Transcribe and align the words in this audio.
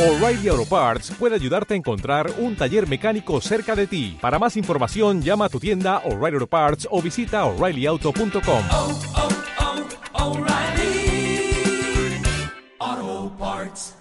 O'Reilly 0.00 0.48
Auto 0.48 0.64
Parts 0.64 1.10
puede 1.18 1.34
ayudarte 1.34 1.74
a 1.74 1.76
encontrar 1.76 2.32
un 2.38 2.56
taller 2.56 2.88
mecánico 2.88 3.38
cerca 3.42 3.76
de 3.76 3.86
ti. 3.86 4.16
Para 4.18 4.38
más 4.38 4.56
información, 4.56 5.20
llama 5.20 5.44
a 5.44 5.48
tu 5.50 5.60
tienda 5.60 5.98
O'Reilly 6.06 6.36
Auto 6.36 6.46
Parts 6.46 6.88
o 6.90 7.02
visita 7.02 7.44
oreillyauto.com. 7.44 8.64
oh, 8.70 8.98
oh, 10.14 10.38
O'Reilly 10.38 11.52
Auto 12.78 13.36
Parts. 13.38 13.94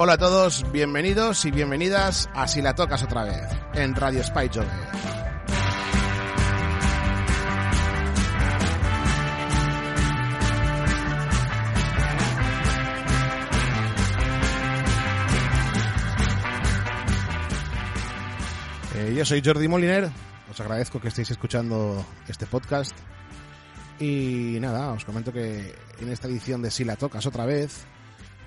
Hola 0.00 0.12
a 0.12 0.18
todos, 0.18 0.64
bienvenidos 0.70 1.44
y 1.44 1.50
bienvenidas 1.50 2.28
a 2.32 2.46
Si 2.46 2.62
la 2.62 2.74
tocas 2.74 3.02
otra 3.02 3.24
vez, 3.24 3.48
en 3.78 3.94
Radio 3.94 4.22
Spy. 4.24 4.50
Eh, 18.94 19.14
yo 19.16 19.24
soy 19.24 19.40
Jordi 19.44 19.68
Moliner, 19.68 20.10
os 20.50 20.60
agradezco 20.60 21.00
que 21.00 21.08
estéis 21.08 21.30
escuchando 21.30 22.04
este 22.26 22.46
podcast. 22.46 22.96
Y 24.00 24.58
nada, 24.60 24.92
os 24.92 25.04
comento 25.04 25.32
que 25.32 25.72
en 26.00 26.08
esta 26.08 26.26
edición 26.26 26.62
de 26.62 26.72
Si 26.72 26.84
la 26.84 26.96
tocas 26.96 27.26
otra 27.26 27.46
vez, 27.46 27.84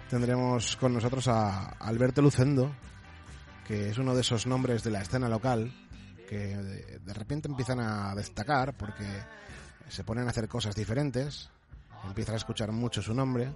tendremos 0.09 0.75
con 0.75 0.93
nosotros 0.93 1.29
a 1.29 1.70
Alberto 1.79 2.21
Lucendo, 2.21 2.75
que 3.71 3.89
es 3.89 3.98
uno 3.98 4.13
de 4.13 4.20
esos 4.20 4.48
nombres 4.48 4.84
de 4.84 4.91
la 4.91 5.02
escena 5.02 5.30
local 5.30 5.71
que 6.27 6.57
de, 6.57 7.13
repente 7.13 7.48
empiezan 7.48 7.79
a 7.79 8.13
destacar 8.16 8.73
porque 8.73 9.05
se 9.87 10.04
ponen 10.04 10.27
a 10.27 10.32
hacer 10.32 10.49
cosas 10.49 10.76
diferentes, 10.76 11.49
empiezan 12.05 12.34
a 12.34 12.37
escuchar 12.37 12.73
mucho 12.73 13.01
su 13.01 13.13
nombre 13.13 13.49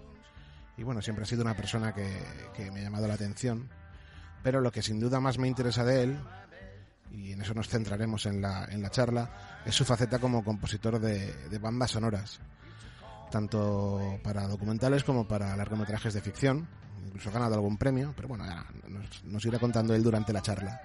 y 0.78 0.84
bueno, 0.84 1.02
siempre 1.02 1.24
ha 1.24 1.28
sido 1.28 1.42
una 1.42 1.54
persona 1.54 1.94
que, 1.94 2.08
que 2.54 2.72
me 2.72 2.80
ha 2.80 2.84
llamado 2.84 3.10
la 3.10 3.16
atención, 3.16 3.68
pero 4.42 4.62
lo 4.62 4.72
que 4.72 4.82
sin 4.82 5.02
duda 5.02 5.20
más 5.20 5.38
me 5.38 5.50
interesa 5.50 5.84
de 5.84 6.04
él, 6.04 6.18
y 7.12 7.34
en 7.34 7.42
eso 7.42 7.54
nos 7.54 7.68
centraremos 7.68 8.26
en 8.26 8.42
la, 8.42 8.70
en 8.72 8.82
la 8.82 8.92
charla, 8.92 9.62
es 9.66 9.76
su 9.76 9.84
faceta 9.84 10.20
como 10.20 10.46
compositor 10.46 10.98
de, 10.98 11.34
de 11.50 11.60
bandas 11.60 11.92
sonoras 11.92 12.40
tanto 13.32 14.18
para 14.24 14.48
documentales 14.48 15.04
como 15.04 15.28
para 15.28 15.58
largometrajes 15.58 16.14
de 16.14 16.22
ficción. 16.22 16.70
Incluso 17.06 17.30
ha 17.30 17.34
ganado 17.34 17.56
algún 17.56 17.78
premio, 17.78 18.14
pero 18.16 18.28
bueno, 18.28 18.46
ya 18.46 18.66
nos, 18.90 19.24
nos, 19.24 19.46
irá 19.46 19.60
contando 19.60 19.94
él 19.94 20.04
durante 20.04 20.34
la 20.34 20.42
charla. 20.42 20.82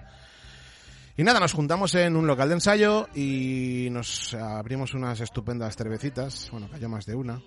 Y 1.17 1.23
nada, 1.23 1.39
nos 1.39 1.53
juntamos 1.53 1.93
en 1.95 2.15
un 2.15 2.25
local 2.25 2.47
de 2.47 2.55
ensayo 2.55 3.07
y 3.13 3.89
nos 3.91 4.33
abrimos 4.33 4.93
unas 4.93 5.19
estupendas 5.19 5.75
cervecitas, 5.75 6.49
bueno, 6.51 6.69
cayó 6.69 6.87
más 6.87 7.05
de 7.05 7.15
una, 7.15 7.41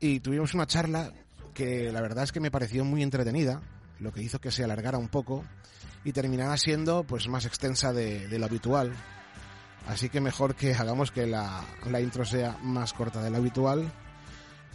y 0.00 0.20
tuvimos 0.20 0.54
una 0.54 0.66
charla 0.66 1.12
que 1.54 1.92
la 1.92 2.00
verdad 2.00 2.24
es 2.24 2.32
que 2.32 2.40
me 2.40 2.50
pareció 2.50 2.84
muy 2.84 3.02
entretenida, 3.02 3.62
lo 4.00 4.12
que 4.12 4.22
hizo 4.22 4.40
que 4.40 4.50
se 4.50 4.64
alargara 4.64 4.98
un 4.98 5.08
poco 5.08 5.44
y 6.04 6.12
terminara 6.12 6.56
siendo 6.56 7.04
pues 7.04 7.28
más 7.28 7.46
extensa 7.46 7.92
de, 7.92 8.28
lo 8.38 8.44
habitual, 8.44 8.92
Así 9.86 10.08
que 10.08 10.18
mejor 10.20 10.54
que 10.54 10.72
hagamos 10.74 11.10
que 11.10 11.26
la, 11.26 11.62
intro 12.00 12.24
sea 12.24 12.58
más 12.62 12.94
corta 12.94 13.22
de 13.22 13.30
lo 13.30 13.36
habitual 13.36 13.92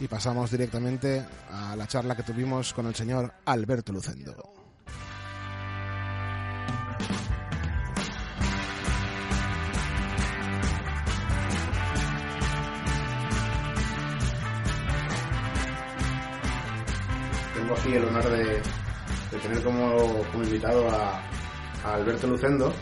y 0.00 0.08
pasamos 0.08 0.50
directamente 0.50 1.24
a 1.52 1.76
la 1.76 1.86
charla 1.86 2.16
que 2.16 2.22
tuvimos 2.22 2.72
con 2.72 2.86
el 2.86 2.94
señor 2.94 3.30
Alberto 3.44 3.92
Lucendo. 3.92 4.34
Tengo 17.54 17.74
aquí 17.74 17.92
el 17.92 18.04
honor 18.04 18.30
de, 18.30 18.62
tener 19.42 19.62
como, 19.62 20.24
invitado 20.42 20.88
a, 20.88 21.22
Alberto 21.84 22.26
Lucendo, 22.26 22.72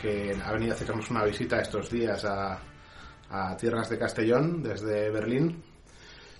que 0.00 0.36
ha 0.44 0.52
venido 0.52 0.72
a 0.72 0.76
hacernos 0.76 1.10
una 1.10 1.24
visita 1.24 1.60
estos 1.60 1.90
días 1.90 2.24
a, 2.24 2.60
tierras 3.58 3.90
de 3.90 3.98
Castellón 3.98 4.62
desde 4.62 5.10
Berlín. 5.10 5.67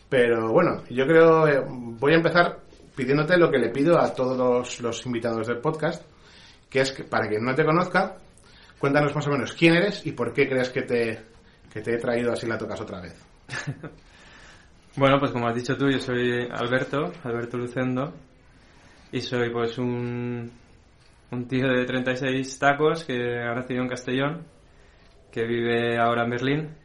Pero 0.08 0.52
bueno, 0.52 0.82
yo 0.88 1.06
creo, 1.06 1.46
eh, 1.46 1.62
voy 1.68 2.12
a 2.12 2.16
empezar 2.16 2.60
pidiéndote 2.96 3.36
lo 3.36 3.50
que 3.50 3.58
le 3.58 3.68
pido 3.68 3.98
a 3.98 4.12
todos 4.14 4.80
los, 4.80 5.06
invitados 5.06 5.46
del 5.46 5.58
podcast, 5.58 6.04
que 6.68 6.80
es 6.80 6.92
que 6.92 7.04
para 7.04 7.28
quien 7.28 7.44
no 7.44 7.54
te 7.54 7.64
conozca, 7.64 8.16
cuéntanos 8.78 9.14
más 9.14 9.26
o 9.26 9.30
menos 9.30 9.52
quién 9.52 9.74
eres 9.74 10.04
y 10.06 10.12
por 10.12 10.32
qué 10.32 10.48
crees 10.48 10.70
que 10.70 10.82
te, 10.82 11.18
que 11.72 11.80
te 11.80 11.94
he 11.94 11.98
traído 11.98 12.32
así 12.32 12.46
la 12.46 12.58
tocas 12.58 12.80
otra 12.80 13.00
vez. 13.00 13.14
bueno, 14.96 15.18
pues 15.18 15.30
como 15.30 15.46
has 15.46 15.54
dicho 15.54 15.76
tú, 15.76 15.90
yo 15.90 16.00
soy 16.00 16.48
Alberto, 16.50 17.12
Alberto 17.22 17.58
Lucendo, 17.58 18.14
y 19.12 19.20
soy 19.20 19.50
pues 19.50 19.78
un, 19.78 20.50
un 21.30 21.48
tío 21.48 21.68
de 21.68 21.84
36 21.84 22.58
tacos 22.58 23.04
que 23.04 23.38
ha 23.38 23.54
nacido 23.54 23.82
en 23.82 23.88
Castellón, 23.88 24.46
que 25.30 25.44
vive 25.44 25.98
ahora 25.98 26.24
en 26.24 26.30
Berlín 26.30 26.76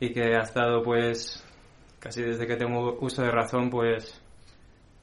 y 0.00 0.12
que 0.12 0.34
ha 0.34 0.42
estado 0.42 0.82
pues 0.82 1.44
casi 2.00 2.22
desde 2.22 2.46
que 2.46 2.56
tengo 2.56 2.98
uso 3.00 3.22
de 3.22 3.30
razón 3.30 3.70
pues 3.70 4.20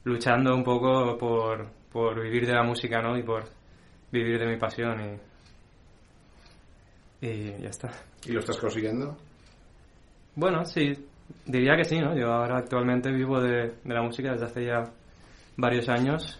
luchando 0.04 0.54
un 0.54 0.62
poco 0.62 1.16
por, 1.16 1.70
por 1.90 2.20
vivir 2.20 2.46
de 2.46 2.52
la 2.52 2.62
música, 2.62 3.00
¿no? 3.00 3.16
Y 3.16 3.22
por 3.22 3.44
vivir 4.12 4.38
de 4.38 4.46
mi 4.46 4.58
pasión 4.58 5.18
y, 7.22 7.26
y 7.26 7.62
ya 7.62 7.70
está. 7.70 7.90
¿Y 8.26 8.32
lo 8.32 8.40
estás 8.40 8.58
consiguiendo? 8.58 9.16
Bueno, 10.34 10.64
sí, 10.66 10.92
diría 11.46 11.76
que 11.76 11.84
sí, 11.84 11.98
¿no? 11.98 12.14
Yo 12.14 12.32
ahora 12.32 12.58
actualmente 12.58 13.10
vivo 13.10 13.40
de, 13.40 13.76
de 13.82 13.94
la 13.94 14.02
música 14.02 14.32
desde 14.32 14.44
hace 14.44 14.66
ya 14.66 14.84
varios 15.56 15.88
años 15.88 16.38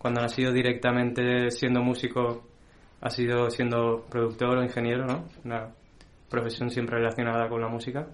cuando 0.00 0.20
no 0.20 0.26
ha 0.26 0.30
sido 0.30 0.50
directamente 0.50 1.50
siendo 1.50 1.82
músico, 1.82 2.42
ha 3.02 3.10
sido 3.10 3.50
siendo 3.50 4.06
productor 4.08 4.56
o 4.56 4.62
ingeniero, 4.62 5.04
¿no? 5.04 5.26
Una 5.44 5.68
profesión 6.30 6.70
siempre 6.70 6.96
relacionada 6.96 7.50
con 7.50 7.60
la 7.60 7.68
música. 7.68 8.06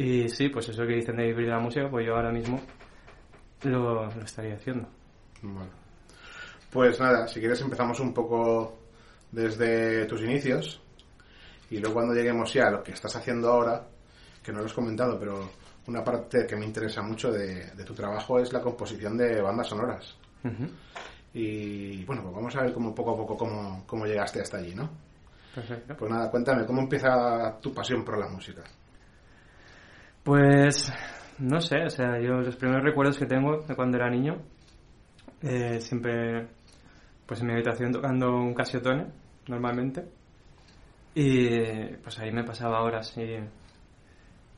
Y 0.00 0.30
sí, 0.30 0.48
pues 0.48 0.66
eso 0.66 0.86
que 0.86 0.94
dicen 0.94 1.16
de 1.16 1.26
vivir 1.26 1.44
de 1.44 1.50
la 1.50 1.58
música, 1.58 1.86
pues 1.90 2.06
yo 2.06 2.16
ahora 2.16 2.32
mismo 2.32 2.58
lo, 3.64 4.06
lo 4.06 4.24
estaría 4.24 4.54
haciendo. 4.54 4.88
Bueno. 5.42 5.68
Pues 6.70 6.98
nada, 6.98 7.28
si 7.28 7.38
quieres 7.38 7.60
empezamos 7.60 8.00
un 8.00 8.14
poco 8.14 8.78
desde 9.30 10.06
tus 10.06 10.22
inicios 10.22 10.80
y 11.68 11.80
luego 11.80 11.96
cuando 11.96 12.14
lleguemos 12.14 12.50
ya 12.50 12.68
a 12.68 12.70
lo 12.70 12.82
que 12.82 12.92
estás 12.92 13.14
haciendo 13.14 13.50
ahora, 13.50 13.86
que 14.42 14.50
no 14.52 14.60
lo 14.60 14.64
has 14.64 14.72
comentado, 14.72 15.18
pero 15.18 15.50
una 15.86 16.02
parte 16.02 16.46
que 16.46 16.56
me 16.56 16.64
interesa 16.64 17.02
mucho 17.02 17.30
de, 17.30 17.66
de 17.66 17.84
tu 17.84 17.92
trabajo 17.92 18.38
es 18.38 18.54
la 18.54 18.62
composición 18.62 19.18
de 19.18 19.42
bandas 19.42 19.68
sonoras. 19.68 20.16
Uh 20.44 20.48
-huh. 20.48 20.70
Y 21.34 22.04
bueno, 22.06 22.22
pues 22.22 22.34
vamos 22.36 22.56
a 22.56 22.62
ver 22.62 22.72
como 22.72 22.94
poco 22.94 23.10
a 23.10 23.16
poco 23.18 23.36
cómo, 23.36 23.84
cómo 23.86 24.06
llegaste 24.06 24.40
hasta 24.40 24.56
allí, 24.56 24.74
¿no? 24.74 24.88
Perfecto. 25.54 25.94
Pues 25.94 26.10
nada, 26.10 26.30
cuéntame, 26.30 26.64
¿cómo 26.64 26.80
empieza 26.80 27.58
tu 27.60 27.74
pasión 27.74 28.02
por 28.02 28.16
la 28.16 28.28
música? 28.28 28.62
Pues 30.22 30.92
no 31.38 31.60
sé, 31.60 31.84
o 31.84 31.90
sea, 31.90 32.20
yo 32.20 32.34
los 32.40 32.56
primeros 32.56 32.84
recuerdos 32.84 33.18
que 33.18 33.26
tengo 33.26 33.62
de 33.62 33.74
cuando 33.74 33.96
era 33.96 34.10
niño, 34.10 34.36
eh, 35.42 35.80
siempre 35.80 36.46
pues 37.26 37.40
en 37.40 37.46
mi 37.46 37.52
habitación 37.54 37.92
tocando 37.92 38.30
un 38.36 38.54
casiotone, 38.54 39.06
normalmente, 39.46 40.04
y 41.14 41.86
pues 42.02 42.18
ahí 42.18 42.32
me 42.32 42.44
pasaba 42.44 42.82
horas 42.82 43.16
y 43.16 43.38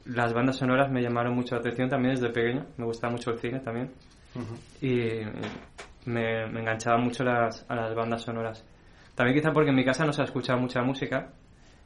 las 0.06 0.33
bandas 0.33 0.56
sonoras 0.56 0.91
me 0.91 1.00
llamaron 1.00 1.34
mucho 1.34 1.55
la 1.55 1.61
atención 1.61 1.89
también 1.89 2.15
desde 2.15 2.31
pequeño, 2.31 2.67
me 2.77 2.84
gustaba 2.84 3.12
mucho 3.12 3.31
el 3.31 3.39
cine 3.39 3.61
también. 3.61 3.93
Uh 4.34 4.41
-huh. 4.41 4.59
Y 4.81 6.11
me, 6.11 6.47
me 6.49 6.61
enganchaba 6.61 6.99
mucho 6.99 7.23
las, 7.23 7.65
a 7.69 7.75
las 7.75 7.94
bandas 7.94 8.23
sonoras. 8.23 8.65
También 9.15 9.39
quizá 9.39 9.53
porque 9.53 9.70
en 9.70 9.76
mi 9.76 9.85
casa 9.85 10.05
no 10.05 10.12
se 10.12 10.23
escuchaba 10.23 10.59
mucha 10.59 10.82
música 10.82 11.31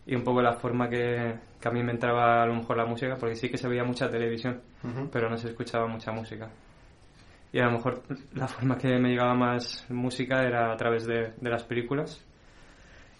y 0.07 0.15
un 0.15 0.23
poco 0.23 0.41
la 0.41 0.55
forma 0.55 0.89
que, 0.89 1.35
que, 1.61 1.69
a 1.69 1.73
mí 1.73 1.83
me 1.83 1.93
entraba 1.93 2.43
a 2.43 2.47
lo 2.47 2.55
mejor 2.55 2.77
la 2.77 2.87
música, 2.87 3.17
porque 3.19 3.35
sí 3.35 3.49
que 3.49 3.59
se 3.59 3.69
veía 3.69 3.85
mucha 3.85 4.09
televisión, 4.09 4.63
uh 4.85 4.89
-huh. 4.89 5.09
pero 5.11 5.29
no 5.29 5.37
se 5.37 5.49
escuchaba 5.49 5.87
mucha 5.89 6.13
música. 6.13 6.49
Y 7.53 7.59
a 7.59 7.67
lo 7.67 7.73
mejor 7.73 8.03
la 8.35 8.47
forma 8.47 8.77
que 8.77 8.99
me 8.99 9.11
llegaba 9.11 9.35
más 9.35 9.87
música 9.91 10.43
era 10.43 10.73
a 10.73 10.77
través 10.77 11.07
de, 11.07 11.33
de 11.41 11.51
las 11.51 11.65
películas. 11.65 12.25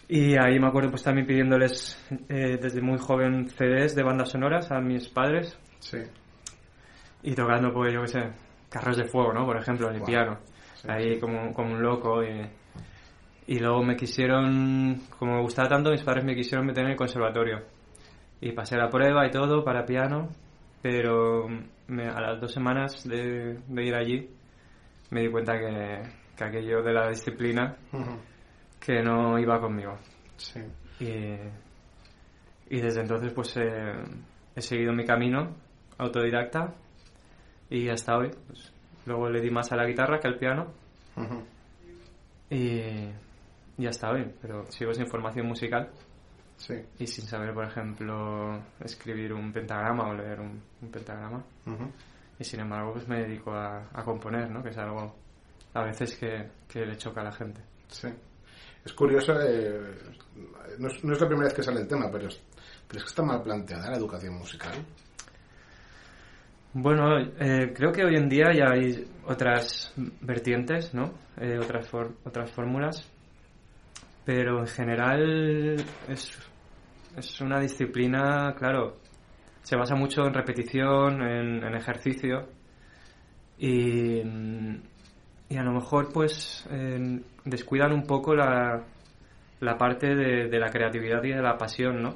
Y 0.09 0.37
ahí 0.37 0.57
me 0.59 0.67
acuerdo 0.67 0.89
pues 0.89 1.03
también 1.03 1.27
pidiéndoles 1.27 1.97
eh, 2.29 2.57
desde 2.61 2.81
muy 2.81 2.97
joven 2.97 3.49
CDs 3.49 3.93
de 3.93 4.03
bandas 4.03 4.29
sonoras 4.29 4.71
a 4.71 4.79
mis 4.79 5.09
padres. 5.09 5.57
Sí. 5.79 5.97
Y 7.23 7.35
tocando 7.35 7.73
pues 7.73 7.93
yo 7.93 8.01
qué 8.01 8.07
sé, 8.07 8.19
Carros 8.69 8.97
de 8.97 9.05
Fuego, 9.05 9.33
¿no? 9.33 9.45
Por 9.45 9.57
ejemplo, 9.57 9.89
en 9.89 9.95
el 9.95 9.99
wow. 9.99 10.07
piano. 10.07 10.39
Sí, 10.75 10.87
ahí 10.89 11.15
sí. 11.15 11.19
Como, 11.19 11.53
como 11.53 11.73
un 11.73 11.81
loco 11.81 12.23
y... 12.23 12.41
Y 13.47 13.59
luego 13.59 13.81
me 13.81 13.95
quisieron, 13.95 15.03
como 15.17 15.35
me 15.35 15.41
gustaba 15.41 15.69
tanto, 15.69 15.91
mis 15.91 16.03
padres 16.03 16.25
me 16.25 16.35
quisieron 16.35 16.65
meter 16.65 16.83
en 16.83 16.91
el 16.91 16.97
conservatorio. 16.97 17.63
Y 18.41 18.51
pasé 18.51 18.75
la 18.77 18.89
prueba 18.89 19.25
y 19.25 19.31
todo 19.31 19.63
para 19.63 19.85
piano, 19.85 20.29
pero 20.81 21.47
me, 21.87 22.07
a 22.07 22.19
las 22.19 22.41
dos 22.41 22.51
semanas 22.51 23.07
de, 23.07 23.57
de, 23.67 23.83
ir 23.85 23.95
allí 23.95 24.29
me 25.09 25.21
di 25.21 25.29
cuenta 25.29 25.57
que, 25.57 26.01
que 26.35 26.43
aquello 26.43 26.83
de 26.83 26.93
la 26.93 27.07
disciplina, 27.07 27.77
uh 27.93 27.97
-huh. 27.97 28.19
que 28.85 29.01
no 29.01 29.39
iba 29.39 29.59
conmigo. 29.59 29.97
Sí. 30.35 30.59
Y, 30.99 31.37
y 32.69 32.81
desde 32.81 33.01
entonces 33.01 33.31
pues 33.33 33.55
eh, 33.57 33.93
he 34.55 34.61
seguido 34.61 34.91
mi 34.93 35.05
camino 35.05 35.55
autodidacta 35.97 36.73
y 37.69 37.89
hasta 37.89 38.17
hoy. 38.17 38.29
Pues, 38.47 38.73
luego 39.05 39.29
le 39.29 39.39
di 39.41 39.49
más 39.49 39.71
a 39.71 39.77
la 39.77 39.85
guitarra 39.85 40.19
que 40.19 40.27
al 40.27 40.37
piano 40.37 40.67
Ujú. 41.15 41.43
y, 42.49 43.07
y 43.77 43.85
hasta 43.87 44.09
hoy, 44.11 44.33
pero 44.41 44.65
sigo 44.71 44.93
sin 44.93 45.07
formación 45.07 45.47
musical 45.47 45.89
Sí. 46.57 46.73
y 46.97 47.05
sin 47.05 47.25
saber, 47.25 47.53
por 47.53 47.65
ejemplo, 47.65 48.59
escribir 48.79 49.31
un 49.33 49.53
pentagrama 49.53 50.09
o 50.09 50.13
leer 50.15 50.39
un, 50.39 50.61
un 50.81 50.89
pentagrama. 50.91 51.43
Y 52.39 52.43
sin 52.43 52.59
embargo 52.61 52.93
pues 52.93 53.07
me 53.07 53.21
dedico 53.21 53.51
a, 53.53 53.89
a 53.93 54.03
componer, 54.03 54.49
¿no? 54.49 54.63
Que 54.63 54.69
es 54.69 54.77
algo 54.77 55.15
a 55.73 55.83
veces 55.83 56.15
que, 56.17 56.49
que 56.67 56.85
le 56.85 56.95
choca 56.97 57.21
a 57.21 57.25
la 57.25 57.31
gente. 57.31 57.61
Sí. 57.87 58.07
Es 58.83 58.93
curioso, 58.93 59.33
eh, 59.39 59.95
no, 60.79 60.87
es, 60.87 61.03
no 61.03 61.13
es 61.13 61.21
la 61.21 61.27
primera 61.27 61.45
vez 61.47 61.53
que 61.53 61.61
sale 61.63 61.81
el 61.81 61.87
tema, 61.87 62.09
pero 62.11 62.27
es, 62.27 62.41
pero 62.87 62.97
es 62.99 63.03
que 63.03 63.09
está 63.09 63.21
mal 63.21 63.43
planteada 63.43 63.91
la 63.91 63.97
educación 63.97 64.35
musical. 64.35 64.73
Bueno, 66.73 67.17
eh, 67.19 67.73
creo 67.75 67.91
que 67.91 68.03
hoy 68.03 68.15
en 68.15 68.29
día 68.29 68.51
ya 68.53 68.71
hay 68.71 69.07
otras 69.25 69.93
vertientes, 70.21 70.93
¿no? 70.93 71.13
Eh, 71.37 71.57
otras, 71.59 71.87
for- 71.89 72.15
otras 72.23 72.51
fórmulas. 72.51 73.11
Pero 74.27 74.59
en 74.59 74.67
general 74.67 75.77
es, 76.09 76.37
es 77.15 77.39
una 77.39 77.61
disciplina, 77.61 78.53
claro, 78.57 78.97
se 79.63 79.77
basa 79.77 79.95
mucho 79.95 80.27
en 80.27 80.33
repetición, 80.33 81.21
en, 81.21 81.63
en 81.63 81.73
ejercicio. 81.73 82.49
Y, 83.57 84.19
y 85.47 85.57
a 85.57 85.63
lo 85.63 85.71
mejor 85.71 86.11
pues 86.11 86.67
descuidan 87.45 87.93
un 87.93 88.03
poco 88.03 88.35
la, 88.35 88.83
la 89.61 89.77
parte 89.77 90.13
de, 90.13 90.49
de 90.49 90.59
la 90.59 90.71
creatividad 90.71 91.23
y 91.23 91.29
de 91.29 91.41
la 91.41 91.57
pasión, 91.57 92.03
¿no? 92.03 92.15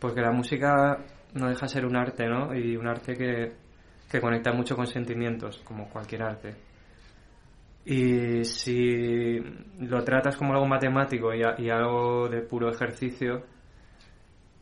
Porque 0.00 0.22
la 0.22 0.32
música 0.32 0.98
no 1.34 1.48
deja 1.48 1.66
de 1.66 1.68
ser 1.68 1.86
un 1.86 1.96
arte, 1.96 2.26
¿no? 2.26 2.52
Y 2.52 2.76
un 2.76 2.88
arte 2.88 3.16
que, 3.16 3.52
que 4.10 4.20
conecta 4.20 4.52
mucho 4.52 4.74
con 4.74 4.88
sentimientos, 4.88 5.60
como 5.64 5.88
cualquier 5.88 6.24
arte. 6.24 6.69
Y 7.90 8.44
si 8.44 9.40
lo 9.80 10.04
tratas 10.04 10.36
como 10.36 10.52
algo 10.52 10.64
matemático 10.64 11.34
y, 11.34 11.42
algo 11.70 12.28
de 12.28 12.40
puro 12.40 12.70
ejercicio, 12.70 13.42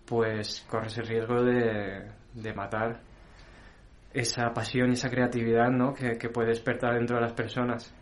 pues 0.07 0.65
corres 0.67 0.97
el 0.97 1.07
riesgo 1.07 1.43
de, 1.43 2.55
matar 2.57 3.03
esa 4.15 4.51
pasión 4.55 4.89
y 4.89 4.93
esa 4.95 5.11
creatividad, 5.11 5.69
¿no? 5.69 5.93
Que 5.93 6.31
puede 6.31 6.49
despertar 6.49 6.95
dentro 6.95 7.17
de 7.17 7.23
las 7.23 7.35
personas, 7.35 7.95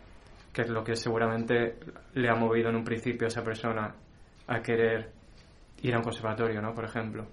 que 0.53 0.61
es 0.61 0.69
lo 0.69 0.81
que 0.81 0.95
seguramente 0.95 1.75
le 2.13 2.29
ha 2.29 2.35
movido 2.35 2.69
en 2.69 2.77
un 2.77 2.85
principio 2.85 3.25
a 3.25 3.27
esa 3.27 3.43
persona 3.43 3.93
a 4.47 4.61
querer 4.61 5.11
ir 5.81 5.93
a 5.93 5.97
un 5.97 6.03
conservatorio, 6.05 6.61
¿no? 6.61 6.73
Por 6.73 6.85
ejemplo. 6.85 7.27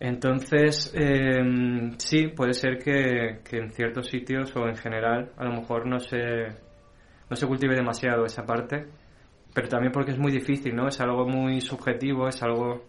Entonces, 0.00 0.92
eh, 0.94 1.92
sí, 1.98 2.28
puede 2.28 2.54
ser 2.54 2.78
que, 2.78 3.40
que 3.48 3.58
en 3.58 3.72
ciertos 3.72 4.06
sitios 4.06 4.54
o 4.54 4.68
en 4.68 4.76
general 4.76 5.32
a 5.36 5.44
lo 5.44 5.52
mejor 5.52 5.86
no 5.86 5.98
se, 5.98 6.46
no 7.28 7.36
se 7.36 7.46
cultive 7.46 7.74
demasiado 7.74 8.24
esa 8.24 8.44
parte, 8.44 8.86
pero 9.52 9.68
también 9.68 9.92
porque 9.92 10.12
es 10.12 10.18
muy 10.18 10.30
difícil, 10.30 10.76
¿no? 10.76 10.86
Es 10.86 11.00
algo 11.00 11.26
muy 11.26 11.60
subjetivo, 11.60 12.28
es 12.28 12.40
algo 12.42 12.84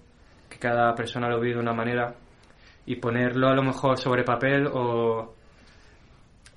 que 0.49 0.59
cada 0.59 0.93
persona 0.93 1.29
lo 1.29 1.39
vive 1.39 1.55
de 1.55 1.61
una 1.61 1.73
manera 1.73 2.13
y 2.85 2.95
ponerlo 2.97 3.47
a 3.47 3.55
lo 3.55 3.63
mejor 3.63 3.97
sobre 3.97 4.23
papel 4.23 4.67
o, 4.67 5.33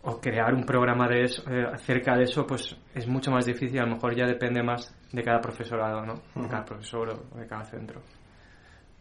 o 0.02 0.20
crear 0.20 0.52
un 0.54 0.64
programa 0.64 1.08
de 1.08 1.22
eso, 1.24 1.42
eh, 1.50 1.64
acerca 1.72 2.16
de 2.16 2.24
eso, 2.24 2.46
pues 2.46 2.76
es 2.94 3.06
mucho 3.06 3.30
más 3.30 3.46
difícil, 3.46 3.78
a 3.80 3.86
lo 3.86 3.94
mejor 3.94 4.14
ya 4.14 4.26
depende 4.26 4.62
más 4.62 4.94
de 5.12 5.22
cada 5.22 5.40
profesorado, 5.40 6.04
¿no? 6.04 6.14
De 6.34 6.48
cada 6.48 6.64
profesor 6.64 7.08
o 7.10 7.38
de 7.38 7.46
cada 7.46 7.64
centro. 7.64 8.02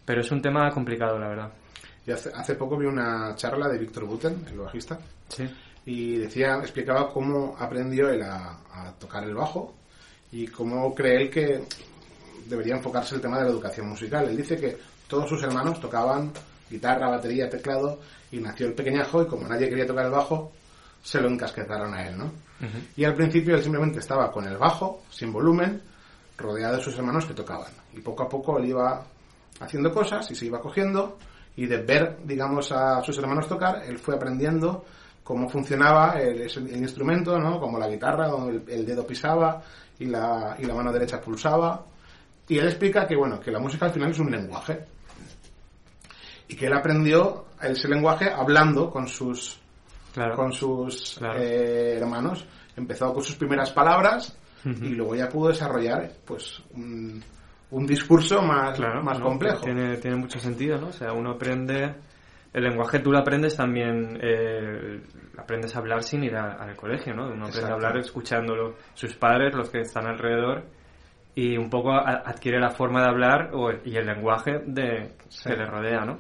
Pero 0.06 0.22
es 0.22 0.32
un 0.32 0.42
tema 0.42 0.70
complicado, 0.72 1.18
la 1.20 1.28
verdad. 1.30 1.52
Y 2.06 2.12
hace, 2.12 2.30
hace 2.34 2.56
poco 2.56 2.78
vi 2.78 2.86
una 2.88 3.36
charla 3.36 3.68
de 3.70 3.78
Víctor 3.78 4.06
Buten, 4.06 4.46
el 4.52 4.58
bajista, 4.60 5.00
Sí. 5.30 5.48
y 5.86 6.18
decía, 6.18 6.58
explicaba 6.62 7.10
cómo 7.12 7.56
aprendió 7.60 8.10
él 8.10 8.22
a, 8.24 8.58
a 8.74 8.92
tocar 9.00 9.24
el 9.24 9.36
bajo 9.36 9.74
y 10.32 10.48
cómo 10.48 10.94
cree 10.96 11.22
él 11.24 11.30
que 11.30 11.64
debería 12.48 12.76
enfocarse 12.76 13.16
el 13.16 13.22
tema 13.22 13.38
de 13.38 13.46
la 13.46 13.50
educación 13.52 13.88
musical. 13.90 14.28
Él 14.28 14.36
dice 14.38 14.58
que 14.58 14.78
todos 15.08 15.30
sus 15.30 15.44
hermanos 15.44 15.80
tocaban 15.80 16.32
guitarra, 16.70 17.10
batería, 17.10 17.50
teclado 17.50 18.00
y 18.32 18.40
nació 18.40 18.68
el 18.68 18.74
pequeñajo 18.74 19.22
y 19.24 19.28
como 19.28 19.48
nadie 19.48 19.70
quería 19.70 19.86
tocar 19.86 20.06
el 20.06 20.12
bajo, 20.12 20.52
se 21.04 21.20
lo 21.20 21.28
encasquetaron 21.30 21.94
a 21.94 22.08
él, 22.08 22.18
¿no? 22.18 22.32
Y 22.96 23.04
al 23.06 23.16
principio 23.16 23.56
él 23.56 23.64
simplemente 23.64 24.00
estaba 24.00 24.32
con 24.32 24.46
el 24.48 24.58
bajo, 24.58 25.04
sin 25.10 25.34
volumen, 25.34 25.82
rodeado 26.38 26.78
de 26.78 26.84
sus 26.84 26.96
hermanos 26.96 27.26
que 27.26 27.34
tocaban. 27.34 27.72
Y 27.94 28.00
poco 28.02 28.24
a 28.24 28.30
poco 28.30 28.58
él 28.60 28.66
iba 28.70 29.04
haciendo 29.60 29.92
cosas 29.92 30.30
y 30.32 30.36
se 30.36 30.46
iba 30.46 30.60
cogiendo 30.60 31.18
y 31.56 31.66
de 31.66 31.78
ver, 31.78 32.18
digamos, 32.24 32.72
a 32.72 33.04
sus 33.04 33.18
hermanos 33.18 33.48
tocar, 33.48 33.84
él 33.86 34.00
fue 34.00 34.16
aprendiendo 34.16 34.86
cómo 35.24 35.50
funcionaba 35.50 36.20
el, 36.20 36.42
el 36.42 36.78
instrumento, 36.78 37.38
¿no? 37.38 37.60
Como 37.60 37.78
la 37.78 37.88
guitarra, 37.90 38.28
donde 38.28 38.58
el, 38.58 38.80
el 38.80 38.86
dedo 38.86 39.06
pisaba 39.06 39.62
y 40.00 40.06
la, 40.06 40.56
y 40.60 40.66
la 40.66 40.74
mano 40.74 40.92
derecha 40.92 41.20
pulsaba. 41.22 41.86
Y 42.48 42.58
él 42.58 42.66
explica 42.68 43.06
que, 43.06 43.16
bueno, 43.16 43.40
que 43.40 43.52
la 43.52 43.60
música 43.60 43.86
al 43.86 43.92
final 43.92 44.12
es 44.12 44.20
un 44.20 44.32
lenguaje. 44.32 44.80
Y 46.48 46.56
que 46.56 46.66
él 46.66 46.74
aprendió 46.74 47.46
ese 47.62 47.88
lenguaje 47.88 48.30
hablando 48.32 48.90
con 48.90 49.08
sus, 49.08 49.58
Claro. 50.14 50.36
con 50.36 50.52
sus 50.52 51.16
Claro. 51.18 51.40
eh, 51.40 51.98
hermanos. 51.98 52.46
Empezó 52.76 53.14
con 53.14 53.24
sus 53.24 53.36
primeras 53.36 53.72
palabras 53.72 54.36
y 54.66 54.90
luego 54.90 55.16
ya 55.16 55.28
pudo 55.30 55.50
desarrollar 55.50 56.12
pues 56.26 56.62
un, 56.76 57.24
un 57.72 57.86
discurso 57.86 58.42
más, 58.42 58.78
Claro, 58.78 59.02
más 59.04 59.20
¿no? 59.20 59.26
complejo. 59.26 59.62
Tiene, 59.64 59.98
tiene 59.98 60.18
mucho 60.18 60.40
sentido, 60.40 60.78
¿no? 60.80 60.88
O 60.88 60.92
sea, 60.94 61.14
uno 61.14 61.32
aprende... 61.32 61.96
El 62.54 62.64
lenguaje 62.66 63.00
tú 63.00 63.12
lo 63.14 63.18
aprendes 63.20 63.56
también... 63.56 64.20
eh, 64.22 65.02
aprendes 65.38 65.74
a 65.76 65.80
hablar 65.80 66.04
sin 66.04 66.24
ir 66.24 66.36
a- 66.36 66.54
al 66.62 66.76
colegio, 66.76 67.14
¿no? 67.14 67.28
Uno 67.28 67.46
aprende 67.46 67.72
a 67.72 67.74
hablar 67.76 67.98
escuchándolo 67.98 68.76
sus 68.94 69.16
padres, 69.16 69.56
los 69.56 69.70
que 69.70 69.80
están 69.82 70.06
alrededor, 70.06 70.64
y 71.34 71.56
un 71.58 71.70
poco 71.70 71.92
a- 71.94 72.24
adquiere 72.26 72.60
la 72.60 72.70
forma 72.72 73.02
de 73.02 73.08
hablar 73.10 73.52
o, 73.54 73.72
y 73.86 73.96
el 73.96 74.06
lenguaje 74.06 74.60
de, 74.66 75.14
que 75.44 75.56
le 75.56 75.66
rodea, 75.66 76.02
¿no? 76.06 76.20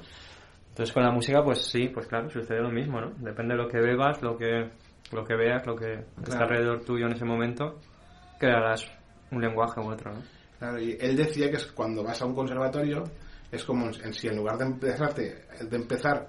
Entonces 0.69 0.93
con 0.93 1.03
la 1.03 1.11
música, 1.11 1.43
pues 1.43 1.63
sí, 1.69 1.89
pues 1.93 2.07
claro, 2.07 2.29
sucede 2.29 2.61
lo 2.61 2.71
mismo, 2.71 3.01
¿no? 3.01 3.11
Depende 3.17 3.55
de 3.55 3.61
lo 3.61 3.67
que 3.67 3.81
bebas, 3.81 4.21
lo 4.21 4.37
que, 4.37 4.69
lo 5.11 5.25
que 5.25 5.35
veas, 5.35 5.67
lo 5.67 5.75
que 5.75 6.05
está 6.23 6.43
alrededor 6.45 6.85
tuyo 6.85 7.07
en 7.07 7.11
ese 7.11 7.25
momento, 7.25 7.77
crearás 8.39 8.89
un 9.31 9.41
lenguaje 9.41 9.81
u 9.81 9.91
otro, 9.91 10.13
¿no? 10.13 10.21
Claro, 10.61 10.79
y 10.79 10.95
él 11.01 11.15
decía 11.17 11.49
que 11.49 11.57
es 11.57 11.65
cuando 11.65 12.03
vas 12.03 12.21
a 12.21 12.25
un 12.27 12.35
conservatorio 12.35 13.03
es 13.51 13.63
como 13.63 13.87
en, 13.87 13.95
en 14.05 14.13
si 14.13 14.27
en 14.27 14.35
lugar 14.37 14.59
de 14.59 14.65
empezarte 14.65 15.45
de 15.59 15.75
empezar 15.75 16.27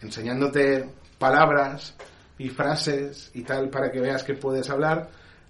enseñándote 0.00 0.88
palabras 1.18 1.94
y 2.38 2.48
frases 2.48 3.30
y 3.34 3.42
tal 3.42 3.68
para 3.68 3.90
que 3.90 4.00
veas 4.00 4.24
que 4.24 4.34
puedes 4.34 4.68
hablar 4.70 5.08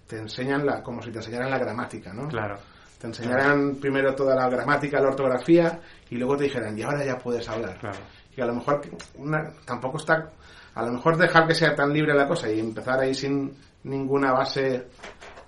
te 0.09 0.17
enseñan 0.19 0.67
la 0.67 0.83
como 0.83 1.01
si 1.01 1.11
te 1.13 1.19
enseñaran 1.19 1.51
la 1.51 1.59
gramática 1.59 2.13
no 2.13 2.27
Claro. 2.29 2.59
te 3.01 3.07
enseñaran 3.07 3.77
primero 3.77 4.15
toda 4.17 4.35
la 4.35 4.49
gramática 4.49 5.01
la 5.01 5.09
ortografía 5.11 5.81
y 6.11 6.17
luego 6.17 6.37
te 6.37 6.45
dijeran 6.45 6.77
y 6.77 6.83
ahora 6.83 7.05
ya 7.05 7.17
puedes 7.19 7.49
hablar 7.49 7.79
Claro. 7.79 7.99
y 8.37 8.41
a 8.41 8.47
lo 8.47 8.55
mejor 8.55 8.83
una- 9.17 9.53
tampoco 9.65 9.99
está 9.99 10.31
a 10.75 10.83
lo 10.85 10.91
mejor 10.93 11.17
dejar 11.17 11.47
que 11.47 11.55
sea 11.55 11.75
tan 11.75 11.93
libre 11.93 12.13
la 12.15 12.27
cosa 12.27 12.51
y 12.51 12.59
empezar 12.59 12.99
ahí 12.99 13.15
sin 13.15 13.55
ninguna 13.85 14.33
base 14.33 14.89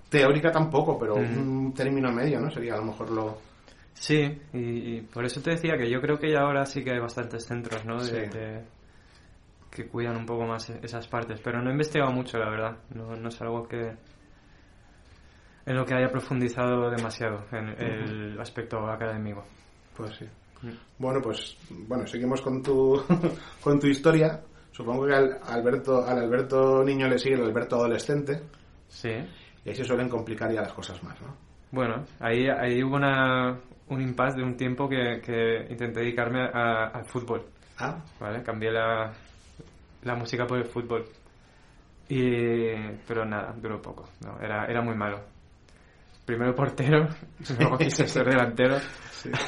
teórica 0.09 0.51
tampoco 0.53 0.99
pero 0.99 1.17
un 1.17 1.73
término 1.75 2.11
medio 2.13 2.41
no 2.41 2.51
sería 2.51 2.75
a 2.75 2.79
lo 2.79 2.85
mejor 2.85 3.11
lo 3.11 3.39
Sí, 3.99 4.21
y, 4.53 4.59
y 4.59 5.01
por 5.01 5.25
eso 5.25 5.41
te 5.41 5.53
decía 5.53 5.77
que 5.79 5.89
yo 5.89 6.03
creo 6.03 6.19
que 6.19 6.31
ya 6.31 6.41
ahora 6.41 6.67
sí 6.67 6.85
que 6.85 6.91
hay 6.93 6.99
bastantes 6.99 7.47
centros, 7.47 7.83
¿no? 7.87 7.97
De, 7.97 8.05
Sí. 8.27 8.37
de- 8.39 8.63
que 9.71 9.87
cuidan 9.89 10.17
un 10.19 10.27
poco 10.27 10.45
más 10.47 10.69
e- 10.69 10.81
esas 10.83 11.09
partes, 11.09 11.41
pero 11.43 11.63
no 11.63 11.71
he 11.71 11.73
investigado 11.73 12.13
mucho, 12.13 12.37
la 12.39 12.51
verdad. 12.51 12.77
No, 12.95 13.17
no 13.17 13.29
es 13.31 13.41
algo 13.41 13.67
que 13.67 13.93
en 15.67 15.75
lo 15.77 15.85
que 15.85 15.95
haya 15.95 16.09
profundizado 16.11 16.91
demasiado 16.91 17.45
en 17.53 17.69
el 17.71 18.41
aspecto 18.41 18.79
académico. 18.87 19.45
Pues 19.97 20.15
sí. 20.17 20.27
Mm. 20.63 20.71
Bueno, 20.99 21.21
pues 21.23 21.57
bueno, 21.71 22.07
seguimos 22.07 22.41
con 22.43 22.63
tu 22.63 23.03
con 23.63 23.81
tu 23.81 23.87
historia. 23.87 24.41
Supongo 24.73 25.07
que 25.07 25.15
al 25.15 25.39
Alberto 25.47 26.05
al 26.07 26.19
Alberto 26.19 26.85
niño 26.85 27.09
le 27.09 27.19
sigue 27.19 27.37
el 27.37 27.45
Alberto 27.45 27.77
adolescente 27.77 28.43
Sí. 28.89 29.11
Y 29.67 29.71
ahí 29.71 29.75
se 29.75 29.85
suelen 29.85 30.09
complicar 30.09 30.53
ya 30.53 30.63
las 30.63 30.73
cosas 30.73 31.03
más, 31.03 31.21
¿no? 31.21 31.37
Bueno, 31.73 32.05
ahí, 32.21 32.47
ahí 32.49 32.83
hubo 32.85 32.95
una, 32.95 33.59
un 33.89 34.01
impasse 34.01 34.37
de 34.37 34.45
un 34.45 34.57
tiempo 34.57 34.89
que, 34.89 35.21
que 35.21 35.67
intenté 35.69 36.01
dedicarme 36.01 36.45
al 36.45 37.05
fútbol. 37.07 37.45
Ah, 37.79 37.99
¿vale? 38.21 38.45
Cambié 38.45 38.71
la, 38.71 39.13
la 40.05 40.15
música 40.15 40.47
por 40.47 40.59
el 40.59 40.67
fútbol. 40.67 41.05
Y, 42.09 42.73
pero 43.09 43.25
nada, 43.25 43.53
duró 43.61 43.83
poco. 43.83 44.09
No, 44.25 44.39
era, 44.41 44.67
era 44.67 44.81
muy 44.83 44.95
malo. 44.95 45.21
Primero 46.25 46.55
portero, 46.55 47.09
luego 47.59 47.77
quise 47.77 48.07
ser 48.07 48.25
delantero. 48.25 48.79
sí. 49.11 49.31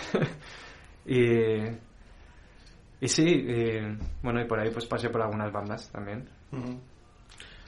Y, 1.10 1.62
y 3.00 3.08
sí, 3.08 3.24
y, 3.24 3.80
bueno, 4.22 4.42
y 4.42 4.44
por 4.44 4.60
ahí 4.60 4.70
pues 4.70 4.84
pasé 4.84 5.08
por 5.08 5.22
algunas 5.22 5.50
bandas 5.50 5.90
también. 5.90 6.28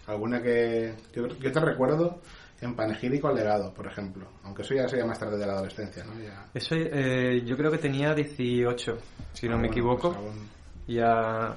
Alguna 0.07 0.43
que 0.43 0.95
yo 1.15 1.51
te 1.51 1.61
recuerdo 1.61 2.21
en 2.61 2.75
panegírico 2.77 3.33
legado, 3.33 3.73
por 3.73 3.87
ejemplo. 3.87 4.27
Aunque 4.45 4.63
eso 4.63 4.75
ya 4.75 4.87
sería 4.89 5.07
más 5.07 5.19
tarde 5.19 5.39
de 5.39 5.47
la 5.47 5.55
adolescencia, 5.55 6.05
¿no? 6.05 6.13
Ya... 6.21 6.47
Eso 6.53 6.75
eh, 6.77 7.43
yo 7.45 7.57
creo 7.57 7.71
que 7.71 7.79
tenía 7.79 8.15
18, 8.15 8.99
si 9.33 9.49
no 9.49 9.55
Ah, 9.55 9.57
me 9.57 9.69
bueno, 9.69 9.73
equivoco. 9.73 10.13
pues 10.13 10.17
aún- 10.19 10.49
Ya. 10.87 11.55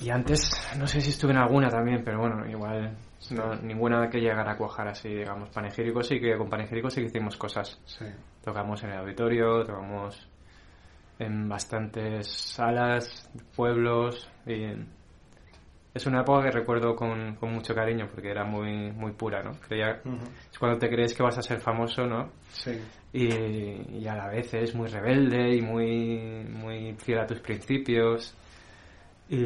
Y 0.00 0.10
antes, 0.10 0.50
no 0.78 0.86
sé 0.86 1.00
si 1.00 1.10
estuve 1.10 1.30
en 1.32 1.38
alguna 1.38 1.68
también, 1.68 2.02
pero 2.04 2.18
bueno, 2.18 2.44
igual 2.48 2.96
no, 3.30 3.54
ninguna 3.56 4.10
que 4.10 4.18
llegara 4.20 4.52
a 4.52 4.56
cuajar 4.56 4.88
así, 4.88 5.08
digamos. 5.08 5.48
Panegírico 5.50 6.02
sí 6.02 6.18
que 6.18 6.36
con 6.36 6.48
panegírico 6.50 6.90
sí 6.90 7.02
que 7.02 7.06
hicimos 7.06 7.36
cosas. 7.36 7.78
Sí. 7.84 8.06
Tocamos 8.42 8.82
en 8.82 8.90
el 8.90 8.98
auditorio, 8.98 9.62
tocamos 9.64 10.28
en 11.20 11.48
bastantes 11.48 12.26
salas, 12.26 13.30
pueblos 13.54 14.28
y 14.46 14.72
es 15.94 16.06
una 16.06 16.20
época 16.22 16.44
que 16.44 16.50
recuerdo 16.50 16.94
con, 16.96 17.34
con 17.36 17.52
mucho 17.52 17.74
cariño 17.74 18.08
porque 18.12 18.30
era 18.30 18.44
muy 18.44 18.90
muy 18.92 19.12
pura, 19.12 19.42
¿no? 19.42 19.52
Creía, 19.60 20.00
es 20.50 20.58
cuando 20.58 20.78
te 20.78 20.88
crees 20.88 21.12
que 21.14 21.22
vas 21.22 21.36
a 21.38 21.42
ser 21.42 21.60
famoso, 21.60 22.06
¿no? 22.06 22.30
Sí. 22.52 22.78
y, 23.12 23.98
y 23.98 24.06
a 24.08 24.14
la 24.14 24.28
vez 24.28 24.52
es 24.54 24.74
muy 24.74 24.88
rebelde 24.88 25.54
y 25.56 25.60
muy, 25.62 26.44
muy 26.48 26.94
fiel 26.94 27.18
a 27.20 27.26
tus 27.26 27.40
principios. 27.40 28.34
Y, 29.28 29.44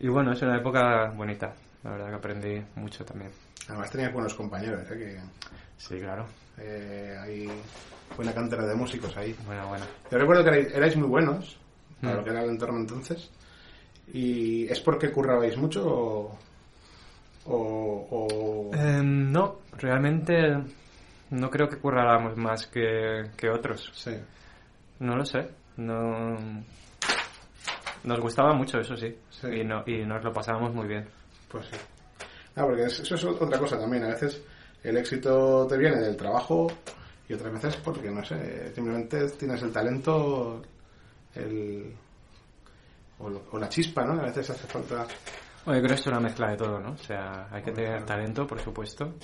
y 0.00 0.08
bueno, 0.08 0.32
es 0.32 0.40
una 0.42 0.56
época 0.58 1.10
bonita, 1.14 1.52
la 1.84 1.90
verdad 1.90 2.08
que 2.10 2.14
aprendí 2.16 2.62
mucho 2.76 3.04
también. 3.04 3.30
Además 3.68 3.90
tenías 3.90 4.12
buenos 4.12 4.34
compañeros, 4.34 4.80
¿eh? 4.90 4.96
Que 4.98 5.20
Sí, 5.76 5.98
claro. 5.98 6.26
eh, 6.58 7.16
hay 7.20 7.48
buena 8.16 8.32
cantera 8.32 8.66
de 8.66 8.74
músicos 8.74 9.16
ahí. 9.16 9.34
Bueno, 9.46 9.68
bueno. 9.68 9.84
Yo 10.10 10.18
recuerdo 10.18 10.42
que 10.44 10.50
erais, 10.50 10.74
erais 10.74 10.96
muy 10.96 11.08
buenos 11.08 11.58
para 12.00 12.14
Mm. 12.14 12.16
lo 12.18 12.24
que 12.24 12.30
era 12.30 12.42
el 12.42 12.50
entorno 12.50 12.78
entonces. 12.78 13.30
¿Y 14.12 14.66
es 14.68 14.80
porque 14.80 15.10
currabais 15.10 15.56
mucho 15.56 15.82
o...? 15.86 16.38
o, 17.46 17.56
o- 18.10 18.70
Eh, 18.74 19.00
no, 19.02 19.56
realmente 19.78 20.56
no 21.30 21.50
creo 21.50 21.68
que 21.68 21.78
curráramos 21.78 22.36
más 22.36 22.66
que, 22.66 23.24
que 23.36 23.48
otros. 23.48 23.90
Sí. 23.94 24.12
No 25.00 25.16
lo 25.16 25.24
sé. 25.24 25.48
No... 25.78 26.36
Nos 28.04 28.20
gustaba 28.20 28.52
mucho, 28.52 28.78
eso 28.80 28.96
sí. 28.96 29.16
Sí. 29.30 29.46
Y, 29.48 29.64
no, 29.64 29.82
y 29.86 30.04
nos 30.04 30.22
lo 30.24 30.32
pasábamos 30.32 30.74
muy 30.74 30.86
bien. 30.88 31.06
Pues 31.48 31.66
sí. 31.66 31.76
No, 32.56 32.66
porque 32.66 32.84
es- 32.84 33.00
eso 33.00 33.14
es 33.14 33.24
otra 33.24 33.58
cosa 33.58 33.78
también. 33.78 34.04
A 34.04 34.08
veces 34.08 34.42
el 34.84 34.96
éxito 34.96 35.66
te 35.68 35.78
viene 35.78 35.96
del 36.00 36.16
trabajo 36.16 36.70
y 37.28 37.32
otras 37.34 37.52
veces 37.54 37.76
porque, 37.76 38.10
no 38.10 38.24
sé, 38.24 38.72
simplemente 38.74 39.28
tienes 39.30 39.62
el 39.62 39.72
talento 39.72 40.62
el, 41.34 41.94
o, 43.22 43.28
lo- 43.30 43.44
o 43.50 43.58
la 43.58 43.68
chispa, 43.68 44.04
¿no? 44.04 44.20
A 44.20 44.24
veces 44.26 44.50
hace 44.50 44.66
falta... 44.66 45.06
Bueno, 45.64 45.80
yo 45.80 45.84
creo 45.86 45.94
que 45.96 46.00
es 46.00 46.06
una 46.06 46.20
mezcla 46.20 46.50
de 46.50 46.56
todo, 46.56 46.80
¿no? 46.80 46.90
O 46.92 46.96
sea, 46.98 47.48
hay 47.50 47.62
que 47.62 47.70
tener 47.72 47.90
claro. 47.90 48.06
talento, 48.06 48.46
por 48.46 48.60
supuesto, 48.60 49.14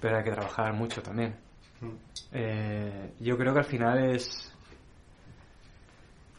pero 0.00 0.16
hay 0.16 0.24
que 0.24 0.30
trabajar 0.32 0.72
mucho 0.72 1.02
también. 1.02 1.36
Mm. 1.80 1.90
Eh, 2.32 3.12
yo 3.20 3.36
creo 3.36 3.52
que 3.52 3.58
al 3.58 3.64
final 3.66 3.98
es 4.14 4.48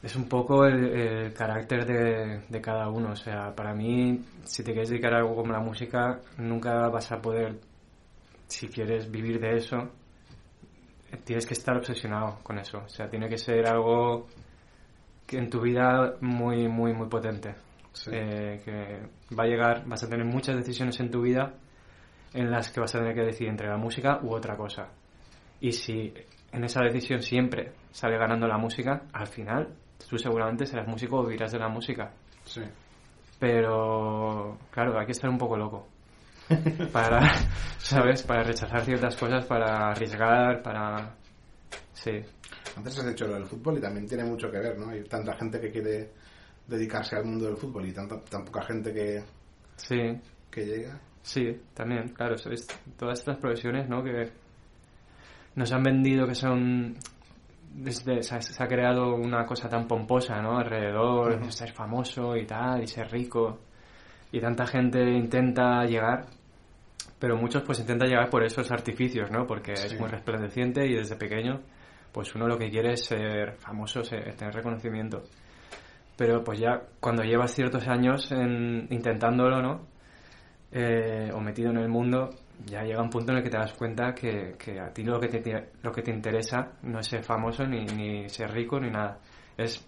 es 0.01 0.15
un 0.17 0.27
poco 0.27 0.65
el, 0.65 0.83
el 0.85 1.33
carácter 1.33 1.85
de, 1.85 2.41
de 2.49 2.61
cada 2.61 2.89
uno. 2.89 3.11
O 3.11 3.15
sea, 3.15 3.55
para 3.55 3.73
mí, 3.73 4.25
si 4.43 4.63
te 4.63 4.71
quieres 4.73 4.89
dedicar 4.89 5.13
a 5.13 5.17
algo 5.19 5.35
como 5.35 5.53
la 5.53 5.59
música, 5.61 6.19
nunca 6.37 6.89
vas 6.89 7.11
a 7.11 7.21
poder, 7.21 7.57
si 8.47 8.67
quieres 8.67 9.09
vivir 9.09 9.39
de 9.39 9.55
eso, 9.57 9.89
tienes 11.23 11.45
que 11.45 11.53
estar 11.53 11.77
obsesionado 11.77 12.39
con 12.43 12.59
eso. 12.59 12.79
O 12.85 12.89
sea, 12.89 13.07
tiene 13.09 13.29
que 13.29 13.37
ser 13.37 13.65
algo 13.65 14.27
que 15.25 15.37
en 15.37 15.49
tu 15.49 15.61
vida 15.61 16.15
muy, 16.21 16.67
muy, 16.67 16.93
muy 16.93 17.07
potente. 17.07 17.55
Sí. 17.93 18.09
Eh, 18.13 18.61
que 18.65 19.35
va 19.35 19.43
a 19.43 19.47
llegar, 19.47 19.85
vas 19.85 20.03
a 20.03 20.09
tener 20.09 20.25
muchas 20.25 20.55
decisiones 20.55 20.99
en 20.99 21.11
tu 21.11 21.21
vida 21.21 21.53
en 22.33 22.49
las 22.49 22.71
que 22.71 22.79
vas 22.79 22.93
a 22.95 22.99
tener 22.99 23.13
que 23.13 23.21
decidir 23.21 23.49
entre 23.49 23.67
la 23.67 23.77
música 23.77 24.19
u 24.23 24.33
otra 24.33 24.57
cosa. 24.57 24.87
Y 25.61 25.71
si 25.71 26.13
en 26.51 26.63
esa 26.63 26.81
decisión 26.81 27.21
siempre 27.21 27.73
sale 27.91 28.17
ganando 28.17 28.47
la 28.47 28.57
música, 28.57 29.03
al 29.13 29.27
final 29.27 29.69
tú 30.09 30.17
seguramente 30.17 30.65
serás 30.65 30.87
músico 30.87 31.17
o 31.17 31.25
vivirás 31.25 31.51
de 31.51 31.59
la 31.59 31.69
música. 31.69 32.11
Sí. 32.43 32.61
Pero, 33.39 34.57
claro, 34.71 34.99
hay 34.99 35.05
que 35.05 35.11
estar 35.11 35.29
un 35.29 35.37
poco 35.37 35.57
loco. 35.57 35.87
Para, 36.91 37.21
¿sabes? 37.77 38.23
Para 38.23 38.43
rechazar 38.43 38.81
ciertas 38.81 39.15
cosas, 39.15 39.45
para 39.45 39.91
arriesgar, 39.91 40.61
para... 40.61 41.15
Sí. 41.93 42.19
Antes 42.75 42.97
has 42.99 43.05
dicho 43.07 43.27
lo 43.27 43.35
del 43.35 43.45
fútbol 43.45 43.77
y 43.77 43.81
también 43.81 44.07
tiene 44.07 44.23
mucho 44.23 44.49
que 44.49 44.57
ver, 44.59 44.77
¿no? 44.77 44.89
Hay 44.89 45.03
tanta 45.03 45.33
gente 45.35 45.59
que 45.59 45.71
quiere 45.71 46.11
dedicarse 46.67 47.15
al 47.15 47.25
mundo 47.25 47.45
del 47.45 47.57
fútbol 47.57 47.85
y 47.87 47.91
tanta, 47.93 48.19
tan 48.21 48.43
poca 48.45 48.61
gente 48.63 48.93
que, 48.93 49.23
Sí, 49.75 50.19
que 50.49 50.65
llega. 50.65 50.99
Sí, 51.21 51.61
también, 51.73 52.09
claro, 52.09 52.35
todas 52.97 53.19
estas 53.19 53.37
profesiones, 53.37 53.87
¿no? 53.89 54.03
Que 54.03 54.29
nos 55.55 55.71
han 55.71 55.83
vendido 55.83 56.27
que 56.27 56.35
son... 56.35 56.95
Desde, 57.75 58.21
se, 58.21 58.35
ha, 58.35 58.41
se 58.41 58.63
ha 58.63 58.67
creado 58.67 59.15
una 59.15 59.45
cosa 59.47 59.67
tan 59.67 59.87
pomposa, 59.87 60.39
¿no? 60.41 60.59
Alrededor, 60.59 61.41
Ujú. 61.41 61.51
ser 61.51 61.71
famoso 61.73 62.37
y 62.37 62.45
tal, 62.45 62.83
y 62.83 62.87
ser 62.87 63.09
rico. 63.11 63.59
Y 64.31 64.39
tanta 64.39 64.67
gente 64.67 64.99
intenta 65.11 65.83
llegar, 65.85 66.25
pero 67.17 67.35
muchos 67.35 67.63
pues 67.63 67.79
intentan 67.79 68.09
llegar 68.09 68.29
por 68.29 68.43
esos 68.43 68.69
artificios, 68.71 69.31
¿no? 69.31 69.47
Porque 69.47 69.75
Sí. 69.75 69.87
es 69.87 69.99
muy 69.99 70.07
resplandeciente 70.09 70.85
y 70.85 70.93
desde 70.93 71.15
pequeño, 71.15 71.61
pues 72.13 72.33
uno 72.35 72.47
lo 72.47 72.57
que 72.57 72.69
quiere 72.69 72.93
es 72.93 73.05
ser 73.05 73.53
famoso, 73.57 74.03
ser- 74.03 74.35
tener 74.35 74.53
reconocimiento. 74.53 75.23
Pero 76.15 76.43
pues 76.43 76.59
ya 76.59 76.81
cuando 76.99 77.23
llevas 77.23 77.53
ciertos 77.53 77.87
años 77.87 78.31
en, 78.31 78.87
intentándolo, 78.91 79.61
¿no? 79.61 79.87
eh, 80.71 81.29
o 81.33 81.39
metido 81.39 81.69
en 81.71 81.77
el 81.77 81.89
mundo, 81.89 82.29
ya 82.65 82.83
llega 82.83 83.01
un 83.01 83.09
punto 83.09 83.31
en 83.31 83.37
el 83.39 83.43
que 83.43 83.49
te 83.49 83.57
das 83.57 83.73
cuenta 83.73 84.13
que, 84.13 84.53
que 84.57 84.79
a 84.79 84.91
ti 84.93 85.03
lo 85.03 85.19
que, 85.19 85.27
te, 85.27 85.71
lo 85.81 85.91
que 85.91 86.01
te 86.01 86.11
interesa 86.11 86.73
no 86.83 86.99
es 86.99 87.07
ser 87.07 87.23
famoso, 87.23 87.65
ni, 87.65 87.85
ni 87.85 88.29
ser 88.29 88.51
rico, 88.51 88.79
ni 88.79 88.89
nada. 88.89 89.19
Es 89.57 89.85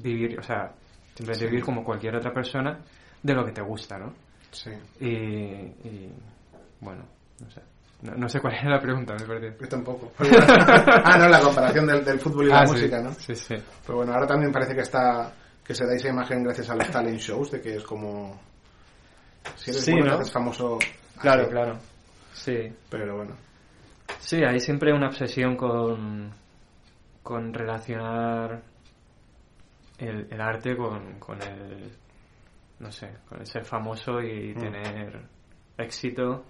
vivir, 0.00 0.38
o 0.38 0.42
sea, 0.42 0.72
simplemente 1.14 1.44
Sí. 1.44 1.50
vivir 1.50 1.64
como 1.64 1.84
cualquier 1.84 2.16
otra 2.16 2.32
persona 2.32 2.78
de 3.22 3.34
lo 3.34 3.44
que 3.44 3.52
te 3.52 3.62
gusta, 3.62 3.98
¿no? 3.98 4.12
Sí. 4.50 4.70
Y, 5.00 5.08
y, 5.08 6.12
bueno, 6.80 7.04
no 7.40 7.50
sé. 7.50 7.60
No, 8.04 8.12
no 8.16 8.28
sé 8.28 8.38
cuál 8.40 8.54
era 8.54 8.70
la 8.70 8.80
pregunta, 8.80 9.14
me 9.18 9.26
perdí. 9.26 9.48
Yo 9.60 9.68
tampoco. 9.68 10.12
ah, 10.18 11.16
no, 11.18 11.28
la 11.28 11.40
comparación 11.40 11.86
del, 11.86 12.04
del 12.04 12.20
fútbol 12.20 12.46
y 12.46 12.48
la 12.50 12.60
Ah, 12.60 12.66
sí. 12.66 12.72
música, 12.74 13.00
¿no? 13.00 13.12
Sí, 13.14 13.34
sí. 13.34 13.54
Pero 13.86 13.96
bueno, 13.98 14.12
ahora 14.12 14.26
también 14.26 14.52
parece 14.52 14.74
que 14.74 14.82
está 14.82 15.32
que 15.64 15.74
se 15.74 15.86
da 15.86 15.94
esa 15.94 16.08
imagen 16.10 16.42
gracias 16.44 16.68
a 16.68 16.76
los 16.76 16.90
talent 16.90 17.18
shows 17.18 17.50
de 17.50 17.60
que 17.62 17.76
es 17.76 17.84
como 17.84 18.38
si 19.56 19.70
eres 19.70 19.82
Sí, 19.84 19.92
bueno 19.92 20.22
famoso. 20.26 20.78
Claro, 21.18 21.42
así. 21.42 21.50
claro. 21.50 21.78
Sí. 22.34 22.72
Pero 22.90 23.16
bueno, 23.16 23.34
Sí, 24.18 24.42
hay 24.44 24.60
siempre 24.60 24.92
una 24.92 25.06
obsesión 25.08 25.56
con, 25.56 26.30
con 27.22 27.54
relacionar 27.54 28.60
el, 29.98 30.26
el 30.30 30.40
arte 30.40 30.76
con, 30.76 31.18
con 31.18 31.40
el, 31.42 31.90
no 32.80 32.92
sé, 32.92 33.08
con 33.28 33.40
el 33.40 33.46
ser 33.46 33.64
famoso 33.64 34.20
y 34.20 34.52
Mm. 34.54 34.60
tener 34.60 35.20
éxito. 35.78 36.44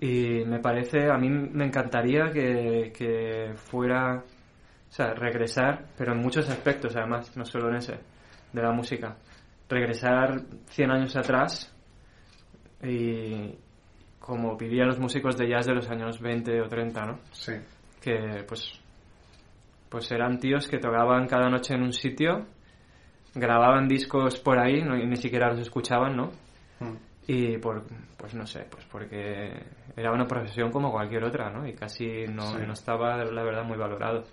Y 0.00 0.44
me 0.44 0.58
parece, 0.58 1.08
a 1.10 1.16
mí 1.16 1.28
me 1.28 1.66
encantaría 1.66 2.30
que, 2.32 2.92
que 2.96 3.52
fuera, 3.54 4.16
o 4.16 4.92
sea, 4.92 5.14
regresar, 5.14 5.86
pero 5.96 6.12
en 6.12 6.18
muchos 6.18 6.48
aspectos 6.50 6.96
además, 6.96 7.34
no 7.36 7.44
solo 7.44 7.68
en 7.70 7.76
ese, 7.76 7.98
de 8.52 8.62
la 8.62 8.72
música. 8.72 9.16
Regresar 9.68 10.42
100 10.66 10.90
años 10.90 11.16
atrás 11.16 11.74
y 12.82 13.54
como 14.18 14.56
vivían 14.56 14.88
los 14.88 14.98
músicos 14.98 15.36
de 15.36 15.48
jazz 15.48 15.66
de 15.66 15.74
los 15.74 15.88
años 15.88 16.20
20 16.20 16.60
o 16.60 16.68
30, 16.68 17.06
¿no? 17.06 17.18
sí. 17.32 17.52
que 18.00 18.44
pues 18.46 18.80
pues 19.88 20.10
eran 20.10 20.38
tíos 20.38 20.66
que 20.66 20.78
tocaban 20.78 21.26
cada 21.26 21.48
noche 21.48 21.74
en 21.74 21.82
un 21.82 21.92
sitio 21.92 22.46
grababan 23.34 23.86
discos 23.86 24.38
por 24.40 24.58
ahí 24.58 24.82
no, 24.82 24.96
y 24.96 25.06
ni 25.06 25.16
siquiera 25.16 25.50
los 25.50 25.60
escuchaban 25.60 26.16
no 26.16 26.32
Mm. 26.80 26.96
Y 27.26 27.56
por 27.58 27.82
pues 28.18 28.34
no 28.34 28.46
sé 28.46 28.66
pues 28.70 28.84
porque 28.86 29.50
era 29.96 30.12
una 30.12 30.26
profesión 30.26 30.70
como 30.70 30.90
cualquier 30.92 31.24
otra 31.24 31.50
no 31.50 31.66
y 31.66 31.72
casi 31.74 32.26
no, 32.26 32.42
Sí. 32.52 32.58
no 32.66 32.72
estaba 32.74 33.16
la 33.24 33.42
verdad 33.42 33.64
muy 33.64 33.78
valorado. 33.78 34.24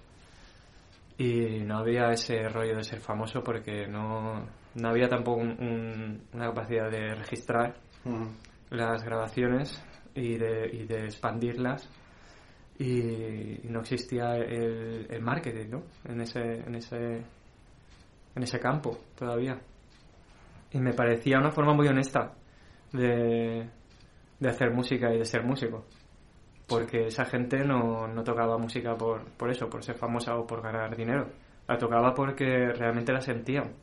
Y 1.18 1.60
no 1.66 1.78
había 1.78 2.10
ese 2.12 2.50
rollo 2.50 2.76
de 2.78 2.84
ser 2.84 3.00
famoso 3.00 3.44
porque 3.44 3.88
no 3.88 4.46
no 4.74 4.90
había 4.90 5.08
tampoco 5.08 5.42
un- 5.42 5.58
un- 5.62 6.22
una 6.34 6.48
capacidad 6.48 6.90
de 6.90 7.14
registrar 7.14 7.76
las 8.70 9.04
grabaciones 9.04 9.84
y 10.16 10.38
de, 10.38 10.70
y 10.74 10.86
de 10.86 11.04
expandirlas. 11.06 11.88
Y 12.80 13.60
no 13.66 13.82
existía 13.82 14.36
el, 14.38 15.06
el 15.10 15.22
marketing 15.22 15.70
¿no? 15.70 15.84
en 16.06 16.22
ese 16.22 16.40
en 16.66 16.76
ese 16.76 16.98
en 18.36 18.44
ese 18.44 18.60
campo 18.60 18.98
todavía. 19.16 19.60
Y 20.72 20.80
me 20.80 20.94
parecía 20.94 21.38
una 21.38 21.52
forma 21.52 21.74
muy 21.74 21.88
honesta 21.88 22.32
de, 22.92 23.70
de 24.40 24.50
hacer 24.50 24.72
música 24.72 25.14
y 25.14 25.18
de 25.18 25.26
ser 25.26 25.44
músico 25.44 25.86
porque 26.68 27.08
esa 27.08 27.26
gente 27.26 27.66
no, 27.66 28.08
no 28.08 28.24
tocaba 28.24 28.58
música 28.58 28.96
por, 28.96 29.26
por 29.32 29.52
eso, 29.52 29.70
por 29.70 29.84
ser 29.84 29.96
famosa 29.96 30.36
o 30.38 30.48
por 30.48 30.62
ganar 30.62 30.96
dinero 30.96 31.28
la 31.68 31.78
tocaba 31.78 32.14
porque 32.14 32.72
realmente 32.74 33.12
la 33.14 33.22
sentían 33.22 33.74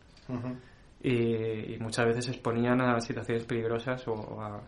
y, 1.02 1.74
y 1.74 1.78
muchas 1.78 2.06
veces 2.06 2.24
se 2.26 2.30
exponían 2.32 2.80
a 2.80 3.00
situaciones 3.00 3.44
peligrosas 3.44 4.06
o, 4.08 4.12
o 4.12 4.40
a, 4.42 4.60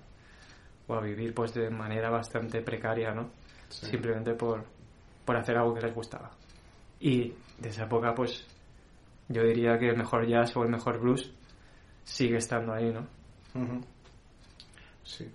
o 0.86 0.94
a 0.94 1.00
vivir 1.00 1.34
pues 1.34 1.54
de 1.54 1.70
manera 1.70 2.10
bastante 2.10 2.62
precaria, 2.62 3.12
¿no? 3.12 3.30
Simplemente 3.68 4.34
por, 4.34 4.64
por 5.24 5.36
hacer 5.36 5.56
algo 5.56 5.74
que 5.74 5.82
les 5.82 5.94
gustaba. 5.94 6.30
Y 6.98 7.32
de 7.58 7.68
esa 7.68 7.84
época, 7.84 8.14
pues 8.14 8.46
yo 9.28 9.42
diría 9.42 9.78
que 9.78 9.88
el 9.88 9.96
mejor 9.96 10.26
jazz 10.26 10.56
o 10.56 10.62
el 10.62 10.70
mejor 10.70 10.98
blues 10.98 11.32
sigue 12.04 12.36
estando 12.36 12.72
ahí, 12.72 12.92
¿no? 12.92 13.06
Ujú. 13.54 13.80
Sí. 15.10 15.28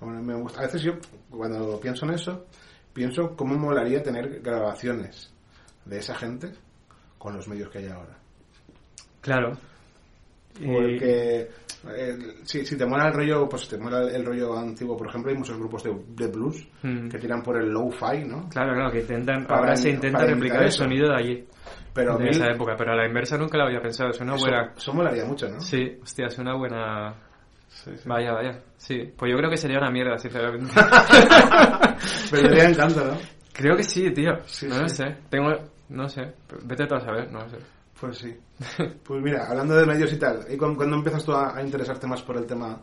Bueno, 0.00 0.20
me 0.22 0.34
gusta. 0.34 0.60
A 0.60 0.62
veces 0.64 0.82
yo, 0.82 0.92
cuando 1.30 1.78
pienso 1.80 2.04
en 2.06 2.14
eso, 2.14 2.46
pienso 2.92 3.36
cómo 3.36 3.54
molaría 3.56 4.02
tener 4.02 4.40
grabaciones 4.40 5.32
de 5.84 5.98
esa 5.98 6.14
gente 6.16 6.52
con 7.18 7.36
los 7.36 7.46
medios 7.48 7.70
que 7.70 7.78
hay 7.78 7.86
ahora. 7.88 8.16
Claro. 9.20 9.52
Porque 10.54 11.48
eh, 11.96 12.18
si, 12.42 12.66
si 12.66 12.76
te 12.76 12.84
mola 12.84 13.06
el 13.08 13.14
rollo, 13.14 13.48
pues 13.48 13.66
te 13.68 13.78
mola 13.78 14.02
el, 14.12 14.24
rollo 14.24 14.58
antiguo, 14.58 14.96
por 14.96 15.08
ejemplo, 15.08 15.30
hay 15.30 15.38
muchos 15.38 15.56
grupos 15.56 15.82
de, 15.84 15.94
de 16.08 16.26
blues 16.26 16.68
Mm. 16.82 17.08
que 17.08 17.18
tiran 17.18 17.42
por 17.42 17.56
el 17.56 17.70
low-fi, 17.70 18.24
¿no? 18.26 18.48
Claro, 18.48 18.74
claro, 18.74 18.90
que 18.90 19.00
intentan, 19.00 19.46
Para 19.46 19.60
ahora 19.60 19.76
se 19.76 19.90
intenta 19.90 20.24
replicar 20.26 20.62
el 20.62 20.68
eso. 20.68 20.82
sonido 20.82 21.08
de 21.08 21.14
allí, 21.16 21.46
Pero 21.94 22.18
de 22.18 22.28
esa 22.30 22.46
época, 22.50 22.74
pero 22.76 22.92
a 22.92 22.96
la 22.96 23.06
inversa 23.06 23.38
nunca 23.38 23.56
lo 23.56 23.64
había 23.64 23.80
pensado, 23.80 24.10
es 24.10 24.20
una 24.20 24.34
eso, 24.34 24.44
buena... 24.44 24.72
eso 24.76 24.92
molaría 24.92 25.24
mucho, 25.24 25.48
¿no? 25.48 25.60
Sí, 25.60 25.96
hostia, 26.02 26.26
es 26.26 26.38
una 26.38 26.54
buena... 26.56 27.14
Sí, 27.72 27.90
sí. 27.96 28.08
Vaya, 28.08 28.32
vaya, 28.32 28.62
sí. 28.76 29.12
Pues 29.16 29.30
yo 29.32 29.38
creo 29.38 29.50
que 29.50 29.56
sería 29.56 29.78
una 29.78 29.90
mierda, 29.90 30.18
sinceramente. 30.18 30.72
Pero 32.30 32.48
me 32.50 32.64
encanta, 32.64 33.04
¿no? 33.04 33.18
creo 33.52 33.76
que 33.76 33.82
sí, 33.82 34.10
tío. 34.12 34.32
Sí, 34.46 34.66
no 34.68 34.80
lo 34.80 34.88
sé. 34.88 35.16
Tengo... 35.28 35.50
No 35.88 36.08
sé. 36.08 36.22
Vete 36.64 36.86
tú 36.86 36.94
a 36.94 37.00
saber, 37.00 37.30
no 37.30 37.40
lo 37.40 37.50
sé. 37.50 37.58
Pues 38.00 38.18
sí. 38.18 38.36
Pues 39.04 39.22
mira, 39.22 39.46
hablando 39.48 39.74
de 39.74 39.86
medios 39.86 40.12
y 40.12 40.18
tal, 40.18 40.44
¿y 40.48 40.56
cuando, 40.56 40.76
cuándo 40.76 40.96
empiezas 40.96 41.24
tú 41.24 41.32
a, 41.32 41.56
a 41.56 41.62
interesarte 41.62 42.06
más 42.06 42.22
por 42.22 42.36
el 42.36 42.46
tema 42.46 42.80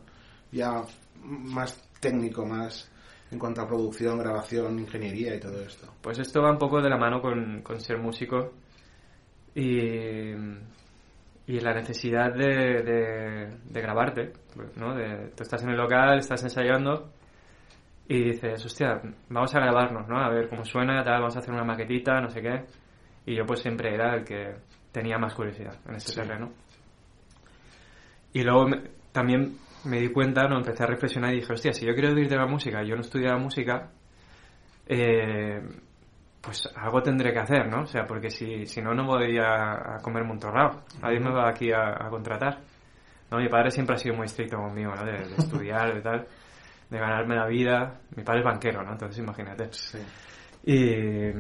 ya 0.51 0.83
más 1.23 1.81
técnico, 1.99 2.45
más 2.45 2.89
en 3.31 3.39
cuanto 3.39 3.61
a 3.61 3.67
producción, 3.67 4.17
grabación, 4.17 4.79
ingeniería 4.79 5.35
y 5.35 5.39
todo 5.39 5.61
esto? 5.61 5.93
Pues 6.01 6.19
esto 6.19 6.41
va 6.41 6.51
un 6.51 6.57
poco 6.57 6.81
de 6.81 6.89
la 6.89 6.97
mano 6.97 7.21
con, 7.21 7.61
con 7.61 7.79
ser 7.79 7.97
músico 7.97 8.53
y, 9.55 10.31
y 11.49 11.59
la 11.61 11.73
necesidad 11.73 12.31
de, 12.33 12.83
de, 12.83 13.57
de 13.63 13.81
grabarte, 13.81 14.33
¿no? 14.75 14.93
De, 14.93 15.29
tú 15.35 15.41
estás 15.41 15.63
en 15.63 15.69
el 15.71 15.77
local, 15.77 16.19
estás 16.19 16.43
ensayando 16.43 17.09
y 18.07 18.23
dices, 18.23 18.63
hostia, 18.63 19.01
vamos 19.29 19.55
a 19.55 19.59
grabarnos, 19.59 20.07
¿no? 20.07 20.19
A 20.19 20.29
ver 20.29 20.47
cómo 20.47 20.63
suena, 20.63 21.03
tal, 21.03 21.21
vamos 21.21 21.35
a 21.35 21.39
hacer 21.39 21.51
una 21.53 21.63
maquetita, 21.63 22.21
no 22.21 22.29
sé 22.29 22.41
qué. 22.41 22.65
Y 23.25 23.35
yo 23.35 23.45
pues 23.47 23.61
siempre 23.61 23.93
era 23.95 24.13
el 24.15 24.23
que 24.23 24.57
tenía 24.91 25.17
más 25.17 25.33
curiosidad 25.33 25.75
en 25.87 25.95
ese 25.95 26.09
Sí. 26.11 26.19
terreno. 26.19 26.51
Y 28.33 28.43
luego 28.43 28.67
me- 28.67 28.81
también 29.11 29.57
me 29.85 29.99
di 30.01 30.09
cuenta, 30.09 30.47
no 30.47 30.57
empecé 30.57 30.83
a 30.83 30.87
reflexionar 30.87 31.33
y 31.33 31.37
dije, 31.37 31.51
hostia, 31.53 31.73
si 31.73 31.83
yo 31.85 31.93
quiero 31.93 32.09
vivir 32.13 32.29
de 32.29 32.37
la 32.37 32.45
música, 32.45 32.83
yo 32.83 32.93
no 32.95 33.01
estudiaba 33.01 33.39
música, 33.39 33.89
eh, 34.87 35.61
pues 36.41 36.69
algo 36.75 37.01
tendré 37.01 37.33
que 37.33 37.39
hacer, 37.39 37.67
¿no? 37.67 37.81
O 37.81 37.85
sea, 37.85 38.05
porque 38.05 38.29
si, 38.29 38.65
si 38.65 38.81
no, 38.81 38.93
no 38.93 39.05
voy 39.05 39.37
a, 39.37 39.95
a 39.95 39.97
comerme 40.01 40.31
un 40.31 40.39
torrado. 40.39 40.83
Nadie 41.01 41.19
me 41.19 41.31
va 41.31 41.49
aquí 41.49 41.71
a, 41.71 41.89
a 41.89 42.09
contratar. 42.09 42.59
¿no? 43.29 43.37
Mi 43.37 43.49
padre 43.49 43.71
siempre 43.71 43.95
ha 43.95 43.99
sido 43.99 44.15
muy 44.15 44.25
estricto 44.25 44.57
conmigo, 44.57 44.93
¿no? 44.95 45.05
De, 45.05 45.11
de 45.11 45.35
estudiar, 45.37 45.93
de 45.93 46.01
tal, 46.01 46.27
de 46.89 46.97
ganarme 46.97 47.35
la 47.35 47.47
vida. 47.47 47.99
Mi 48.15 48.23
padre 48.23 48.39
es 48.39 48.45
banquero, 48.45 48.83
¿no? 48.83 48.93
Entonces 48.93 49.19
imagínate. 49.19 49.67
Sí. 49.71 49.99
Y... 50.65 51.31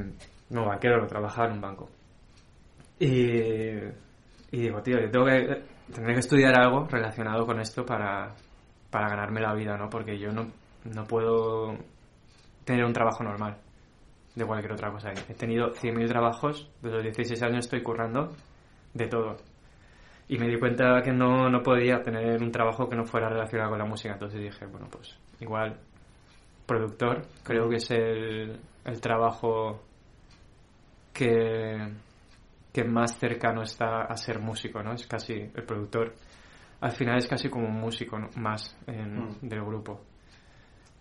No, 0.53 0.65
banquero, 0.65 0.97
lo 0.97 1.07
trabajaba 1.07 1.47
en 1.47 1.53
un 1.53 1.61
banco. 1.61 1.89
Y... 2.99 3.77
Y 4.51 4.61
digo, 4.61 4.81
tío, 4.81 4.99
yo 4.99 5.11
tengo 5.11 5.25
que... 5.25 5.63
Tendré 5.93 6.13
que 6.13 6.19
estudiar 6.19 6.59
algo 6.59 6.87
relacionado 6.87 7.45
con 7.45 7.59
esto 7.59 7.85
para, 7.85 8.29
para 8.91 9.09
ganarme 9.09 9.41
la 9.41 9.53
vida, 9.53 9.77
¿no? 9.77 9.89
Porque 9.89 10.19
yo 10.19 10.31
no, 10.31 10.47
no 10.83 11.03
puedo 11.05 11.75
tener 12.63 12.85
un 12.85 12.93
trabajo 12.93 13.23
normal 13.23 13.57
de 14.39 14.45
cualquier 14.45 14.71
otra 14.73 14.91
cosa. 14.91 15.11
He 15.11 15.33
tenido 15.33 15.71
100.000 15.73 16.07
trabajos, 16.07 16.69
desde 16.81 16.95
los 16.95 17.03
16 17.03 17.43
años 17.43 17.65
estoy 17.65 17.83
currando 17.83 18.33
de 18.93 19.07
todo. 19.07 19.37
Y 20.27 20.37
me 20.37 20.47
di 20.47 20.57
cuenta 20.59 21.01
que 21.03 21.11
no, 21.11 21.49
no 21.49 21.61
podía 21.61 22.01
tener 22.01 22.41
un 22.41 22.51
trabajo 22.51 22.87
que 22.87 22.95
no 22.95 23.03
fuera 23.05 23.29
relacionado 23.29 23.71
con 23.71 23.79
la 23.79 23.85
música. 23.85 24.13
Entonces 24.13 24.39
dije, 24.41 24.65
bueno, 24.67 24.87
pues 24.91 25.17
igual 25.39 25.79
productor, 26.65 27.23
creo 27.43 27.67
que 27.67 27.77
es 27.77 27.89
el, 27.91 28.59
el 28.85 29.01
trabajo 29.01 29.81
que, 31.13 31.93
que 32.71 32.83
más 32.83 33.17
cercano 33.17 33.63
está 33.63 34.03
a 34.03 34.15
ser 34.15 34.39
músico, 34.39 34.81
¿no? 34.83 34.93
Es 34.93 35.07
casi 35.07 35.33
el 35.33 35.63
productor. 35.63 36.13
Al 36.81 36.91
final 36.91 37.17
es 37.17 37.27
casi 37.27 37.49
como 37.49 37.67
un 37.67 37.79
músico 37.79 38.17
¿no? 38.19 38.29
más 38.37 38.77
en- 38.87 39.19
Mm. 39.19 39.37
del 39.41 39.61
grupo. 39.65 39.99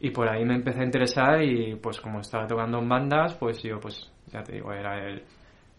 Y 0.01 0.11
por 0.11 0.29
ahí 0.29 0.45
me 0.45 0.55
empecé 0.55 0.81
a 0.81 0.85
interesar 0.85 1.43
y 1.43 1.75
pues 1.77 2.01
como 2.01 2.21
estaba 2.21 2.47
tocando 2.47 2.79
en 2.79 2.89
bandas, 2.89 3.35
pues 3.35 3.61
yo 3.63 3.81
pues 3.81 4.11
ya 4.29 4.43
te 4.43 4.53
digo, 4.53 4.73
era 4.73 4.97
el, 5.05 5.23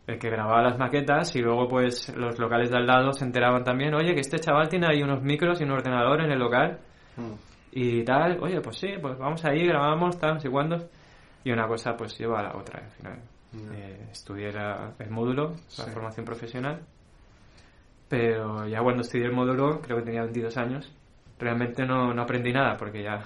el 0.07 0.19
que 0.19 0.29
grababa 0.29 0.61
las 0.61 0.77
maquetas 0.77 1.33
y 1.35 1.41
luego 1.41 1.67
pues 1.69 2.13
los 2.17 2.37
locales 2.37 2.69
de 2.69 2.77
al 2.77 2.85
lado 2.87 3.13
se 3.13 3.23
enteraban 3.23 3.63
también, 3.63 3.93
oye, 3.93 4.13
que 4.13 4.19
este 4.21 4.37
chaval 4.39 4.67
tiene 4.67 4.87
ahí 4.87 5.01
unos 5.01 5.21
micros 5.23 5.61
y 5.61 5.63
un 5.63 5.71
ordenador 5.71 6.21
en 6.21 6.31
el 6.31 6.39
local 6.39 6.79
Mm. 7.17 7.33
y 7.73 8.03
tal, 8.03 8.37
oye, 8.41 8.61
pues 8.61 8.77
sí, 8.77 8.87
pues 9.01 9.17
vamos 9.17 9.43
ahí, 9.45 9.65
grabamos, 9.65 10.17
tal, 10.19 10.35
no 10.35 10.39
sé 10.39 10.49
cuándo. 10.49 10.77
Y 11.43 11.51
una 11.51 11.67
cosa 11.67 11.95
pues 11.97 12.17
lleva 12.17 12.39
a 12.39 12.43
la 12.43 12.55
otra 12.57 12.79
al 12.83 12.91
final. 12.91 13.19
Ya. 13.53 13.73
Eh, 13.77 14.07
estudié 14.11 14.51
la- 14.51 14.93
el 14.99 15.09
módulo, 15.09 15.49
la 15.49 15.55
Sí. 15.85 15.91
formación 15.91 16.25
profesional, 16.25 16.81
pero 18.07 18.67
ya 18.67 18.81
cuando 18.81 19.01
estudié 19.01 19.25
el 19.25 19.33
módulo, 19.33 19.81
creo 19.81 19.97
que 19.97 20.03
tenía 20.03 20.21
22 20.23 20.57
años, 20.57 20.91
realmente 21.39 21.85
no, 21.85 22.13
no 22.13 22.21
aprendí 22.21 22.51
nada 22.51 22.75
porque 22.77 23.03
ya 23.03 23.19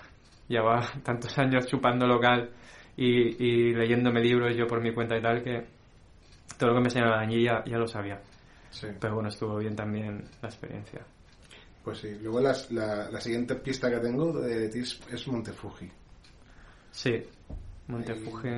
llevaba 0.48 0.82
tantos 1.04 1.38
años 1.38 1.66
chupando 1.68 2.06
local 2.08 2.52
y, 2.98 3.44
y 3.44 3.74
leyéndome 3.74 4.22
libros 4.22 4.56
yo 4.56 4.68
por 4.68 4.82
mi 4.82 4.94
cuenta 4.94 5.18
y 5.18 5.22
tal 5.22 5.44
que 5.44 5.66
todo 6.58 6.70
lo 6.70 6.76
que 6.76 6.82
me 6.82 6.88
enseñaban 6.88 7.28
allí 7.28 7.44
ya, 7.44 7.64
ya 7.66 7.78
lo 7.78 7.88
sabía. 7.88 8.22
Sí. 8.70 8.88
Pero 9.00 9.16
bueno, 9.16 9.30
estuvo 9.30 9.58
bien 9.58 9.76
también 9.76 10.24
la 10.42 10.50
experiencia. 10.50 11.02
Pues 11.84 12.00
sí. 12.00 12.18
Luego 12.22 12.40
las- 12.40 12.72
la, 12.72 13.10
la 13.12 13.20
siguiente 13.22 13.56
pista 13.56 13.90
que 13.90 13.98
tengo 13.98 14.32
de 14.40 14.70
ti 14.70 14.80
es, 14.80 15.28
Montefuji. 15.28 15.90
Sí, 16.92 17.24
Montefuji. 17.88 18.50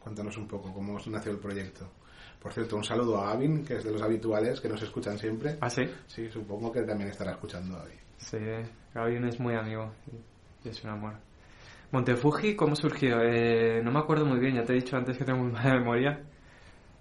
Cuéntanos 0.00 0.36
un 0.36 0.48
poco 0.48 0.72
cómo 0.72 0.98
nació 1.06 1.32
el 1.32 1.38
proyecto. 1.38 1.88
Por 2.40 2.52
cierto, 2.52 2.76
un 2.76 2.82
saludo 2.82 3.18
a 3.22 3.28
Gavin, 3.32 3.64
que 3.64 3.76
es 3.76 3.84
de 3.84 3.92
los 3.92 4.02
habituales, 4.02 4.60
que 4.60 4.68
nos 4.68 4.82
escuchan 4.82 5.16
siempre. 5.16 5.58
¿Ah, 5.60 5.70
sí? 5.70 5.82
Sí, 6.08 6.28
supongo 6.28 6.72
que 6.72 6.82
también 6.82 7.10
estará 7.10 7.32
escuchando 7.32 7.80
hoy. 7.80 7.92
Sí, 8.30 8.38
Gavin 8.94 9.24
es 9.24 9.38
muy 9.40 9.54
amigo 9.54 9.92
y 10.64 10.68
es 10.68 10.82
un 10.84 10.90
amor. 10.90 11.14
Montefuji, 11.90 12.56
¿cómo 12.56 12.74
surgió? 12.74 13.20
Eh, 13.20 13.82
no 13.84 13.90
me 13.92 13.98
acuerdo 13.98 14.24
muy 14.24 14.38
bien, 14.38 14.54
ya 14.54 14.64
te 14.64 14.72
he 14.72 14.76
dicho 14.76 14.96
antes 14.96 15.16
que 15.18 15.24
tengo 15.24 15.40
muy 15.42 15.52
mala 15.52 15.74
memoria. 15.74 16.20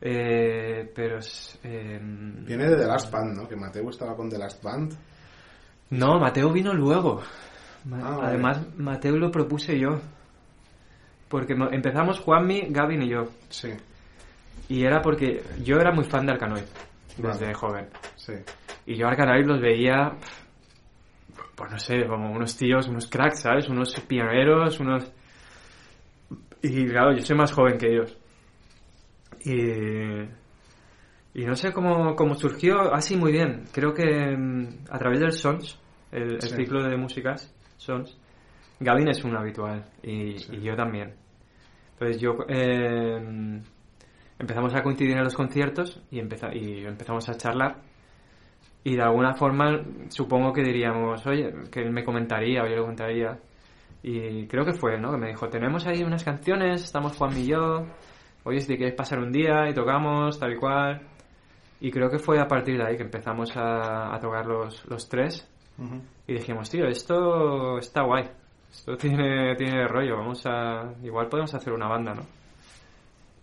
Eh, 0.01 0.91
pero 0.95 1.19
es... 1.19 1.59
eh, 1.63 1.99
Viene 2.01 2.67
de 2.69 2.75
The 2.75 2.87
Last 2.87 3.11
Band, 3.11 3.37
¿no? 3.37 3.47
Que 3.47 3.55
Mateo 3.55 3.89
estaba 3.89 4.15
con 4.15 4.29
The 4.29 4.37
Last 4.37 4.61
Band. 4.63 4.93
No, 5.91 6.19
Mateo 6.19 6.51
vino 6.51 6.73
luego. 6.73 7.21
Ah, 7.91 8.15
vale. 8.17 8.27
Además, 8.29 8.65
Mateo 8.77 9.17
lo 9.17 9.31
propuse 9.31 9.79
yo. 9.79 9.99
Porque 11.29 11.55
mo- 11.55 11.69
empezamos 11.71 12.19
Juanmi, 12.19 12.67
Gavin 12.69 13.03
y 13.03 13.09
yo. 13.09 13.25
Sí, 13.49 13.69
Y 14.69 14.83
era 14.83 15.01
porque 15.01 15.43
yo 15.63 15.77
era 15.77 15.91
muy 15.91 16.03
fan 16.05 16.25
de 16.25 16.33
Arkanoid 16.33 16.63
desde 17.17 17.45
Vale. 17.45 17.53
joven. 17.53 17.87
sí. 18.15 18.33
Y 18.85 18.95
yo 18.95 19.07
Arkanoid 19.07 19.45
los 19.45 19.61
veía, 19.61 20.13
pues 21.61 21.71
no 21.71 21.77
sé, 21.79 22.05
como 22.07 22.31
unos 22.31 22.57
tíos, 22.57 22.87
unos 22.87 23.07
cracks, 23.07 23.41
¿sabes? 23.41 23.69
Unos 23.69 23.93
pioneros, 24.07 24.79
unos... 24.79 25.11
Y 26.63 26.85
claro, 26.87 27.13
yo 27.15 27.21
soy 27.23 27.37
más 27.37 27.51
joven 27.51 27.77
que 27.77 27.87
ellos. 27.87 28.17
Y... 29.45 30.41
Y 31.33 31.45
no 31.45 31.55
sé 31.55 31.71
cómo, 31.71 32.15
cómo 32.15 32.35
surgió, 32.35 32.93
así 32.93 33.15
muy 33.15 33.31
bien. 33.31 33.63
Creo 33.71 33.93
que 33.93 34.35
mm, 34.35 34.85
a 34.89 34.97
través 34.99 35.19
del 35.19 35.31
Sons, 35.31 35.79
el, 36.11 36.41
ciclo 36.41 36.83
de 36.83 36.97
músicas, 36.97 37.53
Sons, 37.77 38.17
Gavin 38.79 39.07
es 39.09 39.23
un 39.23 39.37
habitual 39.37 39.85
y, 40.03 40.37
Sí. 40.39 40.55
y 40.57 40.61
yo 40.61 40.75
también. 40.75 41.13
Entonces 41.93 42.19
yo 42.21 42.31
eh, 42.49 43.61
empezamos 44.39 44.73
a 44.75 44.81
coincidir 44.81 45.15
en 45.15 45.23
los 45.23 45.35
conciertos 45.35 46.01
y, 46.11 46.19
empeza- 46.19 46.53
y 46.53 46.83
empezamos 46.85 47.29
a 47.29 47.35
charlar 47.37 47.77
y 48.83 48.95
de 48.95 49.01
alguna 49.01 49.33
forma 49.33 49.81
supongo 50.09 50.51
que 50.53 50.63
diríamos, 50.63 51.25
oye, 51.27 51.53
que 51.71 51.81
él 51.81 51.91
me 51.91 52.03
comentaría 52.03 52.63
o 52.63 52.67
yo 52.67 52.75
le 52.75 52.81
comentaría. 52.81 53.39
Y 54.03 54.47
creo 54.47 54.65
que 54.65 54.73
fue 54.73 54.99
¿no? 54.99 55.11
Que 55.11 55.17
me 55.17 55.27
dijo, 55.27 55.47
tenemos 55.49 55.85
ahí 55.85 56.03
unas 56.03 56.23
canciones, 56.23 56.83
estamos 56.83 57.15
Juan 57.15 57.37
y 57.37 57.45
yo, 57.45 57.85
oye, 58.43 58.59
si 58.59 58.67
te 58.67 58.77
quieres 58.77 58.95
pasar 58.95 59.19
un 59.19 59.31
día 59.31 59.69
y 59.69 59.73
tocamos, 59.73 60.39
tal 60.39 60.53
y 60.53 60.55
cual. 60.55 61.01
Y 61.79 61.91
creo 61.91 62.09
que 62.09 62.17
fue 62.17 62.39
a 62.39 62.47
partir 62.47 62.77
de 62.77 62.83
ahí 62.83 62.97
que 62.97 63.03
empezamos 63.03 63.55
a, 63.55 64.15
a 64.15 64.19
tocar 64.19 64.45
los, 64.45 64.85
los 64.87 65.07
tres 65.07 65.47
Ujú. 65.77 66.01
y 66.27 66.33
dijimos, 66.33 66.69
tío, 66.69 66.85
esto 66.85 67.77
está 67.77 68.03
guay, 68.03 68.23
esto 68.71 68.95
tiene, 68.97 69.55
tiene 69.55 69.87
rollo, 69.87 70.17
vamos 70.17 70.43
a... 70.45 70.93
Igual 71.03 71.27
podemos 71.27 71.53
hacer 71.53 71.73
una 71.73 71.87
banda, 71.87 72.13
¿no? 72.15 72.23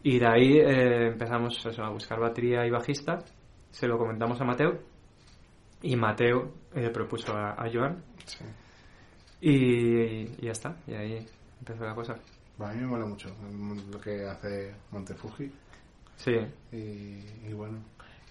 Y 0.03 0.19
de 0.19 0.27
ahí 0.27 0.59
eh, 0.59 1.09
empezamos 1.09 1.65
eso, 1.65 1.83
a 1.83 1.91
buscar 1.91 2.21
batería 2.21 2.65
y 2.65 2.71
bajista, 2.71 3.19
se 3.71 3.87
lo 3.89 3.99
comentamos 3.99 4.41
a 4.41 4.45
Mateo 4.45 4.98
y 5.83 5.97
Mateo 5.97 6.53
eh, 6.75 6.91
propuso 6.91 7.33
a, 7.33 7.53
a 7.53 7.71
Joan 7.73 8.03
Sí. 8.25 8.45
Y, 9.41 10.23
y 10.23 10.47
ya 10.47 10.53
está, 10.53 10.77
y 10.87 10.95
ahí 10.95 11.27
empezó 11.61 11.85
la 11.85 11.95
cosa. 11.95 12.15
Bueno, 12.57 12.73
a 12.73 12.77
mí 12.77 12.83
me 12.83 12.89
mola 12.89 13.07
mucho 13.07 13.29
lo 13.93 14.01
que 14.01 14.27
hace 14.27 14.75
Montefuji. 14.91 15.51
Sí, 16.17 16.33
Y, 16.73 17.47
y 17.49 17.53
bueno. 17.55 17.79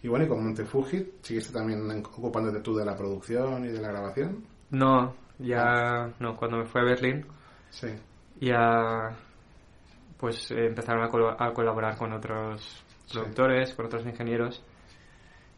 Y 0.04 0.10
bueno, 0.10 0.26
y 0.26 0.28
con 0.28 0.44
Montefuji, 0.44 1.14
¿seguiste 1.22 1.54
también 1.54 1.90
ocupándote 2.06 2.60
tú 2.60 2.76
de 2.76 2.86
la 2.86 2.96
producción 2.96 3.64
y 3.66 3.70
de 3.70 3.82
la 3.82 3.88
grabación? 3.90 4.44
no, 4.72 5.16
ya, 5.40 6.12
no, 6.20 6.36
cuando 6.36 6.58
me 6.58 6.66
fui 6.66 6.82
a 6.82 6.84
Berlín, 6.84 7.26
Sí. 7.70 7.88
ya 8.42 9.16
pues 10.18 10.50
eh, 10.52 10.66
empezaron 10.68 11.04
a, 11.04 11.54
colaborar 11.54 11.96
con 11.98 12.12
otros 12.12 12.84
Sí. 13.06 13.14
productores, 13.18 13.74
con 13.76 13.86
otros 13.86 14.06
ingenieros. 14.06 14.62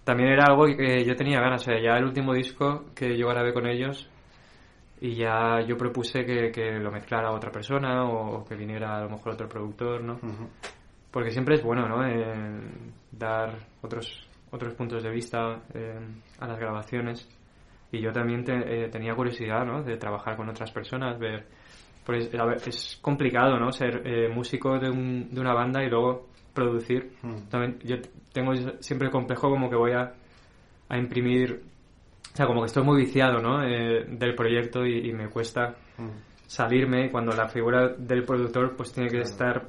También 0.10 0.30
era 0.32 0.45
algo 0.45 0.65
que 0.65 1.06
yo 1.06 1.15
tenía 1.15 1.39
ganas, 1.39 1.62
o 1.62 1.65
sea, 1.65 1.80
ya 1.80 1.95
el 1.95 2.04
último 2.06 2.34
disco 2.34 2.86
que 2.95 3.15
yo 3.15 3.28
grabé 3.28 3.54
con 3.54 3.67
ellos 3.67 4.10
y 5.02 5.13
ya 5.13 5.62
yo 5.62 5.78
propuse 5.78 6.26
que, 6.26 6.50
que 6.52 6.80
lo 6.80 6.89
mezclara 6.91 7.32
otra 7.32 7.52
persona 7.52 8.06
o, 8.06 8.43
que 8.43 8.56
viniera 8.56 8.98
a 8.98 9.02
lo 9.04 9.10
mejor 9.12 9.34
otro 9.34 9.48
productor, 9.48 10.04
¿no? 10.04 10.17
Porque 11.12 11.30
siempre 11.30 11.54
es 11.58 11.63
bueno, 11.63 11.88
¿no? 11.88 12.04
Eh, 12.08 12.24
dar 13.12 13.54
otros 13.84 14.28
otros 14.50 14.74
puntos 14.74 15.04
de 15.04 15.12
vista 15.12 15.62
eh, 15.76 16.00
a 16.39 16.48
las 16.48 16.58
grabaciones. 16.60 17.30
Y 17.91 18.02
yo 18.02 18.12
también 18.12 18.43
te- 18.43 18.86
eh, 18.86 18.89
tenía 18.89 19.13
curiosidad, 19.13 19.63
¿no? 19.63 19.84
De 19.84 19.95
trabajar 19.98 20.36
con 20.38 20.50
otras 20.50 20.72
personas, 20.72 21.19
ver... 21.19 21.45
Pues, 22.04 22.34
a 22.34 22.45
ver, 22.45 22.58
es 22.65 22.98
complicado, 23.00 23.60
¿no? 23.60 23.72
Ser 23.72 24.02
músico 24.34 24.80
de, 24.80 24.89
un- 24.89 25.30
de 25.30 25.39
una 25.39 25.54
banda 25.54 25.84
y 25.84 25.89
luego 25.91 26.30
producir. 26.60 27.12
Mm. 27.24 27.50
También 27.50 27.80
yo 27.84 27.95
tengo 28.34 28.54
siempre 28.82 29.08
el 29.08 29.12
complejo 29.12 29.50
como 29.50 29.69
que 29.69 29.76
voy 29.76 29.91
a, 29.93 30.13
a 30.89 30.98
imprimir... 30.98 31.62
O 32.34 32.36
sea, 32.36 32.45
como 32.45 32.62
que 32.62 32.67
estoy 32.67 32.84
muy 32.84 32.98
viciado, 33.02 33.39
¿no? 33.41 33.63
Eh, 33.63 34.06
del 34.08 34.36
proyecto 34.36 34.86
y, 34.86 35.10
y 35.10 35.13
me 35.13 35.28
cuesta 35.30 35.76
Mm. 35.98 36.10
salirme 36.48 37.12
cuando 37.12 37.32
la 37.36 37.48
figura 37.50 37.89
del 37.89 38.24
productor 38.24 38.76
pues 38.78 38.93
tiene 38.93 39.10
que 39.10 39.17
Claro. 39.22 39.30
estar 39.30 39.65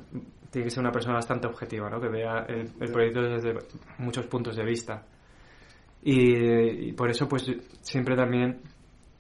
tiene 0.51 0.65
que 0.65 0.71
ser 0.71 0.81
una 0.81 0.93
persona 0.93 1.15
bastante 1.15 1.47
objetiva 1.49 1.91
¿no? 1.91 2.01
que 2.01 2.09
vea 2.09 2.45
el, 2.49 2.71
el 2.81 2.93
proyecto 2.93 3.21
desde 3.23 3.55
muchos 3.99 4.27
puntos 4.27 4.55
de 4.57 4.65
vista 4.65 5.03
y, 6.03 6.89
y 6.89 6.93
por 6.93 7.11
eso 7.11 7.27
pues 7.29 7.51
siempre 7.83 8.15
también 8.17 8.61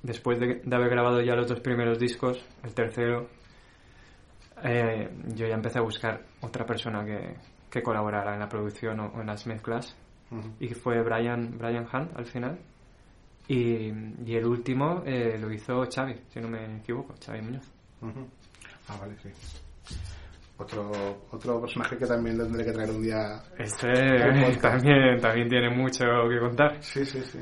después 0.03 0.39
de, 0.39 0.61
de 0.65 0.77
haber 0.77 0.89
grabado 0.91 1.21
ya 1.21 1.35
los 1.35 1.49
dos 1.49 1.61
primeros 1.61 1.99
discos 1.99 2.39
el 2.65 2.73
tercero 2.75 3.27
eh, 4.63 5.09
yo 5.35 5.47
ya 5.47 5.55
empecé 5.55 5.79
a 5.79 5.83
buscar 5.83 6.23
otra 6.43 6.65
persona 6.67 7.05
que, 7.05 7.35
que 7.71 7.83
colaborara 7.83 8.35
en 8.35 8.41
la 8.41 8.49
producción 8.49 9.01
o, 9.01 9.07
o 9.07 9.21
en 9.21 9.27
las 9.29 9.47
mezclas 9.47 9.97
Ujú. 10.31 10.51
y 10.61 10.69
fue 10.75 11.01
Brian, 11.03 11.57
Brian 11.59 11.87
Hunt 11.93 12.17
al 12.17 12.27
final. 12.27 12.59
Y, 13.49 13.93
y 14.25 14.37
el 14.37 14.47
último 14.47 15.03
eh, 15.05 15.37
lo 15.39 15.53
hizo 15.53 15.85
Xavi, 15.85 16.15
si 16.33 16.41
no 16.41 16.49
me 16.49 16.77
equivoco, 16.77 17.15
Xavi 17.25 17.43
Muñoz. 17.43 17.69
Ah, 18.89 18.97
vale, 19.01 19.17
sí. 19.23 19.29
Otro, 20.57 20.91
otro 21.31 21.61
personaje 21.61 21.97
que 21.97 22.07
también 22.07 22.39
tendré 22.39 22.65
que 22.65 22.73
traer 22.73 22.91
un 22.91 23.03
día. 23.03 23.43
Este 23.59 23.89
también, 24.61 25.21
también 25.21 25.49
tiene 25.49 25.71
mucho 25.71 26.05
que 26.29 26.39
contar. 26.39 26.83
Sí, 26.83 27.05
sí, 27.05 27.21
sí. 27.23 27.39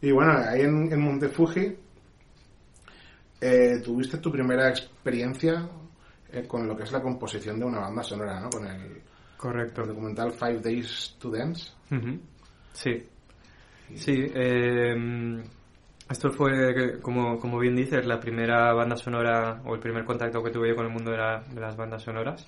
Y 0.00 0.10
bueno, 0.10 0.32
ahí 0.48 0.62
en, 0.62 0.90
en 0.92 1.00
Montefuji, 1.00 1.76
eh, 3.40 3.80
tuviste 3.84 4.18
tu 4.18 4.32
primera 4.32 4.68
experiencia 4.68 5.68
eh, 6.32 6.46
con 6.46 6.66
lo 6.66 6.76
que 6.76 6.84
es 6.84 6.92
la 6.92 7.02
composición 7.02 7.58
de 7.58 7.66
una 7.66 7.80
banda 7.80 8.02
sonora, 8.02 8.40
¿no? 8.40 8.50
Con 8.50 8.66
el, 8.66 9.02
Correcto. 9.36 9.82
el 9.82 9.88
documental 9.88 10.32
Five 10.32 10.60
Days 10.60 11.16
to 11.18 11.30
Dance. 11.30 11.72
Ujú. 11.90 12.18
Sí. 12.72 13.06
Sí, 13.94 14.26
eh, 14.34 15.44
esto 16.10 16.30
fue, 16.32 17.00
como, 17.00 17.38
como 17.38 17.58
bien 17.58 17.76
dices, 17.76 18.04
la 18.06 18.18
primera 18.18 18.72
banda 18.72 18.96
sonora 18.96 19.60
o 19.64 19.74
el 19.74 19.80
primer 19.80 20.04
contacto 20.04 20.42
que 20.42 20.50
tuve 20.50 20.68
yo 20.70 20.76
con 20.76 20.86
el 20.86 20.92
mundo 20.92 21.10
de, 21.12 21.18
la- 21.18 21.40
de 21.42 21.60
las 21.60 21.76
bandas 21.76 22.02
sonoras. 22.02 22.46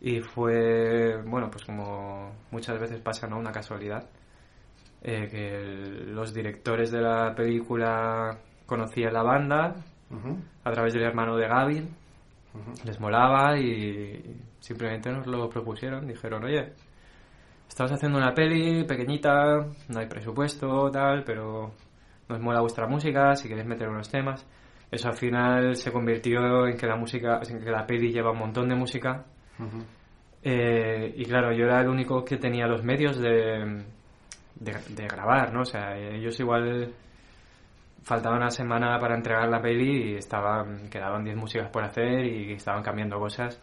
Y 0.00 0.20
fue, 0.20 1.16
bueno, 1.24 1.50
pues 1.50 1.64
como 1.64 2.32
muchas 2.50 2.78
veces 2.78 3.00
pasa, 3.00 3.26
¿no? 3.26 3.38
Una 3.38 3.52
casualidad. 3.52 4.08
eh, 5.02 5.28
que 5.30 5.54
el- 5.60 6.14
los 6.14 6.32
directores 6.34 6.90
de 6.90 7.00
la 7.00 7.32
película 7.34 8.36
conocían 8.64 9.12
la 9.12 9.22
banda 9.22 9.76
Ujú, 10.10 10.38
a 10.64 10.72
través 10.72 10.94
del 10.94 11.04
hermano 11.04 11.36
de 11.36 11.46
Gavin 11.46 11.84
ujú. 12.54 12.72
les 12.84 12.98
molaba 12.98 13.56
y 13.58 14.36
simplemente 14.66 15.12
nos 15.12 15.26
lo 15.28 15.48
propusieron. 15.48 16.06
Dijeron, 16.06 16.44
oye, 16.44 16.72
estamos 17.68 17.92
haciendo 17.92 18.18
una 18.18 18.34
peli 18.34 18.84
pequeñita, 18.84 19.64
no 19.88 19.98
hay 19.98 20.06
presupuesto, 20.06 20.90
tal, 20.90 21.22
pero 21.24 21.72
nos 22.28 22.40
mola 22.40 22.60
vuestra 22.60 22.88
música, 22.88 23.36
si 23.36 23.48
queréis 23.48 23.68
meter 23.68 23.88
unos 23.88 24.10
temas. 24.10 24.44
Eso 24.90 25.08
al 25.08 25.14
final 25.14 25.76
se 25.76 25.92
convirtió 25.92 26.66
en 26.66 26.76
que 26.76 26.86
la 26.86 26.96
música, 26.96 27.40
en 27.48 27.60
que 27.60 27.70
la 27.70 27.86
peli 27.86 28.12
lleva 28.12 28.32
un 28.32 28.38
montón 28.38 28.68
de 28.68 28.74
música. 28.74 29.24
Eh, 30.42 31.14
y 31.16 31.24
claro, 31.24 31.52
yo 31.52 31.64
era 31.64 31.80
el 31.80 31.88
único 31.88 32.24
que 32.24 32.36
tenía 32.36 32.66
los 32.66 32.82
medios 32.82 33.18
de, 33.18 33.84
de, 34.56 34.72
de 34.90 35.06
grabar, 35.06 35.52
¿no? 35.52 35.60
O 35.60 35.64
sea, 35.64 35.96
ellos 35.96 36.38
igual 36.40 36.92
faltaba 38.02 38.36
una 38.36 38.50
semana 38.50 38.98
para 38.98 39.14
entregar 39.14 39.48
la 39.48 39.60
peli 39.60 40.12
y 40.12 40.14
estaban, 40.16 40.88
quedaban 40.88 41.24
10 41.24 41.36
músicas 41.36 41.68
por 41.70 41.84
hacer 41.84 42.24
y 42.24 42.52
estaban 42.52 42.82
cambiando 42.82 43.18
cosas. 43.18 43.60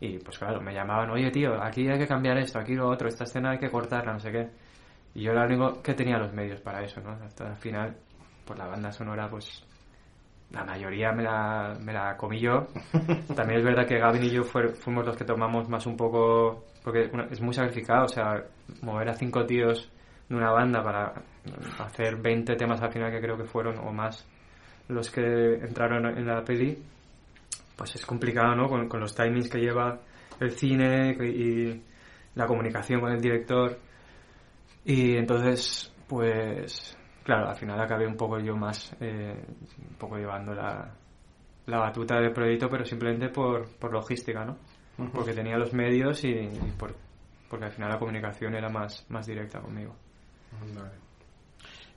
Y 0.00 0.18
pues 0.18 0.38
claro, 0.38 0.60
me 0.60 0.74
llamaban, 0.74 1.10
oye 1.10 1.30
tío, 1.30 1.60
aquí 1.62 1.88
hay 1.88 1.98
que 1.98 2.06
cambiar 2.06 2.36
esto, 2.38 2.58
aquí 2.58 2.74
lo 2.74 2.88
otro, 2.88 3.08
esta 3.08 3.24
escena 3.24 3.50
hay 3.52 3.58
que 3.58 3.70
cortarla, 3.70 4.12
no 4.12 4.20
sé 4.20 4.30
qué. 4.30 4.48
Y 5.14 5.22
yo 5.22 5.32
era 5.32 5.44
el 5.44 5.52
único 5.52 5.82
que 5.82 5.94
tenía 5.94 6.18
los 6.18 6.32
medios 6.32 6.60
para 6.60 6.82
eso, 6.82 7.00
¿no? 7.00 7.12
Hasta 7.12 7.48
el 7.48 7.56
final, 7.56 7.96
pues 8.44 8.58
la 8.58 8.66
banda 8.66 8.92
sonora, 8.92 9.28
pues 9.30 9.64
la 10.50 10.64
mayoría 10.64 11.12
me 11.12 11.22
la, 11.22 11.76
me 11.80 11.92
la 11.92 12.16
comí 12.16 12.40
yo. 12.40 12.66
También 13.34 13.60
es 13.60 13.64
verdad 13.64 13.86
que 13.86 13.98
Gavin 13.98 14.24
y 14.24 14.30
yo 14.30 14.42
fuimos 14.44 15.06
los 15.06 15.16
que 15.16 15.24
tomamos 15.24 15.68
más 15.68 15.86
un 15.86 15.96
poco, 15.96 16.66
porque 16.84 17.10
es 17.30 17.40
muy 17.40 17.54
sacrificado, 17.54 18.04
o 18.04 18.08
sea, 18.08 18.44
mover 18.82 19.08
a 19.08 19.14
cinco 19.14 19.44
tíos 19.46 19.90
de 20.28 20.36
una 20.36 20.50
banda 20.50 20.82
para 20.82 21.14
hacer 21.78 22.16
20 22.16 22.54
temas 22.56 22.82
al 22.82 22.92
final 22.92 23.10
que 23.10 23.20
creo 23.20 23.36
que 23.36 23.44
fueron 23.44 23.78
o 23.78 23.92
más 23.92 24.26
los 24.88 25.10
que 25.10 25.54
entraron 25.54 26.06
en 26.06 26.26
la 26.26 26.42
peli, 26.44 26.78
pues 27.76 27.94
es 27.94 28.06
complicado, 28.06 28.54
¿no? 28.54 28.68
Con, 28.68 28.88
con 28.88 29.00
los 29.00 29.14
timings 29.14 29.48
que 29.48 29.58
lleva 29.58 30.00
el 30.40 30.50
cine 30.52 31.16
y 31.22 31.82
la 32.34 32.46
comunicación 32.46 33.00
con 33.00 33.12
el 33.12 33.20
director. 33.20 33.78
Y 34.84 35.16
entonces, 35.16 35.92
pues, 36.08 36.96
claro, 37.22 37.48
al 37.48 37.56
final 37.56 37.80
acabé 37.80 38.06
un 38.06 38.16
poco 38.16 38.38
yo 38.38 38.56
más, 38.56 38.94
eh, 39.00 39.44
un 39.78 39.96
poco 39.96 40.16
llevando 40.16 40.54
la, 40.54 40.90
la 41.66 41.78
batuta 41.78 42.18
del 42.20 42.32
proyecto, 42.32 42.68
pero 42.68 42.84
simplemente 42.84 43.28
por, 43.28 43.68
por 43.78 43.92
logística, 43.92 44.44
¿no? 44.44 44.56
Ujú. 44.98 45.10
Porque 45.12 45.34
tenía 45.34 45.58
los 45.58 45.74
medios 45.74 46.24
y, 46.24 46.30
y 46.30 46.72
por, 46.78 46.94
porque 47.50 47.66
al 47.66 47.72
final 47.72 47.90
la 47.90 47.98
comunicación 47.98 48.54
era 48.54 48.70
más, 48.70 49.04
más 49.10 49.26
directa 49.26 49.60
conmigo. 49.60 49.94
Vale. 50.74 50.94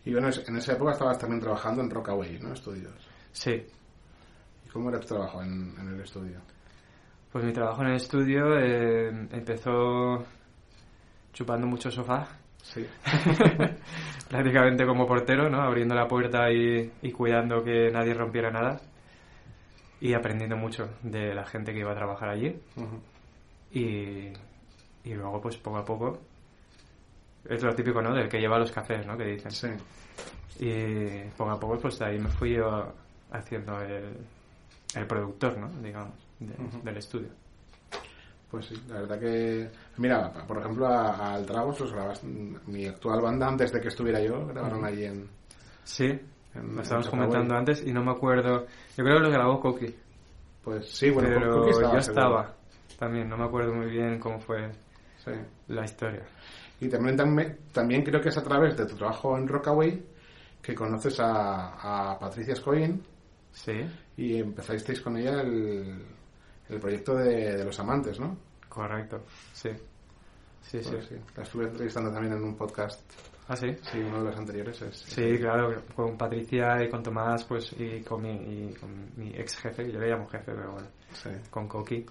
Y 0.06 0.12
bueno, 0.13 0.30
en 0.48 0.56
esa 0.56 0.74
época 0.74 0.94
estabas 0.94 1.20
también 1.20 1.39
trabajando 1.39 1.82
en 1.82 1.89
Rockaway, 1.89 2.39
¿no? 2.39 2.54
Estudios. 2.54 3.08
Sí, 3.32 3.52
¿Y 3.52 3.79
cómo 4.72 4.90
era 4.90 5.00
tu 5.00 5.08
trabajo 5.08 5.42
en, 5.42 5.74
en 5.80 5.88
el 5.90 6.02
estudio? 6.02 6.40
pues 7.32 7.46
mi 7.46 7.54
trabajo 7.54 7.84
en 7.84 7.90
el 7.90 7.96
estudio 7.98 8.58
eh, 8.58 9.10
empezó 9.32 10.26
chupando 11.32 11.68
mucho 11.68 11.92
sofá, 11.92 12.28
Sí. 12.62 12.86
prácticamente 14.30 14.86
como 14.86 15.08
portero, 15.08 15.50
¿no? 15.50 15.62
Abriendo 15.62 15.96
la 15.96 16.08
puerta 16.08 16.52
y, 16.52 16.92
y 17.02 17.12
cuidando 17.12 17.64
que 17.64 17.90
nadie 17.92 18.14
rompiera 18.14 18.52
nada. 18.52 18.80
Y 20.02 20.14
aprendiendo 20.14 20.56
mucho 20.58 20.90
de 21.04 21.34
la 21.34 21.46
gente 21.46 21.74
que 21.74 21.80
iba 21.80 21.92
a 21.92 21.96
trabajar 21.96 22.30
allí. 22.30 22.60
Y, 23.72 24.32
y 25.04 25.14
luego, 25.14 25.42
pues 25.42 25.58
poco 25.58 25.78
a 25.78 25.86
poco, 25.86 26.20
es 27.46 27.62
lo 27.64 27.74
típico, 27.76 28.02
¿no? 28.02 28.14
Del 28.14 28.28
que 28.30 28.40
lleva 28.40 28.60
los 28.60 28.72
cafés, 28.72 29.06
¿no? 29.06 29.18
Que 29.18 29.26
dicen. 29.26 29.52
Sí. 29.52 29.68
Y 30.60 31.30
poco 31.38 31.52
a 31.52 31.60
poco, 31.60 31.78
pues 31.80 31.98
de 32.00 32.06
ahí 32.06 32.20
me 32.20 32.30
fui 32.30 32.54
yo 32.56 32.94
haciendo 33.32 33.80
el, 33.82 34.16
el 34.95 35.06
productor, 35.08 35.58
¿no? 35.58 35.69
Digamos, 35.82 36.13
de- 36.39 36.56
del 36.84 36.97
estudio. 36.97 37.30
Pues 38.49 38.65
sí, 38.65 38.84
la 38.89 39.02
verdad 39.02 39.19
que... 39.19 39.69
Mira, 39.97 40.32
por 40.47 40.58
ejemplo, 40.60 40.88
a, 40.88 41.12
a 41.15 41.34
Altragos 41.36 41.80
los 41.82 41.91
grabas... 41.93 42.23
Mi 42.23 42.86
actual 42.88 43.21
banda, 43.21 43.47
antes 43.47 43.71
de 43.71 43.80
que 43.80 43.89
estuviera 43.89 44.19
yo, 44.21 44.47
grabaron 44.47 44.84
allí 44.86 45.06
en... 45.06 45.30
Sí, 45.84 46.06
en- 46.56 46.75
lo 46.75 46.82
estábamos 46.82 47.06
en 47.08 47.12
comentando 47.12 47.56
antes 47.56 47.86
y 47.86 47.93
no 47.93 48.04
me 48.04 48.12
acuerdo. 48.12 48.65
Yo 48.97 49.04
creo 49.04 49.17
que 49.17 49.23
lo 49.23 49.30
grabó 49.30 49.60
Coqui, 49.60 49.95
Pues 50.63 50.89
sí, 50.89 51.12
bueno, 51.12 51.30
pero 51.30 51.67
estaba 51.69 51.93
yo 51.93 52.02
seguro. 52.02 52.21
estaba 52.23 52.56
también, 52.97 53.30
no 53.30 53.38
me 53.38 53.45
acuerdo 53.45 53.73
muy 53.73 53.86
bien 53.91 54.19
cómo 54.19 54.39
fue 54.39 54.71
Sí. 55.23 55.32
la 55.67 55.86
historia. 55.86 56.23
Y 56.82 56.88
también, 56.89 57.15
también, 57.15 57.58
también 57.71 58.04
creo 58.04 58.19
que 58.21 58.30
es 58.30 58.38
a 58.38 58.43
través 58.43 58.75
de 58.75 58.86
tu 58.88 58.95
trabajo 58.95 59.38
en 59.38 59.47
Rockaway 59.47 60.04
que 60.62 60.73
conoces 60.73 61.19
a, 61.19 62.12
a 62.13 62.17
Patricia 62.19 62.56
Scoyin 62.56 63.02
Sí, 63.52 63.74
y 64.18 64.38
empezasteis 64.40 65.02
con 65.02 65.18
ella 65.18 65.42
el, 65.42 66.06
el 66.70 66.80
proyecto 66.80 67.16
de, 67.16 67.58
de 67.58 67.66
los 67.66 67.80
amantes, 67.80 68.20
¿no? 68.20 68.38
correcto, 68.70 69.24
sí. 69.54 69.70
Sí, 70.62 70.84
sí. 70.84 70.92
Pues 70.92 71.06
sí. 71.08 71.16
La 71.36 71.44
estuve 71.44 71.66
entrevistando 71.66 72.12
también 72.12 72.34
en 72.36 72.44
un 72.44 72.56
podcast 72.56 73.02
¿Ah, 73.48 73.56
sí? 73.56 73.76
Sí, 73.82 73.98
uno 73.98 74.20
de 74.20 74.26
los 74.30 74.38
anteriores 74.38 74.80
es... 74.84 74.96
Sí, 74.96 75.38
claro, 75.40 75.82
con 75.96 76.16
Patricia 76.16 76.84
y 76.84 76.88
con 76.90 77.02
Tomás, 77.02 77.44
pues, 77.46 77.74
y 77.80 78.02
con 78.04 78.22
mi, 78.22 78.30
y 78.70 78.74
con 78.76 79.10
mi 79.18 79.30
ex 79.36 79.58
jefe, 79.58 79.86
que 79.86 79.92
yo 79.94 80.00
le 80.00 80.08
llamo 80.12 80.28
jefe, 80.28 80.52
pero 80.54 80.74
bueno, 80.74 80.88
Sí. 81.14 81.30
con 81.50 81.68
Coqui. 81.68 82.06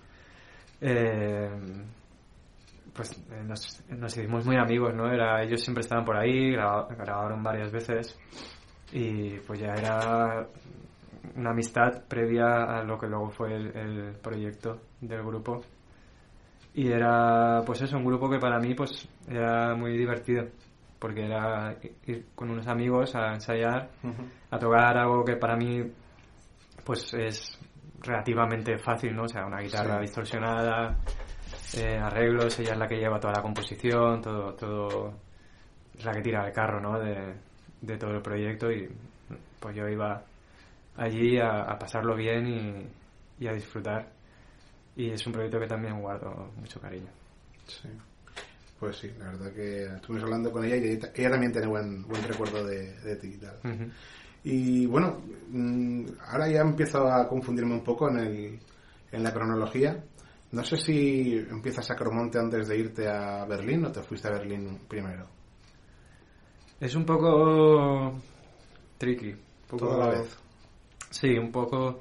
Eh, 0.81 1.49
pues 2.93 3.13
eh, 3.31 3.43
nos, 3.47 3.83
nos 3.91 4.17
hicimos 4.17 4.45
muy 4.45 4.57
amigos, 4.57 4.93
¿no? 4.95 5.09
Era, 5.13 5.41
ellos 5.45 5.61
siempre 5.63 5.83
estaban 5.83 6.05
por 6.05 6.17
ahí, 6.17 6.51
graba- 6.51 6.89
grabaron 6.97 7.41
varias 7.43 7.71
veces 7.71 8.19
y 8.93 9.39
pues 9.47 9.61
ya 9.61 9.75
era 9.75 10.45
una 11.39 11.51
amistad 11.51 12.05
previa 12.09 12.65
a 12.65 12.83
lo 12.83 12.99
que 12.99 13.07
luego 13.07 13.31
fue 13.31 13.55
el, 13.55 13.77
el 13.77 14.15
proyecto 14.21 14.81
del 15.01 15.23
grupo. 15.23 15.61
Y 16.75 16.91
era, 16.93 17.63
pues 17.65 17.81
eso, 17.83 17.97
un 17.97 18.05
grupo 18.05 18.29
que 18.29 18.39
para 18.39 18.59
mí 18.59 18.75
pues 18.75 19.09
era 19.29 19.75
muy 19.75 19.97
divertido, 19.97 20.45
porque 20.99 21.25
era 21.27 21.77
ir 22.07 22.27
con 22.35 22.51
unos 22.51 22.67
amigos 22.69 23.15
a 23.15 23.33
ensayar, 23.35 23.91
a 24.51 24.59
tocar 24.59 24.97
algo 24.99 25.25
que 25.25 25.37
para 25.37 25.57
mí 25.57 25.83
pues 26.85 27.13
es 27.15 27.59
relativamente 28.01 28.79
fácil, 28.79 29.15
¿no? 29.15 29.25
O 29.25 29.29
sea, 29.29 29.47
una 29.47 29.61
guitarra 29.61 29.97
Sí. 29.97 30.03
distorsionada, 30.03 30.97
eh, 31.77 31.99
arreglos, 31.99 32.59
ella 32.61 32.73
es 32.73 32.79
la 32.79 32.87
que 32.87 32.97
lleva 32.97 33.19
toda 33.19 33.35
la 33.35 33.43
composición, 33.43 34.21
todo, 34.21 34.55
todo, 34.55 35.13
es 35.97 36.05
la 36.05 36.13
que 36.13 36.23
tira 36.23 36.47
el 36.47 36.53
carro, 36.53 36.81
¿no? 36.81 36.99
De, 36.99 37.35
de 37.81 37.97
todo 37.97 38.13
el 38.13 38.23
proyecto 38.23 38.71
y 38.71 38.89
pues 39.61 39.75
yo 39.77 39.89
iba 39.89 40.23
allí 40.99 41.39
a, 41.39 41.63
a 41.63 41.79
pasarlo 41.79 42.15
bien 42.15 42.47
y, 42.47 43.45
y 43.45 43.49
a 43.49 43.53
disfrutar. 43.55 44.13
Y 44.97 45.11
es 45.11 45.27
un 45.27 45.33
proyecto 45.33 45.61
que 45.61 45.67
también 45.67 46.01
guardo 46.01 46.51
mucho 46.57 46.81
cariño. 46.81 47.09
Sí. 47.67 47.89
Pues 48.79 48.97
sí, 48.97 49.11
la 49.19 49.27
verdad 49.27 49.53
que 49.53 49.87
estuvimos 49.87 50.25
hablando 50.25 50.53
con 50.53 50.65
ella 50.65 50.77
y 50.77 50.85
ella, 50.91 51.11
ella 51.15 51.31
también 51.31 51.53
tiene 51.53 51.67
buen, 51.67 52.03
buen 52.07 52.23
recuerdo 52.23 52.65
de, 52.65 52.93
de 53.01 53.17
ti 53.17 53.29
y 53.35 53.39
tal. 53.39 53.93
Y 54.45 54.87
bueno, 54.87 55.21
mm, 55.49 56.05
ahora 56.29 56.49
ya 56.49 56.61
empiezo 56.61 57.07
a 57.07 57.27
confundirme 57.29 57.75
un 57.75 57.83
poco 57.83 58.09
en, 58.09 58.19
el, 58.19 58.59
en 59.11 59.23
la 59.23 59.33
cronología. 59.33 60.05
No 60.53 60.65
sé 60.65 60.77
si 60.77 61.35
empiezas 61.51 61.91
a 61.91 61.97
Cromonte 61.97 62.39
antes 62.39 62.69
de 62.69 62.79
irte 62.79 63.09
a 63.09 63.45
Berlín 63.45 63.85
o 63.85 63.93
te 63.93 64.03
fuiste 64.03 64.29
a 64.29 64.33
Berlín 64.33 64.79
primero. 64.89 65.27
Es 66.81 66.95
un 66.95 67.05
poco 67.05 68.15
tricky. 68.97 69.31
Un 69.33 69.67
poco 69.69 69.87
Todo 69.87 70.03
a 70.03 70.07
la 70.07 70.21
vez. 70.21 70.39
Sí, 71.11 71.37
un 71.39 71.51
poco. 71.53 72.01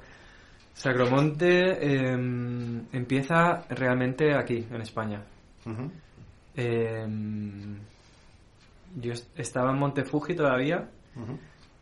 Sacromonte 0.74 2.10
em, 2.12 2.84
empieza 2.92 3.64
realmente 3.70 4.34
aquí, 4.34 4.66
en 4.70 4.80
España. 4.80 5.20
Em, 6.54 7.78
yo 9.00 9.12
est- 9.12 9.38
estaba 9.38 9.70
en 9.72 9.78
Montefuji 9.78 10.34
todavía, 10.34 10.88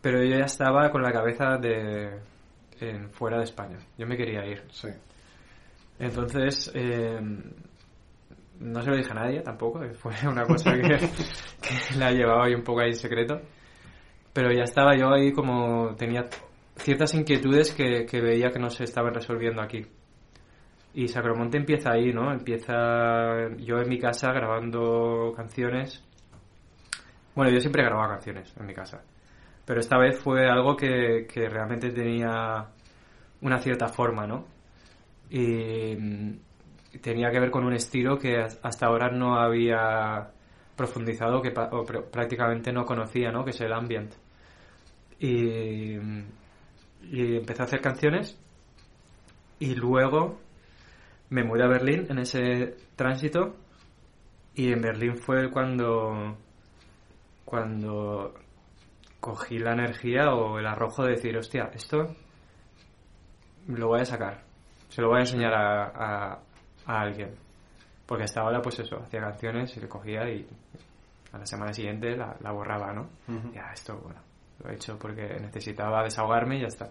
pero 0.01 0.23
yo 0.23 0.37
ya 0.39 0.45
estaba 0.47 0.91
con 0.91 1.03
la 1.03 1.13
cabeza 1.13 1.57
de 1.59 2.19
en, 2.81 3.11
fuera 3.11 3.39
de 3.39 3.45
España. 3.45 3.79
Yo 3.99 4.07
me 4.07 4.17
quería 4.17 4.45
ir. 4.47 4.63
Sí. 4.71 4.89
Entonces, 5.99 6.71
em, 6.75 7.43
no 8.61 8.83
se 8.83 8.91
lo 8.91 8.97
dije 8.97 9.11
a 9.13 9.15
nadie 9.15 9.41
tampoco, 9.41 9.81
fue 9.95 10.13
una 10.27 10.45
cosa 10.47 10.73
que, 10.75 10.83
que 11.61 11.99
la 11.99 12.11
llevaba 12.13 12.47
ahí 12.47 12.55
un 12.55 12.63
poco 12.63 12.81
ahí 12.81 12.91
en 12.91 12.97
secreto. 12.97 13.41
Pero 14.33 14.53
ya 14.53 14.65
estaba 14.65 14.95
yo 14.97 15.11
ahí 15.13 15.33
como 15.33 15.95
tenía 15.97 16.27
ciertas 16.77 17.15
inquietudes 17.15 17.73
que, 17.75 18.07
que 18.07 18.21
veía 18.21 18.51
que 18.51 18.59
no 18.59 18.71
se 18.71 18.85
estaban 18.85 19.15
resolviendo 19.15 19.63
aquí. 19.63 19.85
Y 20.95 21.09
Sacromonte 21.09 21.59
empieza 21.59 21.93
ahí, 21.93 22.13
¿no? 22.13 22.33
Empieza 22.33 23.49
yo 23.59 23.79
en 23.81 23.89
mi 23.89 23.99
casa 23.99 24.33
grabando 24.33 25.33
canciones. 25.37 26.03
Bueno, 27.35 27.51
yo 27.51 27.61
siempre 27.61 27.83
grababa 27.85 28.15
canciones 28.15 28.55
en 28.59 28.67
mi 28.67 28.73
casa. 28.75 29.03
Pero 29.67 29.81
esta 29.81 29.99
vez 29.99 30.19
fue 30.19 30.49
algo 30.49 30.75
que, 30.77 31.27
que 31.33 31.49
realmente 31.49 31.91
tenía 31.91 32.67
una 33.43 33.59
cierta 33.59 33.89
forma, 33.89 34.27
¿no? 34.27 34.47
y 35.29 35.97
mm, 35.97 36.39
tenía 37.03 37.31
que 37.33 37.41
ver 37.41 37.51
con 37.51 37.65
un 37.65 37.73
estilo 37.75 38.17
que 38.17 38.37
has- 38.39 38.61
hasta 38.63 38.87
ahora 38.87 39.11
no 39.11 39.35
había 39.39 40.31
profundizado 40.77 41.43
que 41.43 41.49
o 41.49 41.85
pr- 41.85 42.05
prácticamente 42.11 42.73
no 42.73 42.85
conocía, 42.85 43.33
¿no? 43.33 43.45
Que 43.45 43.51
es 43.51 43.61
el 43.61 43.73
ambient. 43.73 44.15
Y, 45.19 45.97
mm, 45.99 46.25
y 47.11 47.37
empecé 47.37 47.63
a 47.63 47.65
hacer 47.67 47.81
canciones 47.81 48.39
y 49.59 49.75
luego 49.75 50.39
me 51.31 51.45
mudé 51.45 51.65
a 51.65 51.69
Berlín 51.69 52.07
en 52.09 52.19
ese 52.19 52.77
tránsito 52.97 53.57
y 54.55 54.73
en 54.73 54.81
Berlín 54.81 55.17
fue 55.17 55.51
cuando 55.51 56.37
cuando 57.45 58.35
cogí 59.21 59.59
la 59.59 59.73
energía 59.73 60.35
o 60.35 60.59
el 60.59 60.67
arrojo 60.67 61.05
de 61.05 61.13
decir, 61.13 61.37
hostia, 61.37 61.71
esto 61.75 62.15
lo 63.69 63.89
voy 63.89 64.01
a 64.01 64.05
sacar. 64.05 64.43
Se 64.89 65.03
lo 65.03 65.09
voy 65.09 65.19
a 65.19 65.21
enseñar 65.21 65.55
a, 65.55 65.85
a, 65.87 66.39
a 66.87 67.01
alguien. 67.01 67.35
Porque 68.07 68.25
hasta 68.25 68.41
ahora, 68.41 68.63
pues 68.63 68.79
eso, 68.79 68.97
hacía 69.03 69.21
canciones 69.21 69.77
y 69.77 69.81
le 69.81 69.89
cogía 69.89 70.29
y 70.31 70.47
a 71.33 71.39
la 71.39 71.47
semana 71.47 71.73
siguiente 71.73 72.17
la, 72.17 72.37
la 72.41 72.53
borraba, 72.53 72.93
¿no? 72.93 73.09
Ujú. 73.29 73.53
Ya, 73.53 73.73
esto, 73.73 73.99
bueno, 73.99 74.21
lo 74.63 74.71
he 74.71 74.75
hecho 74.75 74.99
porque 74.99 75.39
necesitaba 75.41 76.03
desahogarme 76.05 76.59
y 76.59 76.61
ya 76.63 76.69
está. 76.69 76.91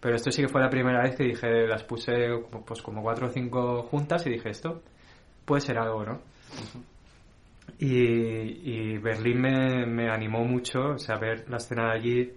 Pero 0.00 0.16
esto 0.16 0.30
sí 0.30 0.42
que 0.42 0.48
fue 0.48 0.60
la 0.60 0.70
primera 0.70 1.02
vez 1.02 1.16
que 1.16 1.24
dije, 1.24 1.66
las 1.66 1.82
puse 1.84 2.28
como- 2.50 2.64
pues 2.64 2.82
como 2.82 3.02
cuatro 3.02 3.26
o 3.26 3.30
cinco 3.30 3.82
juntas 3.84 4.26
y 4.26 4.30
dije, 4.30 4.50
esto 4.50 4.82
puede 5.44 5.60
ser 5.62 5.78
algo, 5.78 6.04
¿no? 6.04 6.20
Y, 7.78 7.88
y 7.88 8.98
Berlín 8.98 9.40
me, 9.40 9.86
me 9.86 10.08
animó 10.10 10.44
mucho, 10.44 10.90
o 10.94 10.98
sea, 10.98 11.16
ver 11.18 11.44
la 11.48 11.56
escena 11.58 11.86
de 11.86 11.92
allí, 11.98 12.32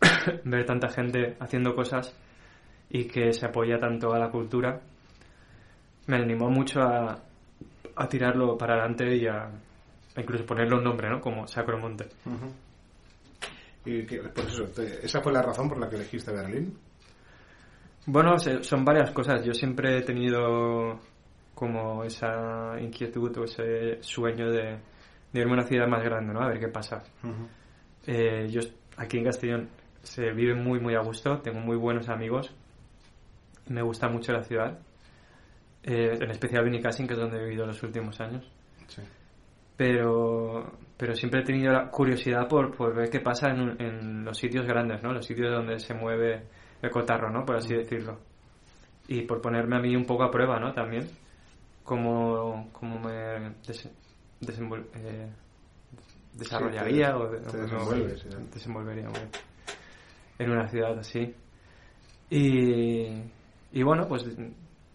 ver 0.44 0.64
tanta 0.66 0.88
gente 0.88 1.36
haciendo 1.40 1.74
cosas 1.74 2.14
y 2.90 3.04
que 3.06 3.32
se 3.32 3.46
apoya 3.46 3.78
tanto 3.78 4.12
a 4.12 4.18
la 4.18 4.30
cultura, 4.30 4.80
me 6.06 6.16
animó 6.16 6.50
mucho 6.50 6.80
a, 6.82 7.18
a 7.96 8.08
tirarlo 8.08 8.56
para 8.58 8.74
adelante 8.74 9.16
y 9.16 9.26
a, 9.26 9.44
a 9.46 10.20
incluso 10.20 10.44
ponerle 10.44 10.76
un 10.76 10.84
nombre, 10.84 11.08
¿no? 11.08 11.20
Como 11.20 11.46
Sacromonte. 11.46 12.04
Ujú. 12.26 12.52
Y 13.84 14.04
que, 14.04 14.18
pues 14.18 14.48
eso, 14.48 14.64
te- 14.64 15.04
esa 15.04 15.20
fue 15.22 15.32
la 15.32 15.42
razón 15.42 15.68
por 15.68 15.78
la 15.78 15.88
que 15.88 15.96
elegiste 15.96 16.32
Berlín. 16.32 16.76
Bueno, 18.06 18.38
se- 18.38 18.62
son 18.62 18.84
varias 18.84 19.10
cosas. 19.10 19.44
Yo 19.44 19.52
siempre 19.54 19.98
he 19.98 20.02
tenido 20.02 20.98
como 21.54 22.04
esa 22.04 22.78
inquietud 22.80 23.36
o 23.38 23.44
ese 23.44 24.02
sueño 24.02 24.50
de, 24.50 24.78
de 25.32 25.40
irme 25.40 25.52
a 25.52 25.54
una 25.54 25.64
ciudad 25.66 25.86
más 25.86 26.02
grande, 26.02 26.32
¿no? 26.32 26.40
A 26.42 26.48
ver 26.48 26.58
qué 26.58 26.68
pasa. 26.68 27.02
Ujú. 27.22 27.46
Eh, 28.06 28.48
yo 28.50 28.60
aquí 28.96 29.18
en 29.18 29.24
Castellón 29.24 29.68
se 30.02 30.30
vive 30.32 30.54
muy, 30.54 30.80
muy 30.80 30.94
a 30.94 31.00
gusto. 31.00 31.38
Tengo 31.40 31.60
muy 31.60 31.76
buenos 31.76 32.08
amigos. 32.08 32.50
Me 33.68 33.82
gusta 33.82 34.08
mucho 34.08 34.32
la 34.32 34.42
ciudad. 34.42 34.78
Eh, 35.82 36.18
en 36.20 36.30
especial 36.30 36.64
Benicassin, 36.64 37.06
que 37.06 37.14
es 37.14 37.18
donde 37.20 37.38
he 37.38 37.44
vivido 37.44 37.66
los 37.66 37.82
últimos 37.82 38.18
años. 38.20 38.50
Sí. 38.88 39.02
Pero, 39.80 40.72
pero 40.98 41.14
siempre 41.14 41.40
he 41.40 41.42
tenido 41.42 41.72
la 41.72 41.88
curiosidad 41.90 42.46
por, 42.46 42.76
por 42.76 42.94
ver 42.94 43.08
qué 43.08 43.20
pasa 43.20 43.48
en, 43.48 43.80
en 43.80 44.24
los 44.26 44.36
sitios 44.36 44.66
grandes, 44.66 45.02
¿no? 45.02 45.10
Los 45.10 45.24
sitios 45.24 45.50
donde 45.50 45.78
se 45.80 45.94
mueve 45.94 46.42
el 46.82 46.90
cotarro, 46.90 47.30
¿no? 47.30 47.46
Por 47.46 47.56
así 47.56 47.74
decirlo. 47.74 48.18
Y 49.08 49.22
por 49.22 49.40
ponerme 49.40 49.76
a 49.76 49.80
mí 49.80 49.96
un 49.96 50.04
poco 50.04 50.24
a 50.24 50.30
prueba, 50.30 50.60
¿no? 50.60 50.74
También. 50.74 51.08
Cómo, 51.82 52.68
cómo 52.72 52.98
me 53.00 53.54
des- 53.66 53.88
desenvol- 54.42 54.84
eh, 54.96 55.30
desarrollaría 56.34 57.06
te- 57.06 57.14
o, 57.14 57.28
te 57.30 57.36
o- 57.56 57.62
desenvuelves, 57.62 58.26
no, 58.26 58.32
sí. 58.32 58.48
desenvolvería 58.52 59.04
muy 59.04 59.14
bien. 59.18 59.30
en 60.40 60.50
una 60.50 60.68
ciudad 60.68 60.98
así. 60.98 61.34
Y, 62.28 63.22
y 63.72 63.82
bueno, 63.82 64.06
pues 64.06 64.26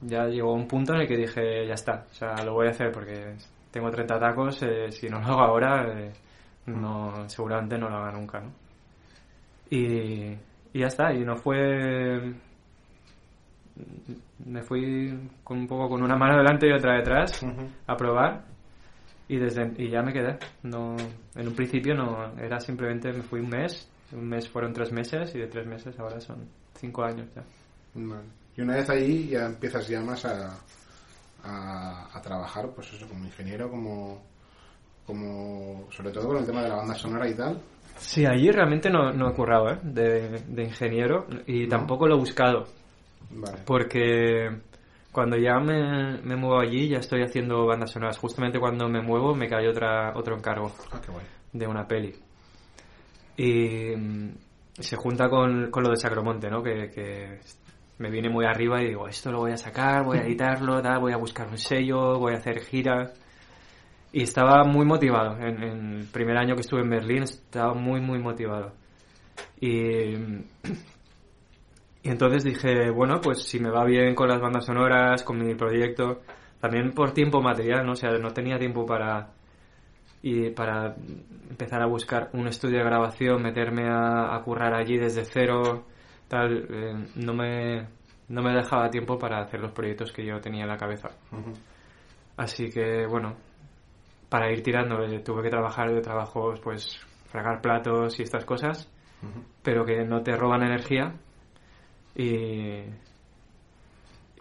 ya 0.02 0.28
llegó 0.28 0.54
un 0.54 0.68
punto 0.68 0.94
en 0.94 1.02
el 1.02 1.08
que 1.08 1.18
dije, 1.18 1.66
ya 1.68 1.74
está, 1.74 2.06
o 2.12 2.14
sea, 2.14 2.36
lo 2.46 2.54
voy 2.54 2.68
a 2.68 2.70
hacer 2.70 2.92
porque 2.92 3.34
tengo 3.76 3.92
30 3.92 4.18
tacos, 4.18 4.64
eh, 4.64 4.90
si 4.90 5.10
no 5.10 5.20
lo 5.20 5.26
hago 5.26 5.42
ahora, 5.42 6.00
eh, 6.00 6.14
no, 6.68 7.28
seguramente 7.28 7.78
no 7.78 7.90
lo 7.90 7.98
haga 7.98 8.12
nunca, 8.14 8.40
¿no? 8.40 8.50
Y, 9.70 10.32
y 10.72 10.80
ya 10.80 10.88
está, 10.88 11.14
y 11.14 11.26
no 11.26 11.36
fue... 11.36 12.34
Me 14.46 14.62
fui 14.62 15.30
con 15.44 15.58
un 15.58 15.68
poco 15.68 15.90
con 15.90 16.02
una 16.02 16.16
mano 16.16 16.38
delante 16.38 16.70
y 16.70 16.72
otra 16.72 16.96
detrás 16.96 17.46
a 17.86 17.98
probar 17.98 18.46
y 19.28 19.38
desde 19.38 19.74
y 19.78 19.90
ya 19.90 20.02
me 20.02 20.14
quedé. 20.14 20.38
No, 20.64 20.96
en 21.36 21.48
un 21.48 21.54
principio 21.54 21.94
no, 21.96 22.32
era 22.40 22.62
simplemente 22.62 23.12
me 23.12 23.24
fui 23.24 23.42
un 23.42 23.50
mes, 23.50 23.92
un 24.14 24.30
mes 24.30 24.48
fueron 24.48 24.72
tres 24.72 24.94
meses 24.94 25.36
y 25.36 25.40
de 25.40 25.48
tres 25.48 25.68
meses 25.68 26.00
ahora 26.00 26.22
son 26.22 26.48
cinco 26.76 27.04
años 27.04 27.28
ya. 27.36 27.44
Vale. 27.96 28.30
Y 28.56 28.62
una 28.62 28.76
vez 28.76 28.90
allí 28.90 29.28
ya 29.28 29.48
empiezas 29.48 29.86
ya 29.90 30.00
más 30.00 30.24
a, 30.24 30.58
a, 31.46 32.10
a 32.18 32.22
trabajar, 32.22 32.70
pues 32.76 32.92
eso, 32.94 33.08
como 33.08 33.24
ingeniero, 33.26 33.70
como, 33.70 34.22
como 35.06 35.88
sobre 35.92 36.12
todo 36.12 36.28
con 36.30 36.38
el 36.38 36.46
tema 36.46 36.64
de 36.64 36.70
la 36.70 36.76
banda 36.76 36.96
sonora 36.96 37.30
y 37.30 37.36
tal. 37.36 37.62
Sí, 37.98 38.26
allí 38.26 38.52
realmente 38.52 38.90
no, 38.90 39.12
no 39.14 39.30
he 39.30 39.34
currado 39.34 39.70
¿eh? 39.72 39.80
de, 39.84 40.30
de 40.48 40.64
ingeniero 40.64 41.28
y 41.48 41.64
No. 41.64 41.70
tampoco 41.70 42.08
lo 42.08 42.16
he 42.16 42.20
buscado 42.20 42.66
Vale. 43.32 43.60
porque 43.66 44.50
Cuando 45.14 45.38
ya 45.38 45.60
me, 45.60 46.18
me 46.22 46.36
muevo 46.36 46.60
allí, 46.60 46.90
ya 46.90 46.98
estoy 46.98 47.22
haciendo 47.24 47.66
bandas 47.66 47.92
sonoras. 47.92 48.18
Justamente 48.18 48.60
cuando 48.60 48.90
me 48.90 49.02
muevo, 49.02 49.34
me 49.34 49.48
cae 49.48 49.70
otra, 49.70 50.12
otro 50.14 50.36
encargo 50.36 50.72
Ah, 50.92 51.00
qué 51.06 51.10
guay. 51.12 51.26
de 51.54 51.68
una 51.68 51.88
peli. 51.88 52.14
Y 53.38 53.96
mm, 53.96 54.30
se 54.80 54.96
junta 54.98 55.30
con, 55.30 55.70
con 55.72 55.84
lo 55.84 55.90
de 55.92 55.96
Sacromonte, 55.98 56.50
¿no? 56.50 56.62
Que, 56.62 56.90
que 56.90 57.40
me 57.98 58.10
viene 58.10 58.30
muy 58.30 58.46
arriba 58.46 58.82
y 58.82 58.88
digo, 58.88 59.08
esto 59.08 59.32
lo 59.32 59.40
voy 59.40 59.52
a 59.52 59.58
sacar, 59.58 60.04
voy 60.04 60.18
a 60.18 60.24
editarlo, 60.24 60.82
voy 61.00 61.14
a 61.14 61.18
buscar 61.18 61.48
un 61.48 61.58
sello, 61.58 62.20
voy 62.20 62.34
a 62.34 62.38
hacer 62.38 62.60
giras. 62.62 63.14
Y 64.12 64.24
estaba 64.24 64.64
muy 64.64 64.86
motivado. 64.86 65.38
En, 65.40 65.64
el 65.64 66.06
primer 66.08 66.38
año 66.38 66.56
que 66.56 66.62
estuve 66.62 66.82
en 66.82 66.90
Berlín 66.90 67.24
estaba 67.24 67.74
muy, 67.74 68.02
muy 68.02 68.20
motivado. 68.20 68.74
Y, 69.60 70.16
y 72.04 72.10
entonces 72.10 72.44
dije, 72.44 72.90
bueno, 72.92 73.20
pues 73.22 73.44
si 73.44 73.60
me 73.60 73.70
va 73.70 73.84
bien 73.86 74.16
con 74.16 74.30
las 74.30 74.42
bandas 74.42 74.66
sonoras, 74.66 75.24
con 75.24 75.38
mi 75.38 75.56
proyecto, 75.56 76.22
también 76.60 76.92
por 76.94 77.12
tiempo 77.12 77.42
material, 77.42 77.86
¿no? 77.86 77.94
O 77.94 77.96
sea, 77.96 78.12
no 78.12 78.32
tenía 78.32 78.58
tiempo 78.58 78.86
para 78.86 79.32
y 80.22 80.50
para 80.50 80.96
empezar 81.50 81.82
a 81.82 81.86
buscar 81.86 82.30
un 82.34 82.48
estudio 82.48 82.80
de 82.80 82.86
grabación, 82.86 83.44
meterme 83.44 83.88
a 83.88 84.42
currar 84.44 84.74
allí 84.74 84.98
desde 84.98 85.24
cero, 85.24 85.86
tal, 86.28 86.68
eh, 86.70 87.06
no 87.16 87.34
me 87.34 87.88
no 88.28 88.42
me 88.42 88.54
dejaba 88.54 88.90
tiempo 88.90 89.18
para 89.20 89.40
hacer 89.42 89.60
los 89.60 89.72
proyectos 89.72 90.12
que 90.12 90.26
yo 90.26 90.40
tenía 90.42 90.64
en 90.64 90.70
la 90.70 90.78
cabeza. 90.78 91.10
Así 92.38 92.70
que 92.70 93.06
bueno, 93.06 93.36
para 94.30 94.52
ir 94.52 94.64
tirando 94.64 95.02
eh, 95.04 95.20
tuve 95.20 95.44
que 95.44 95.50
trabajar 95.50 95.92
de 95.94 96.02
trabajos, 96.02 96.60
pues 96.60 97.00
fregar 97.30 97.62
platos 97.62 98.20
y 98.20 98.24
estas 98.24 98.44
cosas, 98.46 98.90
pero 99.62 99.86
que 99.86 100.04
no 100.04 100.22
te 100.22 100.36
roban 100.36 100.64
energía 100.64 101.14
y 102.16 102.84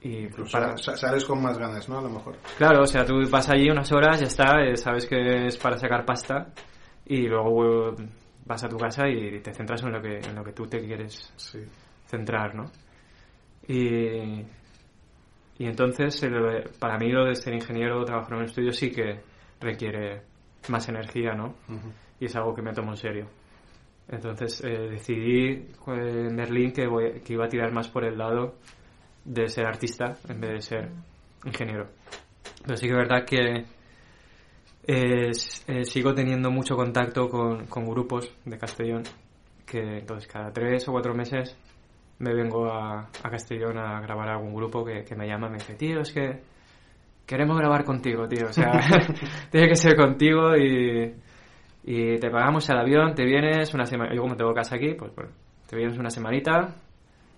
y 0.02 0.18
Incluso 0.24 0.52
para- 0.58 0.76
sa- 0.76 0.96
sales 0.96 1.24
con 1.24 1.40
más 1.42 1.56
ganas, 1.58 1.88
¿no? 1.88 1.98
A 1.98 2.02
lo 2.02 2.10
mejor. 2.10 2.36
Claro, 2.58 2.82
o 2.82 2.86
sea, 2.86 3.06
tú 3.06 3.14
vas 3.30 3.48
allí 3.48 3.70
unas 3.70 3.90
horas, 3.90 4.20
ya 4.20 4.26
está, 4.26 4.62
eh, 4.62 4.76
sabes 4.76 5.06
que 5.06 5.46
es 5.46 5.56
para 5.56 5.78
sacar 5.78 6.04
pasta 6.04 6.48
y 7.06 7.26
luego 7.26 7.94
vas 8.46 8.62
a 8.64 8.68
tu 8.68 8.76
casa 8.76 9.08
y 9.08 9.40
te 9.40 9.52
centras 9.54 9.82
en 9.82 9.92
lo 9.92 10.00
que, 10.02 10.18
en 10.18 10.34
lo 10.34 10.44
que 10.44 10.52
tú 10.52 10.66
te 10.66 10.80
quieres 10.84 11.32
Sí. 11.36 11.60
centrar, 12.06 12.54
¿no? 12.54 12.64
Y, 13.66 14.44
y 15.58 15.66
entonces, 15.66 16.22
el- 16.22 16.70
para 16.78 16.98
mí 16.98 17.10
lo 17.10 17.24
de 17.24 17.34
ser 17.34 17.54
ingeniero, 17.54 18.04
trabajar 18.04 18.32
en 18.34 18.38
un 18.40 18.44
estudio 18.44 18.72
sí 18.72 18.90
que 18.90 19.20
requiere 19.60 20.22
más 20.68 20.88
energía, 20.88 21.32
¿no? 21.34 21.54
Y 22.20 22.26
es 22.26 22.36
algo 22.36 22.54
que 22.54 22.62
me 22.62 22.72
tomo 22.72 22.90
en 22.92 22.96
serio. 22.96 23.26
Entonces 24.08 24.62
eh, 24.62 24.88
decidí 24.90 25.46
eh, 25.52 25.66
en 25.86 26.36
Berlín 26.36 26.72
que, 26.72 26.86
voy- 26.86 27.20
que 27.20 27.32
iba 27.32 27.46
a 27.46 27.48
tirar 27.48 27.72
más 27.72 27.88
por 27.88 28.04
el 28.04 28.18
lado 28.18 28.56
de 29.24 29.48
ser 29.48 29.64
artista 29.66 30.16
en 30.28 30.40
vez 30.40 30.50
de 30.50 30.60
ser 30.60 30.88
ingeniero. 31.46 31.86
Pero 32.62 32.76
sí 32.76 32.86
que 32.86 32.92
es 32.92 32.98
verdad 32.98 33.24
que 33.24 33.64
eh, 34.86 35.30
eh, 35.66 35.84
sigo 35.84 36.14
teniendo 36.14 36.50
mucho 36.50 36.76
contacto 36.76 37.28
con, 37.28 37.66
con 37.66 37.84
grupos 37.86 38.30
de 38.44 38.58
Castellón, 38.58 39.02
que 39.66 39.98
entonces 39.98 40.30
cada 40.30 40.52
tres 40.52 40.86
o 40.88 40.92
cuatro 40.92 41.14
meses 41.14 41.56
me 42.18 42.34
vengo 42.34 42.66
a, 42.66 43.00
a 43.00 43.30
Castellón 43.30 43.78
a 43.78 44.00
grabar 44.00 44.28
a 44.28 44.34
algún 44.34 44.54
grupo 44.54 44.84
que, 44.84 45.04
que 45.04 45.14
me 45.14 45.26
llama 45.26 45.48
y 45.48 45.50
me 45.50 45.58
dice, 45.58 45.74
tío, 45.74 46.00
es 46.00 46.12
que 46.12 46.42
queremos 47.26 47.56
grabar 47.58 47.84
contigo, 47.84 48.28
tío. 48.28 48.46
O 48.48 48.52
sea, 48.52 48.72
tiene 49.50 49.68
que 49.68 49.76
ser 49.76 49.96
contigo 49.96 50.56
y, 50.56 51.14
y 51.84 52.18
te 52.18 52.30
pagamos 52.30 52.68
el 52.68 52.78
avión, 52.78 53.14
te 53.14 53.24
vienes 53.24 53.72
una 53.74 53.86
semana. 53.86 54.14
Yo 54.14 54.22
como 54.22 54.36
tengo 54.36 54.52
casa 54.52 54.76
aquí, 54.76 54.94
pues 54.94 55.14
bueno, 55.14 55.30
te 55.68 55.76
vienes 55.76 55.98
una 55.98 56.10
semanita, 56.10 56.74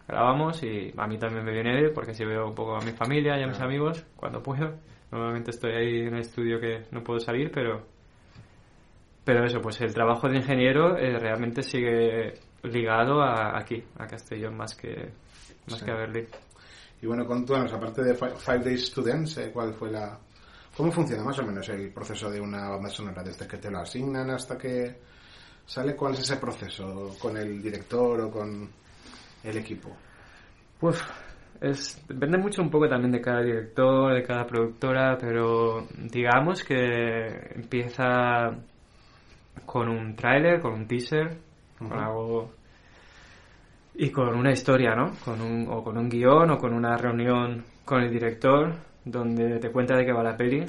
grabamos 0.07 0.63
y 0.63 0.93
a 0.97 1.07
mí 1.07 1.19
también 1.19 1.45
me 1.45 1.53
viene 1.53 1.75
bien 1.77 1.93
porque 1.95 2.13
así 2.13 2.25
veo 2.25 2.49
un 2.49 2.55
poco 2.55 2.77
a 2.77 2.85
mi 2.85 2.93
familia 2.93 3.39
y 3.39 3.43
a 3.43 3.47
mis 3.47 3.61
amigos 3.61 4.05
cuando 4.17 4.43
puedo. 4.43 4.75
Normalmente 5.13 5.51
estoy 5.51 5.73
ahí 5.73 6.01
en 6.01 6.15
el 6.15 6.21
estudio 6.21 6.59
que 6.61 6.85
no 6.91 7.03
puedo 7.03 7.21
salir, 7.21 7.51
pero 7.53 7.87
pero 9.25 9.45
eso, 9.45 9.61
pues 9.61 9.81
el 9.81 9.93
trabajo 9.93 10.29
de 10.29 10.37
ingeniero 10.37 10.97
eh, 10.97 11.19
realmente 11.19 11.63
sigue 11.63 12.35
ligado 12.63 13.21
a 13.23 13.59
aquí, 13.59 13.83
a 13.99 14.07
Castellón 14.07 14.57
más 14.57 14.75
que 14.77 15.11
más 15.69 15.81
Sí. 15.81 15.85
que 15.85 15.91
a 15.91 15.95
Berlín. 15.97 16.27
Y 17.03 17.07
bueno, 17.07 17.27
contanos, 17.27 17.73
aparte 17.73 18.03
de 18.05 18.15
Fi- 18.15 18.37
Five 18.39 18.61
Days 18.61 18.87
Students, 18.87 19.37
eh, 19.39 19.51
¿cuál 19.53 19.75
fue 19.75 19.91
la... 19.91 20.17
¿Cómo 20.77 20.93
funciona 20.93 21.25
más 21.25 21.39
o 21.41 21.43
menos 21.43 21.69
el 21.71 21.91
proceso 21.91 22.31
de 22.31 22.41
una 22.41 22.69
banda 22.69 22.89
sonora? 22.89 23.23
Desde 23.23 23.47
que 23.49 23.57
te 23.59 23.71
lo 23.71 23.79
asignan 23.81 24.31
hasta 24.31 24.57
que 24.57 24.95
sale, 25.67 25.97
¿cuál 25.97 26.15
es 26.15 26.21
ese 26.21 26.37
proceso? 26.37 27.17
¿Con 27.21 27.37
el 27.37 27.61
director 27.61 28.21
o 28.21 28.31
con 28.31 28.71
el 29.43 29.57
equipo? 29.57 29.95
Pues 30.79 30.99
es, 31.61 32.03
depende 32.09 32.39
mucho 32.39 32.63
un 32.63 32.71
poco 32.71 32.89
también 32.89 33.13
de 33.13 33.21
cada 33.21 33.43
director, 33.43 34.15
de 34.15 34.23
cada 34.23 34.47
productora, 34.47 35.17
pero 35.19 35.87
digamos 36.11 36.63
que 36.65 37.27
empieza 37.55 38.51
con 39.65 39.89
un 39.89 40.15
tráiler, 40.17 40.61
con 40.61 40.75
un 40.75 40.87
teaser, 40.87 41.37
con 41.79 41.93
algo 41.93 42.53
y 43.95 44.11
con 44.11 44.29
una 44.37 44.53
historia, 44.53 44.95
¿no? 44.95 45.13
Con 45.25 45.41
un, 45.41 45.67
o 45.71 45.83
con 45.83 45.97
un 45.97 46.09
guion 46.09 46.51
o 46.51 46.59
con 46.59 46.75
una 46.75 46.97
reunión 46.97 47.65
con 47.85 48.03
el 48.03 48.11
director 48.11 48.75
donde 49.05 49.59
te 49.59 49.71
cuenta 49.71 49.97
de 49.97 50.05
qué 50.05 50.13
va 50.13 50.23
la 50.23 50.37
peli. 50.37 50.65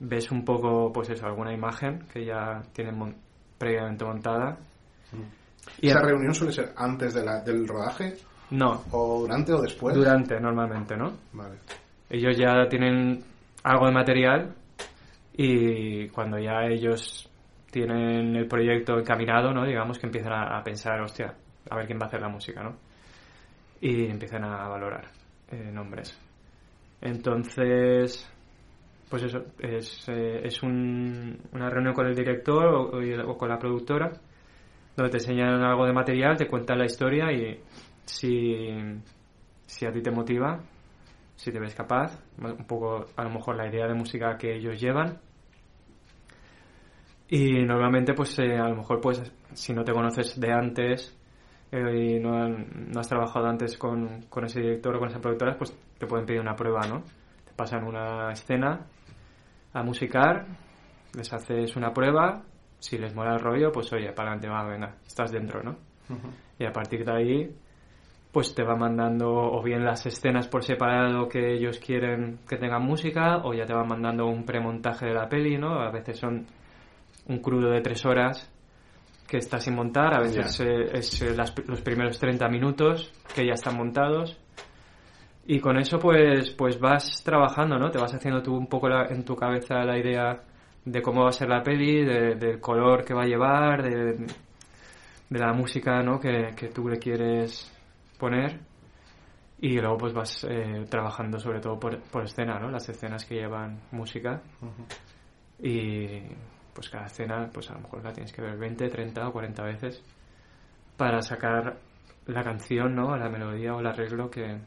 Ves 0.00 0.30
un 0.30 0.44
poco, 0.44 0.92
pues 0.92 1.08
eso, 1.10 1.26
alguna 1.26 1.52
imagen 1.52 2.00
que 2.12 2.24
ya 2.24 2.60
tienen 2.72 2.96
mon- 2.98 3.16
previamente 3.58 4.04
montada. 4.04 4.58
Y 5.80 5.88
¿Esa 5.88 6.00
reunión 6.02 6.34
suele 6.34 6.52
ser 6.52 6.72
antes 6.76 7.14
de 7.14 7.24
la- 7.24 7.40
del 7.40 7.66
rodaje 7.66 8.14
No, 8.54 8.82
o 8.92 9.20
durante 9.22 9.52
o 9.52 9.60
después? 9.62 9.94
durante 9.96 10.38
normalmente, 10.40 10.96
¿no? 10.96 11.12
Vale. 11.32 11.56
Ellos 12.10 12.36
ya 12.36 12.68
tienen 12.68 13.22
algo 13.64 13.86
de 13.86 13.92
material 13.92 14.54
y 15.36 16.08
cuando 16.08 16.38
ya 16.38 16.64
ellos 16.66 17.28
tienen 17.70 18.36
el 18.36 18.46
proyecto 18.46 18.98
encaminado, 18.98 19.52
¿no? 19.52 19.64
Digamos 19.64 19.98
que 19.98 20.06
empiezan 20.06 20.32
a, 20.32 20.58
a 20.58 20.62
pensar, 20.62 21.00
hostia, 21.00 21.34
a 21.68 21.76
ver 21.76 21.86
quién 21.86 21.98
va 21.98 22.04
a 22.04 22.08
hacer 22.08 22.20
la 22.20 22.28
música, 22.28 22.62
¿no? 22.62 22.76
Y 23.80 24.06
empiezan 24.06 24.44
a 24.44 24.68
valorar 24.68 25.08
eh, 25.50 25.70
nombres. 25.72 26.16
Entonces, 27.00 28.30
pues 29.10 29.22
eso, 29.24 29.44
es, 29.58 30.08
eh, 30.08 30.40
es 30.44 30.62
un- 30.62 31.38
una 31.52 31.68
reunión 31.68 31.94
con 31.94 32.06
el 32.06 32.14
director 32.14 32.64
o, 32.66 32.82
o- 32.98 33.30
o 33.30 33.36
con 33.38 33.48
la 33.48 33.58
productora 33.58 34.10
donde 34.96 35.10
te 35.10 35.16
enseñan 35.18 35.60
algo 35.62 35.84
de 35.86 35.92
material, 35.92 36.36
te 36.36 36.46
cuentan 36.46 36.78
la 36.78 36.84
historia 36.86 37.32
y 37.32 37.60
si, 38.04 38.68
si 39.66 39.86
a 39.86 39.92
ti 39.92 40.02
te 40.02 40.10
motiva, 40.10 40.60
si 41.36 41.50
te 41.50 41.58
ves 41.58 41.74
capaz, 41.74 42.18
un 42.38 42.64
poco 42.66 43.06
a 43.16 43.24
lo 43.24 43.30
mejor 43.30 43.56
la 43.56 43.68
idea 43.68 43.86
de 43.86 43.94
música 43.94 44.36
que 44.38 44.54
ellos 44.56 44.80
llevan. 44.80 45.18
Y 47.28 47.64
normalmente, 47.64 48.12
pues 48.14 48.38
eh, 48.38 48.56
a 48.58 48.68
lo 48.68 48.76
mejor, 48.76 49.00
pues 49.00 49.22
si 49.54 49.72
no 49.72 49.82
te 49.82 49.92
conoces 49.92 50.38
de 50.38 50.52
antes 50.52 51.16
eh, 51.72 51.96
y 52.16 52.20
no, 52.20 52.34
han- 52.36 52.90
no 52.92 53.00
has 53.00 53.08
trabajado 53.08 53.46
antes 53.46 53.76
con, 53.78 54.22
con 54.28 54.44
ese 54.44 54.60
director 54.60 54.94
o 54.96 54.98
con 54.98 55.08
esa 55.08 55.20
productora, 55.20 55.56
pues 55.56 55.74
te 55.98 56.06
pueden 56.06 56.26
pedir 56.26 56.40
una 56.40 56.54
prueba, 56.54 56.80
¿no? 56.86 57.02
Te 57.44 57.52
pasan 57.56 57.84
una 57.84 58.30
escena 58.32 58.86
a 59.72 59.82
musicar, 59.82 60.46
les 61.16 61.32
haces 61.32 61.74
una 61.76 61.92
prueba, 61.92 62.42
si 62.78 62.98
les 62.98 63.14
mola 63.14 63.34
el 63.34 63.40
rollo, 63.40 63.72
pues 63.72 63.92
oye, 63.92 64.12
para 64.12 64.32
adelante, 64.32 64.48
va, 64.48 64.64
venga, 64.64 64.94
estás 65.06 65.32
dentro, 65.32 65.62
¿no? 65.62 65.76
Y 66.58 66.64
a 66.66 66.72
partir 66.72 67.04
de 67.04 67.12
ahí, 67.12 67.56
pues 68.34 68.54
te 68.54 68.62
va 68.64 68.74
mandando 68.76 69.30
o 69.32 69.62
bien 69.62 69.84
las 69.84 70.04
escenas 70.04 70.48
por 70.48 70.62
separado 70.64 71.28
que 71.28 71.54
ellos 71.54 71.78
quieren 71.78 72.40
que 72.48 72.56
tengan 72.58 72.82
música, 72.82 73.38
o 73.44 73.54
ya 73.54 73.64
te 73.64 73.72
va 73.72 73.84
mandando 73.84 74.26
un 74.26 74.44
premontaje 74.44 75.06
de 75.06 75.14
la 75.14 75.28
peli, 75.28 75.56
¿no? 75.56 75.80
A 75.80 75.90
veces 75.90 76.18
son 76.18 76.44
un 77.28 77.38
crudo 77.38 77.70
de 77.70 77.80
tres 77.80 78.04
horas 78.04 78.50
que 79.26 79.38
está 79.38 79.58
sin 79.60 79.74
montar, 79.76 80.12
a 80.14 80.20
veces 80.20 80.60
eh, 80.60 80.90
es 80.98 81.22
eh, 81.22 81.34
las- 81.34 81.54
los 81.66 81.80
primeros 81.80 82.18
30 82.18 82.48
minutos 82.48 83.10
que 83.34 83.46
ya 83.46 83.54
están 83.54 83.76
montados. 83.76 84.36
Y 85.46 85.60
con 85.60 85.78
eso 85.78 85.98
pues, 85.98 86.50
pues 86.50 86.78
vas 86.80 87.22
trabajando, 87.24 87.78
¿no? 87.78 87.90
Te 87.90 87.98
vas 87.98 88.12
haciendo 88.14 88.42
tú 88.42 88.54
un 88.56 88.66
poco 88.66 88.88
la- 88.88 89.06
en 89.06 89.24
tu 89.24 89.36
cabeza 89.36 89.84
la 89.84 89.96
idea 89.98 90.42
de 90.84 91.00
cómo 91.02 91.22
va 91.22 91.28
a 91.28 91.32
ser 91.32 91.48
la 91.48 91.62
peli, 91.62 92.04
de- 92.04 92.34
del 92.34 92.60
color 92.60 93.04
que 93.04 93.14
va 93.14 93.22
a 93.22 93.26
llevar, 93.26 93.82
de, 93.82 94.26
de 95.30 95.38
la 95.38 95.52
música, 95.52 96.02
¿no? 96.02 96.18
Que, 96.18 96.50
que 96.56 96.68
tú 96.68 96.88
le 96.88 96.98
quieres 96.98 97.70
poner. 98.24 98.58
Y 99.60 99.78
luego 99.78 99.98
pues 99.98 100.12
vas 100.12 100.44
eh, 100.48 100.84
trabajando 100.88 101.38
sobre 101.38 101.60
todo 101.60 101.78
por, 101.78 102.00
por 102.10 102.24
escena, 102.24 102.58
¿no? 102.58 102.70
Las 102.70 102.88
escenas 102.88 103.24
que 103.24 103.34
llevan 103.34 103.80
música. 103.92 104.42
Y 105.58 106.20
pues 106.74 106.88
cada 106.90 107.06
escena, 107.06 107.48
pues 107.52 107.70
a 107.70 107.74
lo 107.74 107.80
mejor 107.80 108.02
la 108.02 108.12
tienes 108.12 108.32
que 108.32 108.42
ver 108.42 108.56
20, 108.56 108.88
30 108.88 109.28
o 109.28 109.32
40 109.32 109.62
veces 109.62 110.02
para 110.96 111.20
sacar 111.20 111.76
la 112.26 112.42
canción, 112.42 112.94
¿no? 112.94 113.16
La 113.16 113.28
melodía 113.28 113.74
o 113.74 113.80
el 113.80 113.86
arreglo 113.86 114.30
que, 114.30 114.58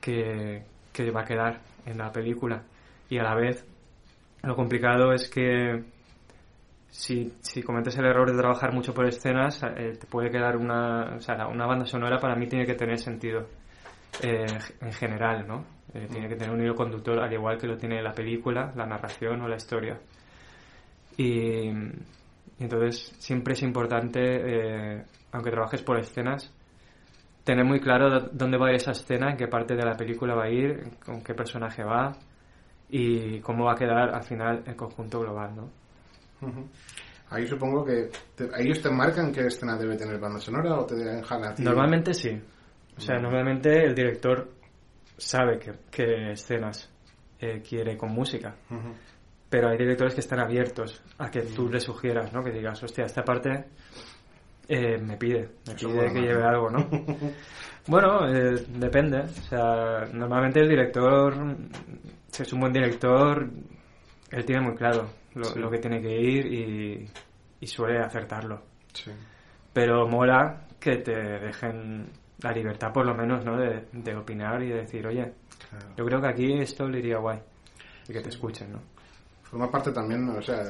que, 0.00 0.64
que 0.92 1.10
va 1.10 1.20
a 1.20 1.24
quedar 1.24 1.60
en 1.86 1.98
la 1.98 2.10
película. 2.10 2.62
Y 3.08 3.18
a 3.18 3.22
la 3.22 3.34
vez, 3.34 3.66
lo 4.42 4.56
complicado 4.56 5.12
es 5.12 5.28
que 5.28 5.84
si, 6.96 7.32
si 7.40 7.62
cometes 7.62 7.96
el 7.98 8.06
error 8.06 8.30
de 8.30 8.38
trabajar 8.38 8.72
mucho 8.72 8.94
por 8.94 9.04
escenas, 9.06 9.60
eh, 9.64 9.96
te 10.00 10.06
puede 10.06 10.30
quedar 10.30 10.56
una, 10.56 11.16
o 11.16 11.20
sea, 11.20 11.48
una 11.48 11.66
banda 11.66 11.86
sonora 11.86 12.18
para 12.20 12.36
mí 12.36 12.46
tiene 12.46 12.64
que 12.66 12.74
tener 12.74 12.98
sentido. 12.98 13.46
eh, 14.22 14.46
en 14.80 14.92
general, 14.92 15.46
¿no? 15.46 15.64
Eh, 15.92 16.06
tiene 16.10 16.28
que 16.28 16.36
tener 16.36 16.54
un 16.54 16.62
hilo 16.62 16.74
conductor 16.74 17.18
al 17.20 17.32
igual 17.32 17.58
que 17.58 17.66
lo 17.66 17.76
tiene 17.76 18.00
la 18.02 18.12
película, 18.12 18.72
la 18.76 18.86
narración 18.86 19.40
o 19.42 19.48
la 19.48 19.56
historia. 19.56 19.98
Y, 21.16 21.68
y 21.68 22.60
entonces 22.60 23.14
siempre 23.18 23.54
es 23.54 23.62
importante, 23.62 24.20
eh, 24.98 25.04
aunque 25.32 25.50
trabajes 25.50 25.82
por 25.82 25.98
escenas, 25.98 26.52
tener 27.44 27.64
muy 27.64 27.80
claro 27.80 28.08
dó- 28.10 28.30
dónde 28.32 28.58
va 28.58 28.68
a 28.68 28.70
ir 28.70 28.76
esa 28.76 28.92
escena, 28.92 29.30
en 29.30 29.36
qué 29.36 29.48
parte 29.48 29.74
de 29.76 29.84
la 29.84 29.96
película 29.96 30.34
va 30.34 30.44
a 30.44 30.50
ir, 30.50 30.98
con 31.04 31.22
qué 31.22 31.34
personaje 31.34 31.84
va 31.84 32.12
y 32.90 33.40
cómo 33.40 33.64
va 33.66 33.72
a 33.72 33.76
quedar 33.76 34.14
al 34.14 34.22
final 34.24 34.62
el 34.66 34.76
conjunto 34.76 35.20
global, 35.20 35.56
¿no? 35.56 35.70
Ujú. 36.44 36.68
Ahí 37.30 37.46
supongo 37.46 37.84
que 37.84 38.10
te- 38.36 38.48
ellos 38.62 38.80
te 38.82 38.90
marcan 38.90 39.32
qué 39.32 39.46
escena 39.46 39.76
debe 39.76 39.96
tener 39.96 40.18
banda 40.20 40.38
sonora 40.38 40.74
o 40.78 40.84
te 40.86 40.94
dejan 40.94 41.44
a 41.44 41.54
ti. 41.54 41.62
Normalmente 41.62 42.14
sí. 42.14 42.30
O 42.96 43.00
sea, 43.00 43.18
normalmente 43.18 43.84
el 43.84 43.94
director 43.94 44.48
sabe 45.16 45.58
qué, 45.58 45.72
qué 45.90 46.32
escenas 46.32 46.88
eh, 47.40 47.60
quiere 47.68 47.96
con 47.96 48.12
música. 48.12 48.54
Pero 49.50 49.68
hay 49.68 49.78
directores 49.78 50.14
que 50.14 50.20
están 50.20 50.40
abiertos 50.40 51.02
a 51.18 51.30
que 51.30 51.42
tú 51.42 51.68
le 51.68 51.80
sugieras, 51.80 52.32
¿no? 52.32 52.42
Que 52.42 52.50
digas, 52.52 52.82
hostia, 52.82 53.04
esta 53.04 53.22
parte 53.22 53.64
eh, 54.68 54.98
me 54.98 55.16
pide, 55.16 55.48
me 55.66 55.74
Eso 55.74 55.88
pide 55.88 56.12
que 56.12 56.20
lleve 56.20 56.40
¿no? 56.42 56.48
algo, 56.48 56.70
¿no? 56.70 56.88
bueno, 57.88 58.28
eh, 58.28 58.64
depende. 58.68 59.18
O 59.20 59.28
sea, 59.28 60.04
normalmente 60.12 60.60
el 60.60 60.68
director, 60.68 61.34
si 62.30 62.42
es 62.42 62.52
un 62.52 62.60
buen 62.60 62.72
director, 62.72 63.48
él 64.30 64.44
tiene 64.44 64.62
muy 64.62 64.74
claro 64.74 65.08
lo, 65.34 65.44
Sí. 65.44 65.58
lo 65.58 65.70
que 65.70 65.78
tiene 65.78 66.00
que 66.00 66.16
ir 66.20 66.46
y, 66.46 67.10
y 67.60 67.66
suele 67.66 68.00
acertarlo. 68.00 68.62
Sí. 68.92 69.10
Pero 69.72 70.06
mola 70.08 70.66
que 70.78 70.96
te 70.98 71.12
dejen 71.12 72.10
la 72.42 72.52
libertad, 72.52 72.92
por 72.92 73.06
lo 73.06 73.14
menos, 73.14 73.44
¿no? 73.44 73.56
De, 73.56 73.86
de 73.92 74.16
opinar 74.16 74.62
y 74.62 74.68
de 74.68 74.76
decir, 74.82 75.06
oye, 75.06 75.32
Claro. 75.70 75.86
yo 75.96 76.04
creo 76.04 76.20
que 76.20 76.28
aquí 76.28 76.52
esto 76.60 76.88
le 76.88 76.98
iría 76.98 77.18
guay. 77.18 77.40
Y 78.08 78.12
que 78.12 78.20
te 78.20 78.28
escuchen, 78.28 78.72
¿no? 78.72 78.80
Forma 79.44 79.70
parte 79.70 79.92
también, 79.92 80.28
o 80.28 80.42
sea, 80.42 80.62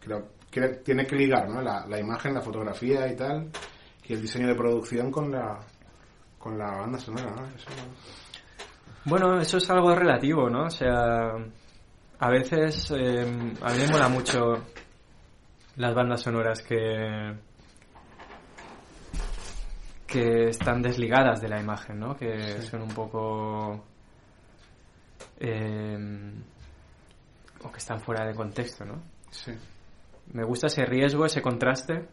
creo 0.00 0.28
que 0.50 0.60
tiene 0.84 1.06
que 1.06 1.14
ligar, 1.16 1.48
¿no? 1.48 1.60
La, 1.62 1.86
la 1.86 2.00
imagen, 2.00 2.34
la 2.34 2.40
fotografía 2.40 3.06
y 3.06 3.14
tal, 3.16 3.48
y 4.04 4.12
el 4.14 4.22
diseño 4.22 4.48
de 4.48 4.54
producción 4.54 5.10
con 5.10 5.30
la 5.30 5.58
con 6.38 6.56
la 6.56 6.70
banda 6.78 6.98
sonora, 6.98 7.30
¿no? 7.36 7.44
Eso- 7.48 7.70
Bueno, 9.04 9.40
eso 9.40 9.56
es 9.58 9.70
algo 9.70 9.94
relativo, 9.94 10.48
¿no? 10.50 10.64
O 10.64 10.70
sea, 10.70 11.32
a 12.20 12.30
veces 12.30 12.90
eh, 12.90 13.22
a 13.62 13.72
mí 13.72 13.78
me 13.78 13.88
mola 13.88 14.08
mucho 14.08 14.64
las 15.76 15.94
bandas 15.94 16.22
sonoras 16.22 16.62
que 16.62 17.34
que 20.06 20.48
están 20.48 20.80
desligadas 20.80 21.40
de 21.42 21.48
la 21.48 21.60
imagen, 21.60 21.98
¿no? 22.00 22.16
Que 22.16 22.62
son 22.62 22.82
un 22.82 22.88
poco 22.88 23.84
eh, 25.38 26.32
o 27.62 27.70
que 27.70 27.78
están 27.78 28.00
fuera 28.00 28.26
de 28.26 28.34
contexto, 28.34 28.84
¿no? 28.84 29.02
sí. 29.30 29.52
Me 30.32 30.44
gusta 30.44 30.66
ese 30.66 30.84
riesgo, 30.84 31.24
ese 31.24 31.40
contraste, 31.40 32.06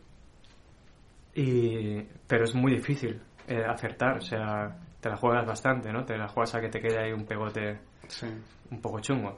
y, 1.33 2.01
pero 2.27 2.45
es 2.45 2.55
muy 2.55 2.71
difícil 2.73 3.21
eh, 3.45 3.61
acertar, 3.67 4.19
o 4.19 4.21
sea, 4.21 4.73
te 5.01 5.09
la 5.09 5.17
juegas 5.17 5.45
bastante, 5.45 5.91
¿no? 5.91 6.05
Te 6.05 6.17
la 6.17 6.29
juegas 6.29 6.55
a 6.55 6.61
que 6.61 6.69
te 6.69 6.79
quede 6.79 6.97
ahí 6.97 7.11
un 7.11 7.25
pegote 7.25 7.77
Sí. 8.07 8.27
un 8.71 8.79
poco 8.81 9.01
chungo. 9.01 9.37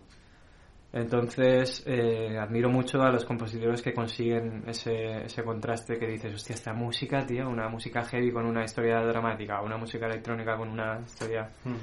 Entonces, 0.94 1.84
eh, 1.86 2.38
admiro 2.40 2.70
mucho 2.70 3.02
a 3.02 3.12
los 3.12 3.26
compositores 3.26 3.82
que 3.82 3.94
consiguen 3.94 4.64
ese, 4.68 5.26
ese 5.26 5.44
contraste 5.44 6.00
que 6.00 6.08
dices, 6.08 6.34
hostia, 6.34 6.56
esta 6.56 6.74
música, 6.74 7.26
tío, 7.26 7.50
una 7.50 7.68
música 7.68 8.04
heavy 8.06 8.32
con 8.32 8.46
una 8.46 8.64
historia 8.64 9.02
dramática, 9.02 9.62
una 9.62 9.78
música 9.78 10.06
electrónica 10.06 10.56
con 10.58 10.70
una 10.70 11.00
historia 11.06 11.50
Mm. 11.66 11.76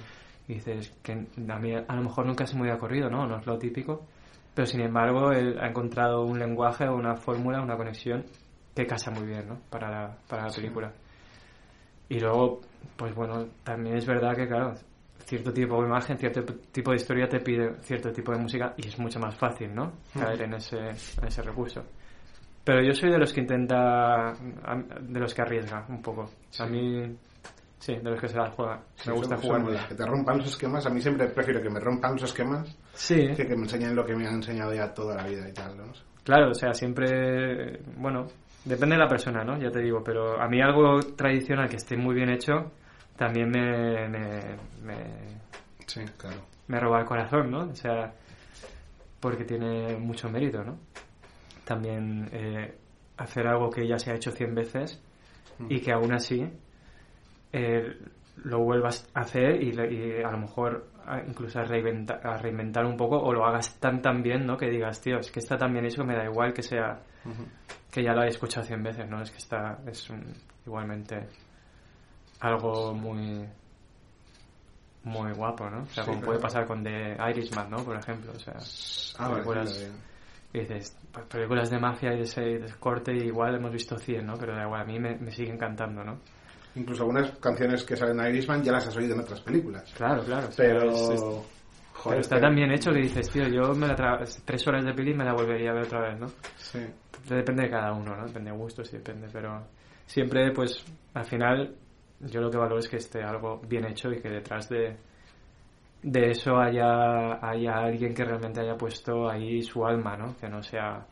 y 0.49 0.55
dices 0.55 0.91
que 1.03 1.13
a 1.13 1.59
mí 1.59 1.75
a 1.75 1.95
lo 1.95 2.03
mejor 2.03 2.27
nunca 2.27 2.47
se 2.47 2.55
me 2.55 2.63
hubiera 2.63 2.77
ocurrido, 2.77 3.11
¿no? 3.11 3.27
No 3.27 3.39
es 3.39 3.47
lo 3.47 3.59
típico. 3.59 4.07
Pero 4.55 4.67
sin 4.67 4.81
embargo, 4.81 5.33
él 5.33 5.59
ha 5.61 5.69
encontrado 5.69 6.25
un 6.25 6.39
lenguaje, 6.39 6.89
una 6.89 7.17
fórmula, 7.17 7.61
una 7.61 7.77
conexión 7.77 8.25
que 8.75 8.87
casa 8.87 9.11
muy 9.11 9.27
bien, 9.27 9.49
¿no? 9.49 9.59
Para 9.69 9.91
la, 9.91 10.17
para 10.29 10.47
la 10.47 10.51
película. 10.53 10.93
Y 12.09 12.21
luego, 12.21 12.61
pues 12.97 13.15
bueno, 13.15 13.47
también 13.65 13.97
es 13.97 14.07
verdad 14.07 14.35
que, 14.37 14.47
claro, 14.47 14.75
cierto 15.25 15.53
tipo 15.53 15.81
de 15.81 15.89
imagen, 15.89 16.19
cierto 16.19 16.45
tipo 16.71 16.91
de 16.91 16.97
historia 16.97 17.29
te 17.29 17.41
pide 17.41 17.77
cierto 17.83 18.13
tipo 18.13 18.33
de 18.33 18.39
música 18.39 18.75
y 18.77 18.89
es 18.89 18.99
mucho 18.99 19.19
más 19.19 19.35
fácil, 19.37 19.75
¿no? 19.75 19.93
Caer 20.13 20.43
en 20.43 20.55
ese, 20.55 20.79
en 20.79 21.27
ese 21.27 21.43
recurso. 21.43 21.83
Pero 22.65 22.83
yo 22.83 22.93
soy 22.95 23.11
de 23.11 23.19
los 23.19 23.33
que 23.33 23.41
intenta, 23.41 24.33
de 25.01 25.21
los 25.21 25.35
que 25.35 25.43
arriesga 25.43 25.85
un 25.89 26.01
poco. 26.01 26.31
A 26.59 26.67
mí, 26.67 27.15
sí, 27.79 27.97
de 27.97 28.11
los 28.11 28.19
que 28.19 28.29
se 28.29 28.39
la 28.39 28.51
juega. 28.51 28.81
Sí, 28.95 29.11
me 29.11 29.17
gusta 29.17 29.37
jugar. 29.37 29.89
Que 29.89 29.95
te 29.95 30.07
rompan 30.07 30.39
los 30.39 30.47
esquemas. 30.47 30.87
A 30.87 30.91
mí 30.91 31.01
siempre 31.01 31.29
prefiero 31.29 31.61
que 31.61 31.69
me 31.69 31.79
rompan 31.79 32.13
los 32.13 32.23
esquemas 32.23 32.75
Sí, 32.95 33.29
que 33.37 33.47
que 33.47 33.55
me 33.55 33.65
enseñen 33.65 33.95
lo 33.95 34.07
que 34.07 34.17
me 34.17 34.27
han 34.27 34.37
enseñado 34.37 34.73
ya 34.73 34.95
toda 34.95 35.15
la 35.17 35.25
vida 35.25 35.49
y 35.49 35.53
tal, 35.53 35.77
¿no? 35.77 35.85
claro, 36.25 36.53
o 36.53 36.55
sea, 36.55 36.73
siempre, 36.73 37.81
bueno, 37.99 38.29
depende 38.65 38.95
de 38.95 39.03
la 39.03 39.09
persona, 39.09 39.45
¿no? 39.45 39.59
Ya 39.59 39.71
te 39.71 39.81
digo, 39.81 40.03
pero 40.03 40.41
a 40.41 40.49
mí 40.49 40.59
algo 40.63 41.01
tradicional 41.15 41.69
que 41.69 41.77
esté 41.77 41.99
muy 41.99 42.15
bien 42.15 42.31
hecho 42.31 42.73
también 43.17 43.51
me, 43.51 44.09
me, 44.09 44.41
me, 44.83 44.97
Sí, 45.87 46.01
claro. 46.17 46.37
me 46.69 46.81
roba 46.81 47.01
el 47.01 47.07
corazón, 47.07 47.51
¿no? 47.51 47.61
O 47.71 47.75
sea, 47.77 48.13
porque 49.21 49.45
tiene 49.45 49.97
mucho 49.97 50.29
mérito, 50.29 50.63
¿no? 50.65 50.79
También 51.65 52.29
eh, 52.33 52.77
hacer 53.17 53.47
algo 53.47 53.71
que 53.71 53.87
ya 53.87 53.99
se 53.99 54.11
ha 54.11 54.15
hecho 54.15 54.31
100 54.31 54.55
veces 54.55 55.01
y 55.69 55.81
que 55.81 55.93
aún 55.93 56.13
así 56.13 56.45
eh, 57.53 57.97
lo 58.45 58.59
vuelvas 58.61 59.09
a 59.15 59.21
hacer 59.21 59.63
y, 59.63 59.71
y 59.71 60.23
a 60.23 60.31
lo 60.31 60.39
mejor 60.39 60.89
a- 61.07 61.21
incluso 61.27 61.61
a 61.61 61.65
reinventar, 61.65 62.27
a 62.27 62.37
reinventar 62.37 62.85
un 62.85 62.97
poco 62.97 63.17
o 63.19 63.33
lo 63.33 63.47
hagas 63.47 63.79
tan 63.79 64.03
tan 64.03 64.23
bien, 64.23 64.45
¿no? 64.47 64.57
Que 64.57 64.69
digas, 64.69 65.01
tío, 65.01 65.19
es 65.19 65.31
que 65.31 65.39
está 65.39 65.57
tan 65.57 65.73
bien 65.73 65.85
hecho 65.87 66.03
que 66.03 66.09
me 66.09 66.17
da 66.17 66.25
igual 66.25 66.53
que 66.53 66.63
sea 66.63 67.01
que 67.91 68.03
ya 68.03 68.13
lo 68.13 68.23
he 68.25 68.29
escuchado 68.29 68.67
100 68.67 68.83
veces, 68.83 69.09
¿no? 69.09 69.23
Es 69.23 69.31
que 69.31 69.39
está 69.39 69.79
es 69.87 70.11
un- 70.11 70.35
igualmente 70.67 71.29
algo 72.41 72.95
muy 72.95 73.47
muy 75.05 75.33
guapo, 75.33 75.69
¿no? 75.69 75.83
O 75.83 75.87
sea, 75.87 76.05
Sí, 76.05 76.11
como 76.11 76.23
puede 76.23 76.39
pasar 76.39 76.67
con 76.67 76.83
The 76.83 77.17
Irishman, 77.31 77.69
¿no? 77.71 77.77
Por 77.85 77.97
ejemplo, 77.97 78.33
o 78.35 78.39
sea, 78.39 78.55
Ah, 79.19 79.31
películas, 79.33 79.87
y 80.53 80.59
dices, 80.61 80.97
pues, 81.13 81.27
películas 81.27 81.69
de 81.71 81.79
mafia 81.79 82.15
y 82.15 82.19
de 82.19 82.23
ese, 82.23 82.41
de 82.41 82.65
ese 82.67 82.77
corte 82.79 83.13
igual 83.15 83.55
hemos 83.57 83.71
visto 83.73 83.99
100, 83.99 84.25
¿no? 84.27 84.35
Pero 84.39 84.55
da 84.57 84.63
igual, 84.65 84.81
a 84.81 84.85
mí 84.85 84.99
me, 84.99 85.17
me 85.17 85.31
sigue 85.31 85.53
encantando, 85.53 86.03
¿no? 86.03 86.19
Incluso 86.77 87.03
algunas 87.03 87.31
canciones 87.39 87.85
que 87.85 87.97
salen 87.97 88.17
de 88.17 88.31
Irishman 88.31 88.63
ya 88.63 88.73
las 88.73 88.87
has 88.87 88.97
oído 88.97 89.15
en 89.15 89.21
otras 89.21 89.41
películas. 89.43 89.93
Claro, 89.95 90.25
claro. 90.25 90.49
o 90.49 90.53
sea, 90.53 90.65
Pero... 90.67 90.91
es- 90.91 91.11
es- 91.11 91.21
joder, 91.21 91.45
pero 92.05 92.21
está 92.21 92.37
pero- 92.37 92.47
tan 92.49 92.55
bien 92.57 92.73
hecho 92.73 92.91
que 92.91 93.01
dices, 93.01 93.29
tío, 93.31 93.47
yo 93.49 93.75
me 93.75 93.87
la 93.87 93.97
tra- 93.97 94.43
tres 94.45 94.67
horas 94.67 94.85
de 94.87 94.95
peli 94.95 95.13
me 95.15 95.25
la 95.25 95.35
volvería 95.35 95.71
a 95.71 95.75
ver 95.75 95.85
otra 95.85 96.01
vez, 96.01 96.19
¿no? 96.19 96.29
Sí. 96.57 96.81
Depende 97.29 97.65
de 97.65 97.71
cada 97.71 97.93
uno, 97.93 98.17
¿no? 98.17 98.27
Depende 98.27 98.51
de 98.51 98.57
gustos 98.57 98.89
y 98.93 98.97
depende, 98.97 99.29
pero 99.33 99.63
siempre, 100.07 100.51
pues, 100.53 100.83
al 101.15 101.25
final, 101.27 101.75
yo 102.21 102.41
lo 102.41 102.51
que 102.51 102.57
valoro 102.59 102.79
es 102.79 102.89
que 102.89 102.97
esté 102.97 103.23
algo 103.23 103.61
bien 103.69 103.85
hecho 103.87 104.11
y 104.13 104.21
que 104.21 104.29
detrás 104.29 104.69
de, 104.69 104.97
de 106.03 106.31
eso 106.31 106.57
haya, 106.59 107.45
haya 107.47 107.77
alguien 107.79 108.15
que 108.15 108.25
realmente 108.25 108.61
haya 108.61 108.77
puesto 108.77 109.29
ahí 109.29 109.63
su 109.63 109.85
alma, 109.87 110.17
¿no? 110.17 110.37
Que 110.39 110.49
no 110.49 110.63
sea 110.63 111.07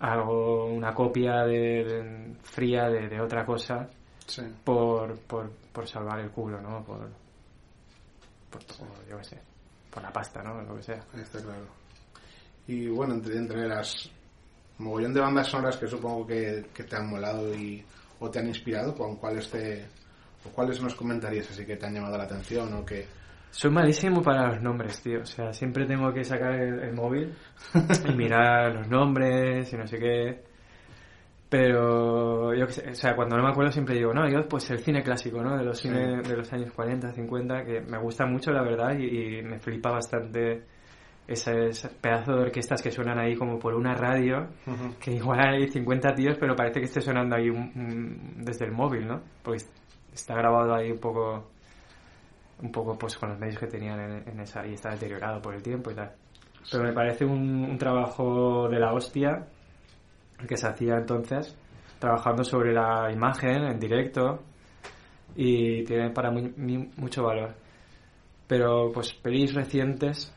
algo, 0.00 0.66
una 0.66 0.92
copia 0.94 1.44
de, 1.44 1.84
de- 1.84 2.34
fría 2.42 2.88
de, 2.88 3.08
de 3.08 3.20
otra 3.20 3.44
cosa 3.44 3.88
Sí. 4.26 4.42
por, 4.64 5.16
por, 5.20 5.50
por 5.72 5.86
salvar 5.86 6.18
el 6.20 6.30
culo, 6.30 6.60
¿no? 6.60 6.82
Por, 6.84 7.08
por, 8.50 8.64
por, 8.66 9.08
yo 9.08 9.16
qué 9.18 9.24
sé, 9.24 9.40
por 9.90 10.02
la 10.02 10.12
pasta, 10.12 10.42
¿no? 10.42 10.60
Lo 10.62 10.74
que 10.76 10.82
sea. 10.82 11.00
Está 11.16 11.40
claro. 11.40 11.64
Y 12.66 12.88
bueno, 12.88 13.14
entre, 13.14 13.36
entre 13.36 13.68
las 13.68 14.10
mogollón 14.78 15.14
de 15.14 15.20
bandas 15.20 15.46
sonoras 15.46 15.76
que 15.76 15.86
supongo 15.86 16.26
que, 16.26 16.66
que 16.74 16.82
te 16.84 16.96
han 16.96 17.08
molado 17.08 17.54
y, 17.54 17.84
o 18.20 18.30
te 18.30 18.38
han 18.38 18.48
inspirado, 18.48 18.94
¿con 18.94 19.16
cuáles 19.16 19.50
te 19.50 19.84
o 20.44 20.48
cuáles 20.50 20.80
nos 20.82 20.94
comentarías 20.94 21.50
así 21.50 21.64
que 21.66 21.76
te 21.76 21.86
han 21.86 21.94
llamado 21.94 22.16
la 22.16 22.24
atención 22.24 22.72
o 22.74 22.84
que 22.84 23.06
Soy 23.50 23.70
malísimo 23.70 24.22
para 24.22 24.48
los 24.48 24.62
nombres, 24.62 25.00
tío. 25.02 25.20
O 25.22 25.26
sea, 25.26 25.52
siempre 25.52 25.86
tengo 25.86 26.12
que 26.12 26.22
sacar 26.24 26.52
el, 26.54 26.78
el 26.80 26.92
móvil 26.94 27.32
y 28.08 28.12
mirar 28.14 28.74
los 28.74 28.88
nombres 28.88 29.72
y 29.72 29.76
no 29.76 29.86
sé 29.86 29.98
qué. 29.98 30.42
Pero 31.48 32.52
yo 32.54 32.64
o 32.66 32.94
sea, 32.94 33.14
cuando 33.14 33.36
no 33.36 33.44
me 33.44 33.50
acuerdo 33.50 33.70
siempre 33.70 33.94
digo, 33.94 34.12
no, 34.12 34.28
yo 34.28 34.48
pues 34.48 34.68
el 34.70 34.80
cine 34.80 35.02
clásico, 35.02 35.42
¿no? 35.42 35.56
De 35.56 35.64
los 35.64 35.78
Sí. 35.78 35.88
cine 35.88 36.20
de 36.22 36.36
los 36.36 36.52
años 36.52 36.72
40, 36.72 37.12
50, 37.12 37.64
que 37.64 37.80
me 37.82 37.98
gusta 37.98 38.26
mucho, 38.26 38.50
la 38.50 38.62
verdad, 38.62 38.98
y, 38.98 39.38
y 39.38 39.42
me 39.42 39.58
flipa 39.60 39.90
bastante 39.92 40.64
ese, 41.28 41.68
ese 41.68 41.88
pedazo 41.88 42.32
de 42.36 42.42
orquestas 42.42 42.80
que 42.82 42.90
suenan 42.90 43.18
ahí 43.18 43.34
como 43.36 43.58
por 43.58 43.74
una 43.74 43.94
radio, 43.94 44.46
que 45.00 45.12
igual 45.12 45.40
hay 45.40 45.68
50 45.68 46.14
tíos, 46.14 46.36
pero 46.38 46.54
parece 46.54 46.80
que 46.80 46.86
esté 46.86 47.00
sonando 47.00 47.34
ahí 47.36 47.50
un- 47.50 47.72
un- 47.74 48.44
desde 48.44 48.64
el 48.66 48.72
móvil, 48.72 49.06
¿no? 49.08 49.20
Porque 49.42 49.64
está 50.14 50.34
grabado 50.34 50.74
ahí 50.74 50.90
un 50.92 50.98
poco 51.00 51.50
un 52.62 52.72
poco 52.72 52.96
pues 52.96 53.18
con 53.18 53.28
los 53.30 53.38
medios 53.38 53.58
que 53.58 53.66
tenían 53.66 54.00
en, 54.00 54.28
en 54.30 54.40
esa 54.40 54.66
y 54.66 54.72
está 54.72 54.90
deteriorado 54.90 55.42
por 55.42 55.54
el 55.54 55.62
tiempo 55.62 55.90
y 55.90 55.94
tal. 55.94 56.12
Pero 56.70 56.84
me 56.84 56.92
parece 56.92 57.24
un, 57.24 57.64
un 57.64 57.76
trabajo 57.76 58.66
de 58.70 58.78
la 58.78 58.94
hostia 58.94 59.46
que 60.48 60.56
se 60.56 60.66
hacía 60.66 60.94
entonces, 60.96 61.54
trabajando 61.98 62.44
sobre 62.44 62.72
la 62.72 63.10
imagen 63.12 63.64
en 63.64 63.78
directo 63.78 64.42
y 65.34 65.84
tiene 65.84 66.10
para 66.10 66.30
mí 66.30 66.88
mucho 66.96 67.24
valor. 67.24 67.54
Pero 68.46 68.90
pues 68.92 69.12
pelis 69.12 69.52
recientes, 69.54 70.32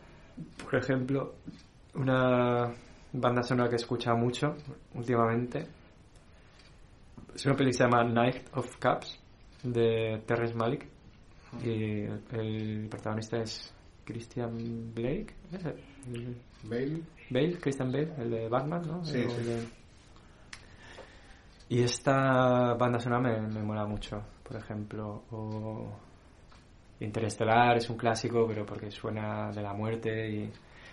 por 0.64 0.76
ejemplo, 0.76 1.36
una 1.96 2.72
banda 3.14 3.42
sonora 3.44 3.70
que 3.70 3.76
he 3.76 3.78
escuchado 3.78 4.18
mucho 4.18 4.56
últimamente, 4.96 5.68
es 7.36 7.46
una 7.46 7.56
peli 7.56 7.70
que 7.72 7.78
se 7.78 7.84
llama 7.84 8.04
Night 8.04 8.48
of 8.54 8.68
Cups 8.78 9.20
de 9.64 10.22
Terrence 10.26 10.54
Malick 10.56 10.88
y 11.64 12.04
el, 12.34 12.88
protagonista 12.90 13.38
es 13.38 13.74
Christian 14.06 14.94
Blake, 14.94 15.34
¿es 15.52 15.66
el- 15.66 16.38
Bale. 16.64 17.02
Bale, 17.30 17.58
Christian 17.60 17.92
Bale, 17.92 18.14
el 18.18 18.30
de 18.32 18.50
Batman, 18.50 18.82
¿no? 18.86 19.04
Sí, 19.06 19.18
El 19.20 19.30
sí. 19.30 19.44
de- 19.44 19.68
Y 21.70 21.84
esta 21.84 22.74
banda 22.74 23.00
sonora 23.00 23.22
me, 23.22 23.48
me 23.48 23.64
mola 23.64 23.86
mucho, 23.86 24.22
por 24.44 24.58
ejemplo, 24.58 25.24
o 25.32 25.92
Interestelar 27.02 27.78
es 27.78 27.90
un 27.90 27.98
clásico, 27.98 28.46
pero 28.48 28.66
porque 28.66 28.92
suena 28.92 29.52
de 29.52 29.62
la 29.62 29.74
muerte 29.74 30.30
y, 30.30 30.52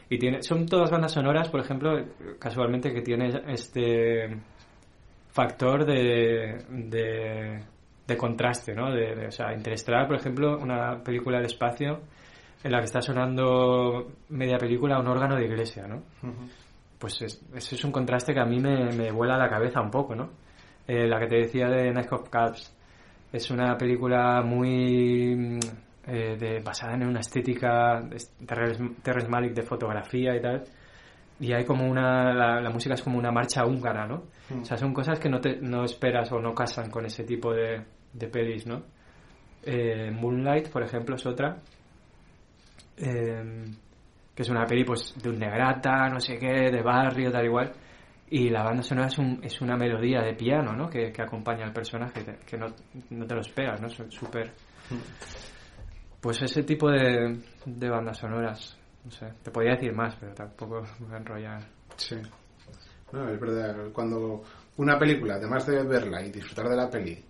y 0.09 0.19
tiene, 0.19 0.43
son 0.43 0.67
todas 0.67 0.91
bandas 0.91 1.13
sonoras, 1.13 1.49
por 1.49 1.61
ejemplo, 1.61 1.99
casualmente 2.39 2.93
que 2.93 3.03
tiene 3.03 3.43
este 3.49 4.37
factor 5.31 5.85
de, 5.85 6.65
de, 6.71 7.61
de 8.07 8.17
contraste, 8.17 8.75
¿no? 8.75 8.91
De, 8.93 9.15
de- 9.15 9.27
o 9.27 9.31
sea, 9.31 9.53
Interestelar, 9.53 10.07
por 10.07 10.17
ejemplo, 10.17 10.59
una 10.59 11.03
película 11.03 11.39
del 11.39 11.47
espacio 11.47 12.01
en 12.65 12.73
la 12.73 12.79
que 12.79 12.85
está 12.87 13.01
sonando 13.03 14.13
media 14.31 14.59
película 14.59 14.99
un 14.99 15.09
órgano 15.09 15.37
de 15.37 15.45
iglesia, 15.45 15.87
¿no? 15.87 16.03
Pues 16.99 17.21
es, 17.21 17.43
eso 17.55 17.75
es 17.75 17.85
un 17.85 17.93
contraste 17.93 18.33
que 18.33 18.41
a 18.41 18.47
mí 18.47 18.59
me, 18.59 18.91
me 18.93 19.11
vuela 19.13 19.37
la 19.37 19.51
cabeza 19.51 19.81
un 19.83 19.91
poco, 19.91 20.15
¿no? 20.15 20.31
Eh, 20.89 21.07
la 21.07 21.19
que 21.21 21.27
te 21.27 21.37
decía 21.37 21.69
de 21.69 21.93
Night 21.93 22.11
of 22.13 22.29
Cups 22.31 22.75
es 23.33 23.51
una 23.51 23.77
película 23.77 24.41
muy 24.43 25.59
eh, 26.07 26.37
de, 26.39 26.61
basada 26.61 26.95
en 26.95 27.07
una 27.07 27.21
estética 27.21 28.01
Terrence 28.47 29.29
Malick 29.29 29.55
de 29.55 29.63
fotografía 29.63 30.37
y 30.37 30.41
tal 30.41 30.65
y 31.39 31.53
hay 31.53 31.65
como 31.65 31.85
una 31.85 32.33
la, 32.33 32.61
la 32.61 32.71
música 32.71 32.95
es 32.95 33.03
como 33.03 33.19
una 33.19 33.31
marcha 33.31 33.67
húngara 33.67 34.07
no 34.07 34.25
o 34.61 34.65
sea 34.65 34.77
son 34.77 34.95
cosas 34.95 35.19
que 35.19 35.29
no 35.29 35.41
te 35.41 35.57
no 35.61 35.85
esperas 35.85 36.31
o 36.33 36.39
no 36.41 36.55
casan 36.55 36.91
con 36.91 37.05
ese 37.05 37.25
tipo 37.25 37.53
de, 37.53 37.83
de 38.13 38.29
pelis 38.29 38.67
no 38.67 38.83
Eh, 39.69 40.13
Moonlight 40.13 40.69
por 40.71 40.83
ejemplo 40.85 41.17
es 41.17 41.27
otra 41.27 41.57
eh, 42.99 43.65
que 44.33 44.43
es 44.43 44.49
una 44.49 44.65
peli 44.65 44.85
pues 44.85 45.13
de 45.21 45.29
un 45.29 45.39
negrata 45.41 46.09
no 46.09 46.21
sé 46.21 46.39
qué 46.39 46.71
de 46.71 46.83
barrio 46.83 47.33
tal 47.33 47.45
igual 47.45 47.73
y 48.31 48.49
la 48.49 48.63
banda 48.63 48.83
sonora 48.83 49.09
es, 49.09 49.19
un, 49.19 49.41
es 49.43 49.61
una 49.61 49.77
melodía 49.77 50.21
de 50.21 50.35
piano 50.35 50.73
¿no? 50.73 50.89
que, 50.89 51.11
que 51.11 51.23
acompaña 51.23 51.65
al 51.65 51.73
personaje 51.73 52.25
que, 52.25 52.37
que 52.47 52.57
no, 52.57 52.67
no 53.11 53.27
te 53.27 53.35
lo 53.35 53.41
esperas 53.41 53.81
¿no? 53.81 53.89
súper 53.89 54.53
pues 56.27 56.43
ese 56.43 56.63
tipo 56.65 56.91
de, 56.91 57.41
de 57.65 57.89
bandas 57.89 58.19
sonoras 58.19 58.77
no 59.05 59.11
sé 59.13 59.33
te 59.43 59.51
podría 59.53 59.73
decir 59.75 59.93
más 59.95 60.17
pero 60.19 60.35
tampoco 60.35 60.83
me 61.01 61.07
voy 61.07 61.15
a 61.15 61.19
enrollar 61.19 61.63
Sí. 61.97 62.17
No, 63.13 63.29
es 63.31 63.41
verdad. 63.41 63.91
Cuando 63.93 64.43
una 64.79 64.99
película, 64.99 65.37
además 65.37 65.65
de 65.67 65.83
verla 65.85 66.21
y 66.23 66.31
disfrutar 66.33 66.69
de 66.69 66.77
la 66.77 66.91
peli, 66.91 67.25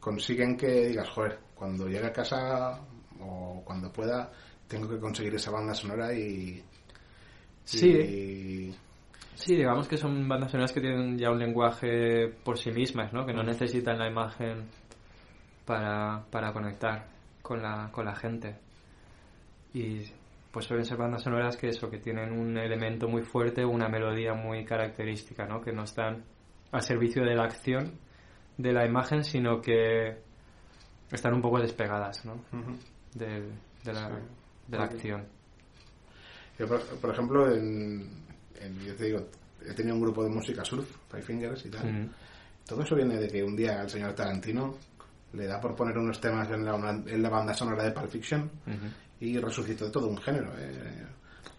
consiguen 0.00 0.56
que 0.56 0.86
digas, 0.88 1.08
joder, 1.10 1.38
cuando 1.54 1.86
llegue 1.86 2.06
a 2.06 2.12
casa 2.12 2.80
o 3.20 3.62
cuando 3.64 3.92
pueda, 3.92 4.32
tengo 4.66 4.88
que 4.88 4.98
conseguir 4.98 5.34
esa 5.34 5.50
banda 5.50 5.74
sonora 5.74 6.12
y. 6.14 6.64
Sí. 7.64 7.86
y- 7.88 8.74
Sí, 9.34 9.54
digamos 9.56 9.86
que 9.86 9.96
son 9.96 10.26
bandas 10.26 10.50
sonoras 10.50 10.72
que 10.72 10.80
tienen 10.80 11.16
ya 11.18 11.30
un 11.30 11.38
lenguaje 11.38 12.28
por 12.42 12.58
sí 12.58 12.70
mismas, 12.72 13.12
¿no? 13.12 13.24
Que 13.24 13.32
no 13.34 13.42
necesitan 13.42 13.98
la 13.98 14.08
imagen 14.10 14.64
para, 15.64 16.24
para 16.30 16.52
conectar 16.52 17.06
con 17.50 17.60
la, 17.62 17.90
con 17.90 18.04
la 18.04 18.14
gente. 18.14 18.54
Y 19.74 20.04
pues 20.52 20.66
suelen 20.66 20.84
ser 20.84 20.96
bandas 20.96 21.24
sonoras 21.24 21.56
que 21.56 21.70
eso, 21.70 21.90
que 21.90 21.98
tienen 21.98 22.30
un 22.30 22.56
elemento 22.56 23.08
muy 23.08 23.22
fuerte, 23.22 23.64
una 23.64 23.88
melodía 23.88 24.34
muy 24.34 24.64
característica, 24.64 25.46
¿no? 25.46 25.60
Que 25.60 25.72
no 25.72 25.82
están 25.82 26.22
al 26.70 26.82
servicio 26.82 27.24
de 27.24 27.34
la 27.34 27.42
acción 27.46 27.98
de 28.56 28.72
la 28.72 28.86
imagen, 28.86 29.24
sino 29.24 29.60
que 29.60 30.16
están 31.10 31.34
un 31.34 31.42
poco 31.42 31.58
despegadas, 31.58 32.24
¿no? 32.24 32.34
Ujú. 32.34 32.76
Del- 33.14 33.50
de 33.82 33.92
la, 33.92 34.08
Sí. 34.08 34.14
de 34.68 34.78
la 34.78 34.84
acción. 34.84 35.26
Yo, 36.56 36.68
por, 36.68 36.80
por 37.00 37.10
ejemplo, 37.10 37.52
en, 37.52 38.08
en- 38.60 38.78
yo 38.86 38.94
te 38.94 39.06
digo, 39.06 39.26
he 39.68 39.74
tenido 39.74 39.96
un 39.96 40.02
grupo 40.02 40.22
de 40.22 40.30
música 40.30 40.64
surf, 40.64 40.88
Five 41.10 41.22
Fingers 41.22 41.66
y 41.66 41.70
tal. 41.70 41.92
Mm. 41.92 42.10
Todo 42.64 42.82
eso 42.84 42.94
viene 42.94 43.16
de 43.16 43.26
que 43.28 43.42
un 43.42 43.56
día 43.56 43.82
el 43.82 43.90
señor 43.90 44.12
Tarantino 44.14 44.76
le 45.32 45.46
da 45.46 45.60
por 45.60 45.74
poner 45.74 45.96
unos 45.98 46.20
temas 46.20 46.48
en 46.50 46.64
la, 46.64 46.74
en 47.06 47.22
la 47.22 47.28
banda 47.28 47.54
sonora 47.54 47.84
de 47.84 47.92
Pulp 47.92 48.08
Fiction 48.10 48.50
y 49.20 49.38
resucitó 49.38 49.90
todo 49.90 50.08
un 50.08 50.16
género. 50.18 50.50
eh. 50.58 51.06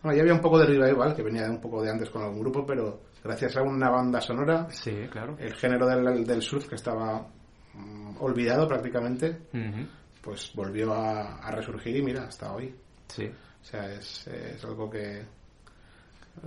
Bueno, 0.03 0.15
ya 0.17 0.22
había 0.24 0.34
un 0.34 0.41
poco 0.41 0.57
de 0.57 0.65
revival, 0.65 1.15
que 1.15 1.22
venía 1.22 1.49
un 1.49 1.61
poco 1.61 1.82
de 1.84 1.91
antes 1.91 2.09
con 2.09 2.24
algún 2.24 2.39
grupo, 2.39 2.65
pero 2.65 3.01
gracias 3.24 3.55
a 3.57 3.61
una 3.61 3.89
banda 3.89 4.19
sonora, 4.19 4.67
Sí, 4.72 5.07
claro. 5.11 5.36
el 5.39 5.53
género 5.53 5.86
del, 5.88 6.26
del 6.26 6.41
surf 6.41 6.67
que 6.67 6.76
estaba 6.76 7.28
mm, 7.76 8.17
olvidado 8.19 8.67
prácticamente, 8.67 9.41
pues 10.22 10.51
volvió 10.55 10.91
a, 10.93 11.38
a 11.38 11.51
resurgir 11.51 11.95
y 11.97 12.01
mira, 12.01 12.24
hasta 12.24 12.51
hoy. 12.51 12.76
Sí. 13.07 13.26
O 13.28 13.63
sea, 13.63 13.91
es, 13.93 14.26
es 14.28 14.63
algo 14.65 14.89
que 14.89 15.24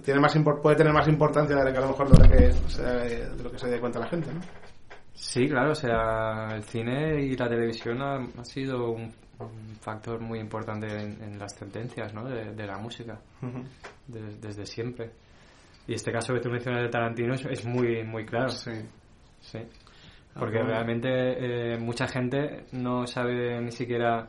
tiene 0.03 0.18
más 0.18 0.37
puede 0.61 0.77
tener 0.77 0.93
más 0.93 1.07
importancia 1.07 1.55
de 1.57 1.72
que 1.72 1.79
a 1.79 1.83
lo 1.83 1.89
mejor 1.89 2.11
lo 2.11 2.29
que 2.29 2.53
se, 2.68 2.83
de 2.83 3.43
lo 3.43 3.53
que 3.53 3.59
se 3.59 3.68
dé 3.68 3.79
cuenta 3.79 4.01
la 4.01 4.09
gente, 4.09 4.33
¿no? 4.33 4.41
Sí, 5.15 5.47
claro, 5.49 5.73
o 5.73 5.75
sea, 5.75 6.49
el 6.55 6.65
cine 6.65 7.23
y 7.23 7.37
la 7.37 7.49
televisión 7.49 8.03
ha, 8.03 8.17
ha 8.17 8.45
sido 8.45 8.91
un, 8.91 9.12
un 9.39 9.77
factor 9.81 10.21
muy 10.21 10.41
importante 10.41 10.87
en, 10.89 11.23
en 11.23 11.39
las 11.39 11.55
tendencias 11.55 12.12
¿no? 12.12 12.25
de, 12.25 12.53
de 12.53 12.67
la 12.67 12.79
música, 12.79 13.19
de- 14.09 14.37
desde 14.39 14.67
siempre. 14.67 15.11
Y 15.87 15.95
este 15.95 16.11
caso 16.11 16.35
que 16.35 16.41
tú 16.41 16.51
mencionas 16.51 16.83
de 16.83 16.89
Tarantino 16.89 17.35
es, 17.35 17.45
es 17.47 17.65
muy, 17.65 18.03
muy 18.05 18.25
claro, 18.27 18.49
Sí. 18.49 18.73
sí. 19.41 19.59
Porque 20.37 20.61
realmente 20.62 21.09
eh, 21.75 21.79
mucha 21.79 22.09
gente 22.09 22.65
no 22.73 23.07
sabe 23.07 23.61
ni 23.61 23.71
siquiera 23.71 24.29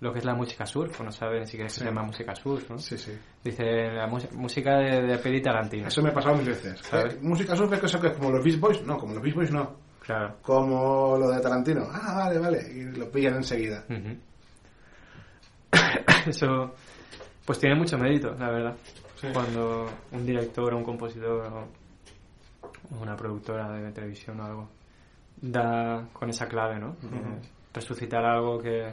lo 0.00 0.12
que 0.12 0.20
es 0.20 0.24
la 0.24 0.34
música 0.34 0.64
surf, 0.66 1.00
o 1.00 1.04
no 1.04 1.10
sabe 1.10 1.40
ni 1.40 1.46
siquiera 1.46 1.66
que 1.66 1.72
Sí. 1.74 1.80
se 1.80 1.86
llama 1.86 2.02
música 2.04 2.32
surf, 2.36 2.70
¿no? 2.70 2.78
Sí, 2.78 2.96
sí. 2.96 3.12
Dice 3.42 3.64
la 3.92 4.06
música 4.06 4.76
de, 4.78 5.02
de 5.02 5.18
peli 5.18 5.40
Tarantino. 5.40 5.88
Eso 5.88 6.02
me 6.02 6.10
ha 6.10 6.14
pasado 6.14 6.36
mil 6.36 6.46
veces. 6.48 6.78
¿Sabes? 6.80 7.14
Eh, 7.14 7.18
Música 7.22 7.56
surf 7.56 7.72
es 7.72 7.80
cosa 7.80 8.00
que 8.00 8.08
es 8.08 8.12
como 8.14 8.30
los 8.30 8.44
Beach 8.44 8.60
Boys. 8.60 8.82
No, 8.82 8.98
como 8.98 9.14
los 9.14 9.22
Beach 9.22 9.34
Boys 9.34 9.50
no. 9.50 9.76
Claro. 10.00 10.36
Como 10.42 11.16
lo 11.16 11.30
de 11.30 11.40
Tarantino. 11.40 11.86
Ah, 11.90 12.14
vale, 12.16 12.38
vale. 12.38 12.60
Y 12.70 12.82
lo 12.96 13.10
pillan 13.10 13.36
enseguida. 13.36 13.84
Eso, 16.26 16.74
pues 17.46 17.58
tiene 17.58 17.76
mucho 17.76 17.96
mérito, 17.96 18.34
la 18.38 18.50
verdad. 18.50 18.76
Sí. 19.16 19.28
Cuando 19.32 19.86
un 20.12 20.26
director 20.26 20.74
o 20.74 20.76
un 20.76 20.84
compositor 20.84 21.46
o 21.46 21.68
una 23.00 23.16
productora 23.16 23.70
de 23.72 23.90
televisión 23.92 24.38
o 24.40 24.44
algo 24.44 24.68
da 25.40 26.06
con 26.12 26.28
esa 26.28 26.46
clave, 26.46 26.78
¿no? 26.78 26.88
Ujú. 26.90 27.40
resucitar 27.72 28.24
algo 28.24 28.58
que, 28.58 28.90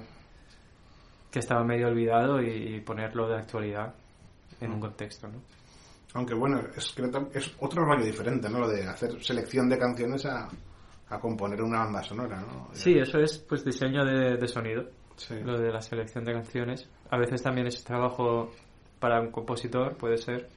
que 1.31 1.39
estaba 1.39 1.63
medio 1.63 1.87
olvidado 1.87 2.41
y, 2.41 2.75
y 2.75 2.79
ponerlo 2.81 3.27
de 3.27 3.37
actualidad 3.37 3.93
en 4.61 4.71
un 4.71 4.79
contexto, 4.79 5.27
¿no? 5.27 5.41
Aunque 6.13 6.33
bueno, 6.33 6.61
es, 6.75 6.95
es 7.33 7.55
otro 7.59 7.85
rollo 7.85 8.03
diferente, 8.05 8.49
¿no? 8.49 8.59
Lo 8.59 8.69
de 8.69 8.85
hacer 8.87 9.21
selección 9.23 9.69
de 9.69 9.77
canciones 9.77 10.25
a, 10.25 10.47
a 11.09 11.19
componer 11.19 11.61
una 11.61 11.79
banda 11.79 12.01
sonora, 12.03 12.39
¿no? 12.41 12.69
Sí, 12.73 12.97
eso 12.97 13.19
es 13.19 13.37
pues 13.39 13.63
diseño 13.63 14.03
de, 14.05 14.37
de 14.37 14.47
sonido. 14.47 14.83
Sí. 15.17 15.33
lo 15.43 15.59
de 15.59 15.71
la 15.71 15.81
selección 15.81 16.23
de 16.23 16.33
canciones. 16.33 16.87
A 17.09 17.17
veces 17.17 17.41
también 17.41 17.65
es 17.65 17.83
trabajo 17.83 18.51
para 18.99 19.19
un 19.19 19.31
compositor, 19.31 19.97
puede 19.97 20.17
ser, 20.17 20.47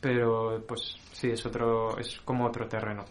pero 0.00 0.64
pues 0.66 0.96
sí, 1.12 1.30
es 1.30 1.44
otro, 1.46 1.98
es 1.98 2.20
como 2.24 2.46
otro 2.46 2.68
terreno. 2.68 3.04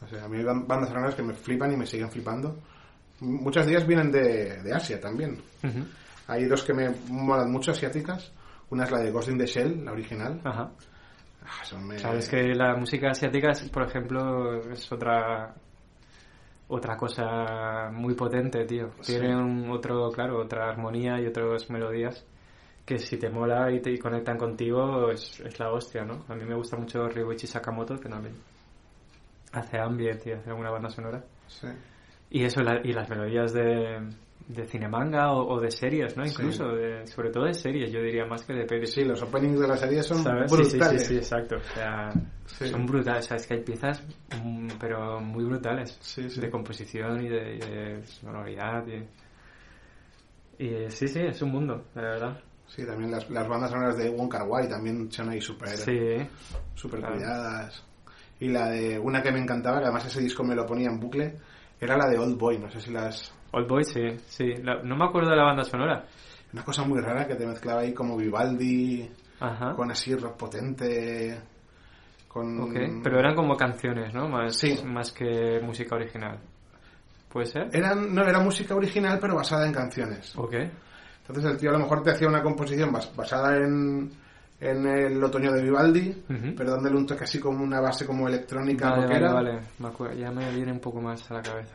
O 0.00 0.06
sea, 0.06 0.24
a 0.24 0.28
mí 0.28 0.42
bandas 0.44 0.88
sonoras 0.88 1.14
que 1.16 1.24
me 1.24 1.34
flipan 1.34 1.72
y 1.72 1.76
me 1.76 1.86
siguen 1.86 2.10
flipando. 2.10 2.56
Muchas 3.20 3.66
de 3.66 3.72
ellas 3.72 3.86
vienen 3.86 4.12
de, 4.12 4.62
de 4.62 4.72
Asia 4.72 5.00
también. 5.00 5.42
Hay 6.28 6.44
dos 6.44 6.62
que 6.62 6.72
me 6.74 6.90
molan 7.10 7.50
mucho 7.50 7.72
asiáticas. 7.72 8.32
Una 8.70 8.84
es 8.84 8.90
la 8.90 8.98
de 9.00 9.10
Ghost 9.10 9.30
in 9.30 9.38
the 9.38 9.46
Shell, 9.46 9.84
la 9.84 9.92
original. 9.92 10.40
Ajá. 10.44 10.70
Ah, 11.44 11.60
eso 11.62 11.78
me- 11.80 11.96
Claro, 11.96 12.18
es 12.18 12.28
que 12.28 12.54
la 12.54 12.76
música 12.76 13.10
asiática, 13.10 13.52
por 13.72 13.82
ejemplo, 13.84 14.60
es 14.70 14.90
otra 14.92 15.54
otra 16.70 16.96
cosa 16.98 17.90
muy 17.92 18.14
potente, 18.14 18.64
tío. 18.66 18.90
Sí. 19.00 19.12
Tiene 19.14 19.34
un 19.36 19.70
otro, 19.70 20.10
claro, 20.10 20.42
otra 20.42 20.68
armonía 20.68 21.18
y 21.18 21.26
otras 21.26 21.70
melodías 21.70 22.24
que 22.84 22.98
si 22.98 23.16
te 23.18 23.30
mola 23.30 23.70
y 23.72 23.80
te 23.80 23.90
y 23.90 23.98
conectan 23.98 24.36
contigo 24.36 25.10
es, 25.10 25.40
es 25.40 25.58
la 25.58 25.72
hostia, 25.72 26.04
¿no? 26.04 26.24
A 26.28 26.34
mí 26.34 26.44
me 26.44 26.54
gusta 26.54 26.76
mucho 26.76 27.08
Ryuichi 27.08 27.46
Sakamoto, 27.46 27.98
que 27.98 28.08
también 28.10 28.34
hace 29.52 29.78
ambient 29.78 30.26
y 30.26 30.32
hace 30.32 30.50
alguna 30.50 30.70
banda 30.70 30.90
sonora. 30.90 31.24
Sí. 31.46 31.68
Y 32.30 32.44
eso, 32.44 32.60
la- 32.62 32.80
y 32.84 32.92
las 32.92 33.08
melodías 33.08 33.52
de, 33.54 34.06
de 34.46 34.64
cinemanga 34.66 35.32
o, 35.32 35.54
o 35.56 35.60
de 35.60 35.70
series, 35.70 36.16
¿no? 36.16 36.24
Incluso, 36.24 36.68
de- 36.68 37.06
sobre 37.06 37.30
todo 37.30 37.44
de 37.44 37.54
series, 37.54 37.90
yo 37.92 38.00
diría 38.00 38.24
más 38.24 38.42
que 38.44 38.54
de 38.54 38.64
pelis. 38.64 38.92
Sí, 38.92 39.04
los 39.04 39.20
openings 39.22 39.60
de 39.60 39.68
la 39.68 39.76
serie 39.76 40.02
son 40.02 40.22
brutales. 40.22 40.50
Sí, 40.52 40.80
sí, 40.80 40.98
sí, 41.06 41.16
exacto. 41.16 41.56
O 41.56 41.74
sea, 41.74 42.10
son 42.46 42.86
brutales. 42.86 43.24
O 43.26 43.28
sea, 43.28 43.36
es 43.36 43.46
que 43.46 43.54
hay 43.54 43.60
piezas, 43.62 44.02
mm, 44.42 44.68
pero 44.80 45.20
muy 45.20 45.44
brutales. 45.44 45.98
De 46.40 46.50
composición 46.50 47.22
y 47.24 47.28
de, 47.28 47.54
y 47.56 47.58
de 47.58 48.06
sonoridad. 48.06 48.84
Y, 48.86 50.64
y, 50.64 50.90
sí, 50.90 51.06
sí, 51.08 51.20
es 51.20 51.40
un 51.42 51.50
mundo, 51.52 51.84
la 51.94 52.02
verdad. 52.02 52.40
Sí, 52.66 52.84
también 52.84 53.10
las, 53.10 53.28
las 53.30 53.48
bandas 53.48 53.70
sonoras 53.70 53.96
de 53.96 54.10
Wong 54.10 54.30
Kar 54.30 54.46
Wai 54.46 54.68
también 54.68 55.10
son 55.10 55.30
ahí 55.30 55.40
súper 55.40 55.68
Sí, 55.70 55.98
súper 56.74 57.00
claro. 57.00 57.14
cuidadas. 57.16 57.84
Y 58.40 58.48
la 58.48 58.68
de 58.70 58.98
una 58.98 59.22
que 59.22 59.32
me 59.32 59.40
encantaba, 59.40 59.78
que 59.78 59.84
además 59.84 60.06
ese 60.06 60.20
disco 60.20 60.44
me 60.44 60.54
lo 60.54 60.66
ponía 60.66 60.88
en 60.88 61.00
bucle, 61.00 61.38
era 61.80 61.96
la 61.96 62.08
de 62.08 62.18
Old 62.18 62.38
Boy. 62.38 62.58
No 62.58 62.70
sé 62.70 62.80
si 62.80 62.90
las... 62.92 63.32
Old 63.52 63.68
Boy, 63.68 63.84
sí, 63.84 64.02
sí. 64.26 64.54
La- 64.62 64.82
no 64.82 64.96
me 64.96 65.04
acuerdo 65.04 65.30
de 65.30 65.36
la 65.36 65.44
banda 65.44 65.64
sonora. 65.64 66.04
Una 66.52 66.64
cosa 66.64 66.82
muy 66.84 67.00
rara 67.00 67.26
que 67.26 67.34
te 67.34 67.46
mezclaba 67.46 67.80
ahí 67.82 67.92
como 67.92 68.16
Vivaldi, 68.16 69.08
Ajá. 69.40 69.74
con 69.74 69.90
así 69.90 70.14
rock 70.14 70.36
potente, 70.36 71.38
con... 72.26 72.60
Ok, 72.60 73.02
pero 73.02 73.18
eran 73.18 73.34
como 73.34 73.56
canciones, 73.56 74.12
¿no? 74.14 74.28
Más, 74.28 74.56
Sí. 74.56 74.80
más 74.84 75.12
que 75.12 75.60
música 75.62 75.94
original. 75.96 76.38
¿Puede 77.30 77.46
ser? 77.46 77.68
Eran, 77.72 78.14
no, 78.14 78.22
era 78.22 78.40
música 78.40 78.74
original 78.74 79.18
pero 79.20 79.36
basada 79.36 79.66
en 79.66 79.72
canciones. 79.72 80.34
Ok. 80.36 80.54
Entonces 81.26 81.44
el 81.52 81.58
tío 81.58 81.68
a 81.70 81.74
lo 81.74 81.80
mejor 81.80 82.02
te 82.02 82.10
hacía 82.12 82.26
una 82.28 82.42
composición 82.42 82.90
bas- 82.90 83.14
basada 83.14 83.56
en, 83.58 84.10
en 84.60 84.86
el 84.86 85.22
otoño 85.22 85.52
de 85.52 85.62
Vivaldi, 85.62 86.08
Ujú. 86.30 86.54
pero 86.56 86.70
dándole 86.72 86.96
un 86.96 87.06
toque 87.06 87.24
así 87.24 87.38
como 87.38 87.62
una 87.62 87.80
base 87.80 88.06
como 88.06 88.26
electrónica 88.26 88.90
Vale, 88.92 89.06
vale, 89.06 89.28
vale. 89.28 89.60
Me 89.78 90.16
ya 90.18 90.30
me 90.30 90.50
viene 90.54 90.72
un 90.72 90.80
poco 90.80 91.02
más 91.02 91.30
a 91.30 91.34
la 91.34 91.42
cabeza. 91.42 91.74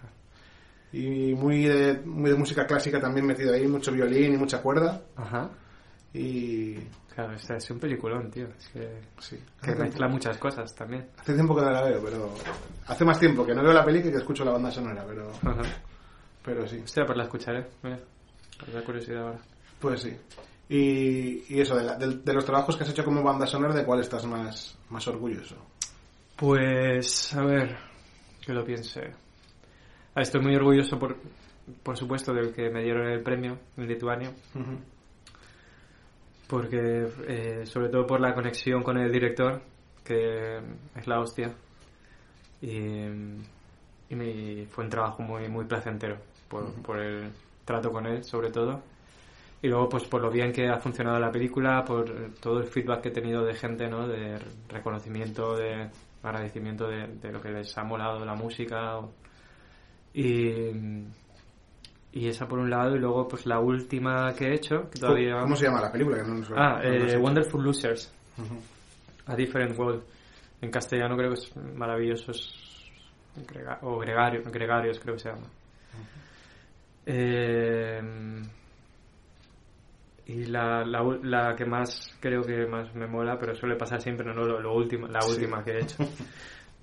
Y 0.94 1.34
muy 1.34 1.66
de, 1.66 2.00
muy 2.06 2.30
de 2.32 2.38
música 2.38 2.66
clásica 2.66 3.00
también 3.02 3.26
metido 3.26 3.54
ahí, 3.54 3.68
mucho 3.68 3.92
violín 3.92 4.34
y 4.36 4.38
mucha 4.38 4.62
cuerda. 4.62 5.02
Ajá. 5.18 5.50
Y 6.14 6.76
Claro, 7.16 7.34
este 7.34 7.56
es 7.58 7.70
un 7.70 7.80
peliculón, 7.80 8.32
tío. 8.32 8.48
Es 8.58 8.68
que, 8.70 9.02
sí, 9.20 9.36
que 9.62 9.72
hace, 9.72 9.80
mezcla 9.82 9.90
tiempo, 10.08 10.10
muchas 10.14 10.38
cosas 10.40 10.74
también. 10.74 11.10
hace 11.18 11.34
tiempo 11.36 11.56
que 11.56 11.62
no 11.62 11.70
la 11.70 11.82
veo, 11.84 12.02
pero 12.04 12.34
hace 12.88 13.06
más 13.06 13.20
tiempo 13.20 13.46
que 13.46 13.54
no 13.54 13.62
veo 13.62 13.72
la 13.74 13.86
peli 13.86 14.02
que 14.02 14.10
que 14.12 14.18
escucho 14.18 14.44
la 14.44 14.52
banda 14.52 14.72
sonora, 14.72 15.06
pero, 15.08 15.30
Ajá. 15.44 15.62
pero 16.44 16.68
sí, 16.68 16.80
Hostia, 16.84 17.06
pues 17.06 17.18
la 17.18 17.26
escucharé. 17.26 17.68
Mira, 17.84 18.00
me 18.68 18.74
da 18.74 18.82
curiosidad 18.84 19.22
ahora. 19.28 19.40
pues 19.80 20.02
sí. 20.02 20.16
Y, 20.70 21.54
y 21.54 21.62
eso, 21.62 21.76
de, 21.76 21.84
la- 21.84 21.98
de- 21.98 22.18
de 22.18 22.34
los 22.34 22.46
trabajos 22.46 22.76
que 22.78 22.84
has 22.84 22.90
hecho 22.90 23.06
como 23.06 23.22
banda 23.22 23.46
sonora, 23.46 23.76
¿de 23.76 23.84
cuál 23.86 24.00
estás 24.00 24.26
más, 24.26 24.76
más 24.90 25.08
orgulloso? 25.08 25.56
Pues, 26.36 27.34
a 27.36 27.44
ver, 27.46 27.78
que 28.44 28.54
lo 28.54 28.66
piense. 28.66 29.12
Ah, 30.16 30.22
Estoy 30.22 30.42
muy 30.42 30.56
orgulloso, 30.56 31.00
por, 31.00 31.18
por 31.82 31.98
supuesto, 31.98 32.34
del 32.34 32.54
que 32.54 32.70
me 32.70 32.84
dieron 32.84 33.08
el 33.08 33.22
premio 33.24 33.58
en 33.78 33.88
Lituania, 33.88 34.32
porque, 36.48 37.08
eh, 37.28 37.66
sobre 37.66 37.90
todo 37.90 38.06
por 38.06 38.20
la 38.20 38.34
conexión 38.34 38.84
con 38.84 38.98
el 38.98 39.12
director, 39.12 39.62
que 40.04 40.58
es 40.96 41.08
la 41.08 41.20
hostia, 41.20 41.52
y, 42.62 42.78
y 44.10 44.16
me- 44.16 44.66
fue 44.68 44.84
un 44.84 44.90
trabajo 44.90 45.24
muy, 45.24 45.48
muy 45.50 45.66
placentero, 45.66 46.18
por, 46.48 46.72
por 46.84 47.00
el 47.00 47.32
trato 47.66 47.92
con 47.92 48.06
él, 48.06 48.24
sobre 48.24 48.52
todo. 48.52 48.82
Y 49.62 49.68
luego, 49.70 49.88
pues 49.88 50.04
por 50.06 50.22
lo 50.22 50.30
bien 50.30 50.52
que 50.52 50.68
ha 50.68 50.78
funcionado 50.78 51.18
la 51.20 51.32
película, 51.32 51.84
por 51.86 52.06
todo 52.42 52.60
el 52.60 52.66
feedback 52.68 53.02
que 53.02 53.10
he 53.10 53.14
tenido 53.14 53.44
de 53.46 53.54
gente, 53.56 53.88
¿no? 53.88 54.08
De 54.08 54.38
reconocimiento, 54.68 55.56
de 55.56 55.90
agradecimiento 56.22 56.86
de, 56.88 57.08
de 57.08 57.32
lo 57.32 57.42
que 57.42 57.50
les 57.50 57.76
ha 57.78 57.84
molado 57.84 58.24
la 58.26 58.36
música. 58.36 58.98
o- 59.00 59.12
y, 60.14 61.06
y 62.12 62.28
esa 62.28 62.48
por 62.48 62.60
un 62.60 62.70
lado, 62.70 62.96
y 62.96 63.00
luego 63.00 63.28
pues 63.28 63.46
la 63.46 63.60
última 63.60 64.34
que 64.36 64.48
he 64.50 64.54
hecho, 64.56 64.90
que 64.90 65.00
todavía... 65.00 65.40
¿Cómo 65.42 65.56
se 65.56 65.66
llama 65.66 65.82
la 65.82 65.92
película? 65.92 66.18
Que 66.18 66.24
no 66.24 66.36
nos- 66.36 66.52
Ah, 66.56 66.80
no 66.84 66.90
eh. 66.90 67.18
Wonderful 67.18 67.64
Losers. 67.64 68.12
A 69.26 69.36
Different 69.36 69.78
World. 69.78 70.04
En 70.62 70.70
castellano 70.72 71.16
creo 71.18 71.30
que 71.30 71.40
es 71.40 71.56
Maravillosos 71.76 72.92
grega- 73.48 73.80
o 73.82 73.98
gregario, 74.00 74.44
Gregarios 74.52 75.00
creo 75.00 75.16
que 75.16 75.22
se 75.22 75.30
llama. 75.30 75.48
Eh, 77.06 78.02
y 80.26 80.46
la, 80.46 80.86
la, 80.86 81.04
la 81.22 81.56
que 81.56 81.66
más 81.66 82.16
creo 82.22 82.42
que 82.44 82.66
más 82.66 82.94
me 82.96 83.08
mola, 83.08 83.38
pero 83.38 83.54
suele 83.56 83.76
pasar 83.76 84.02
siempre, 84.02 84.26
no, 84.26 84.34
no 84.34 84.46
lo, 84.46 84.62
lo 84.62 84.74
último, 84.74 85.08
la 85.08 85.22
Sí. 85.22 85.32
última 85.32 85.64
que 85.64 85.72
he 85.72 85.82
hecho. 85.82 85.98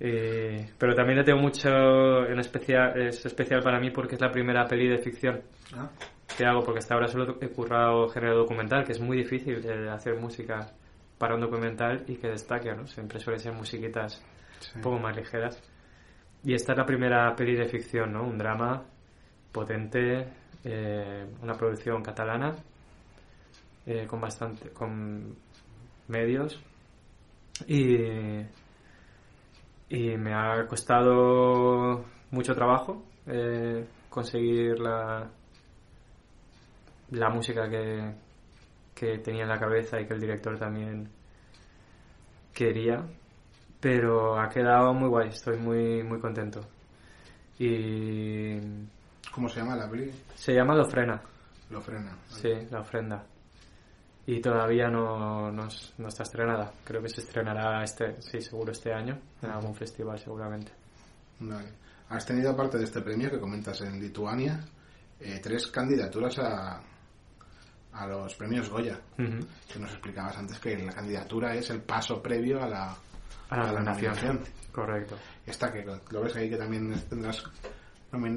Eh, 0.03 0.71
pero 0.79 0.95
también 0.95 1.19
le 1.19 1.23
tengo 1.23 1.39
mucho 1.39 2.25
en 2.25 2.39
especial, 2.39 2.99
es 2.99 3.23
especial 3.23 3.61
para 3.61 3.79
mí 3.79 3.91
porque 3.91 4.15
es 4.15 4.21
la 4.21 4.31
primera 4.31 4.65
peli 4.65 4.87
de 4.87 4.97
ficción 4.97 5.43
Ah, 5.75 5.89
que 6.37 6.45
hago, 6.45 6.63
porque 6.63 6.79
hasta 6.79 6.93
ahora 6.93 7.07
solo 7.07 7.37
he 7.41 7.49
currado 7.49 8.09
género 8.09 8.39
documental, 8.39 8.83
que 8.83 8.93
es 8.93 8.99
muy 8.99 9.17
difícil 9.17 9.61
de 9.61 9.89
hacer 9.89 10.19
música 10.19 10.71
para 11.17 11.35
un 11.35 11.41
documental 11.41 12.03
y 12.07 12.15
que 12.15 12.27
destaque, 12.27 12.73
¿no? 12.73 12.87
Siempre 12.87 13.19
suele 13.19 13.39
ser 13.39 13.53
musiquitas 13.53 14.23
sí. 14.59 14.71
un 14.75 14.81
poco 14.81 14.99
más 14.99 15.15
ligeras. 15.15 15.61
Y 16.43 16.53
esta 16.53 16.73
es 16.73 16.77
la 16.77 16.85
primera 16.85 17.35
peli 17.35 17.55
de 17.55 17.65
ficción, 17.65 18.13
¿no? 18.13 18.23
Un 18.23 18.37
drama 18.37 18.83
potente, 19.51 20.27
eh, 20.63 21.25
una 21.41 21.53
producción 21.53 22.01
catalana, 22.01 22.55
eh, 23.85 24.05
con 24.07 24.19
bastante, 24.19 24.69
con 24.69 25.35
medios 26.07 26.61
y 27.67 27.97
y 29.93 30.15
me 30.17 30.33
ha 30.33 30.65
costado 30.67 32.05
mucho 32.31 32.55
trabajo 32.55 33.03
eh, 33.27 33.85
conseguir 34.09 34.79
la 34.79 35.29
la 37.11 37.29
música 37.29 37.69
que, 37.69 38.13
que 38.95 39.17
tenía 39.19 39.43
en 39.43 39.49
la 39.49 39.59
cabeza 39.59 39.99
y 39.99 40.07
que 40.07 40.13
el 40.13 40.21
director 40.21 40.57
también 40.57 41.09
quería 42.53 43.03
pero 43.81 44.39
ha 44.39 44.47
quedado 44.47 44.93
muy 44.93 45.09
guay 45.09 45.27
estoy 45.29 45.57
muy 45.57 46.03
muy 46.03 46.19
contento 46.19 46.61
y 47.59 48.57
¿Cómo 49.33 49.47
se 49.49 49.59
llama 49.59 49.75
la 49.75 49.89
peli? 49.89 50.11
se 50.35 50.53
llama 50.53 50.73
La 50.75 50.83
Ofrena 50.83 51.21
Lo 51.69 51.81
frena. 51.81 52.11
sí 52.29 52.49
la 52.69 52.79
ofrenda 52.79 53.23
y 54.25 54.39
todavía 54.39 54.87
no, 54.87 55.51
no, 55.51 55.67
no 55.97 56.07
está 56.07 56.23
estrenada 56.23 56.71
creo 56.83 57.01
que 57.01 57.09
se 57.09 57.21
estrenará 57.21 57.83
este 57.83 58.21
sí 58.21 58.41
seguro 58.41 58.71
este 58.71 58.93
año 58.93 59.19
en 59.41 59.49
algún 59.49 59.75
festival 59.75 60.19
seguramente 60.19 60.71
Vale. 61.41 61.69
Has 62.09 62.25
tenido, 62.25 62.51
aparte 62.51 62.77
de 62.77 62.83
este 62.83 63.01
premio 63.01 63.31
que 63.31 63.39
comentas 63.39 63.81
en 63.81 63.99
Lituania, 63.99 64.59
eh, 65.19 65.39
tres 65.41 65.67
candidaturas 65.67 66.37
a, 66.39 66.81
a 67.93 68.07
los 68.07 68.35
premios 68.35 68.69
Goya. 68.69 68.99
Que 69.15 69.79
nos 69.79 69.91
explicabas 69.91 70.37
antes 70.37 70.59
que 70.59 70.77
la 70.77 70.91
candidatura 70.91 71.55
es 71.55 71.69
el 71.69 71.81
paso 71.81 72.21
previo 72.21 72.61
a 72.61 72.67
la, 72.67 72.95
a 73.49 73.57
la 73.57 73.69
a 73.69 73.73
la 73.73 73.81
nominación 73.81 74.41
correcto 74.71 75.15
Esta 75.45 75.71
que 75.71 75.83
lo 75.83 76.21
ves 76.21 76.35
ahí 76.35 76.49
que 76.49 76.57
también 76.57 76.93
tendrás 77.09 77.43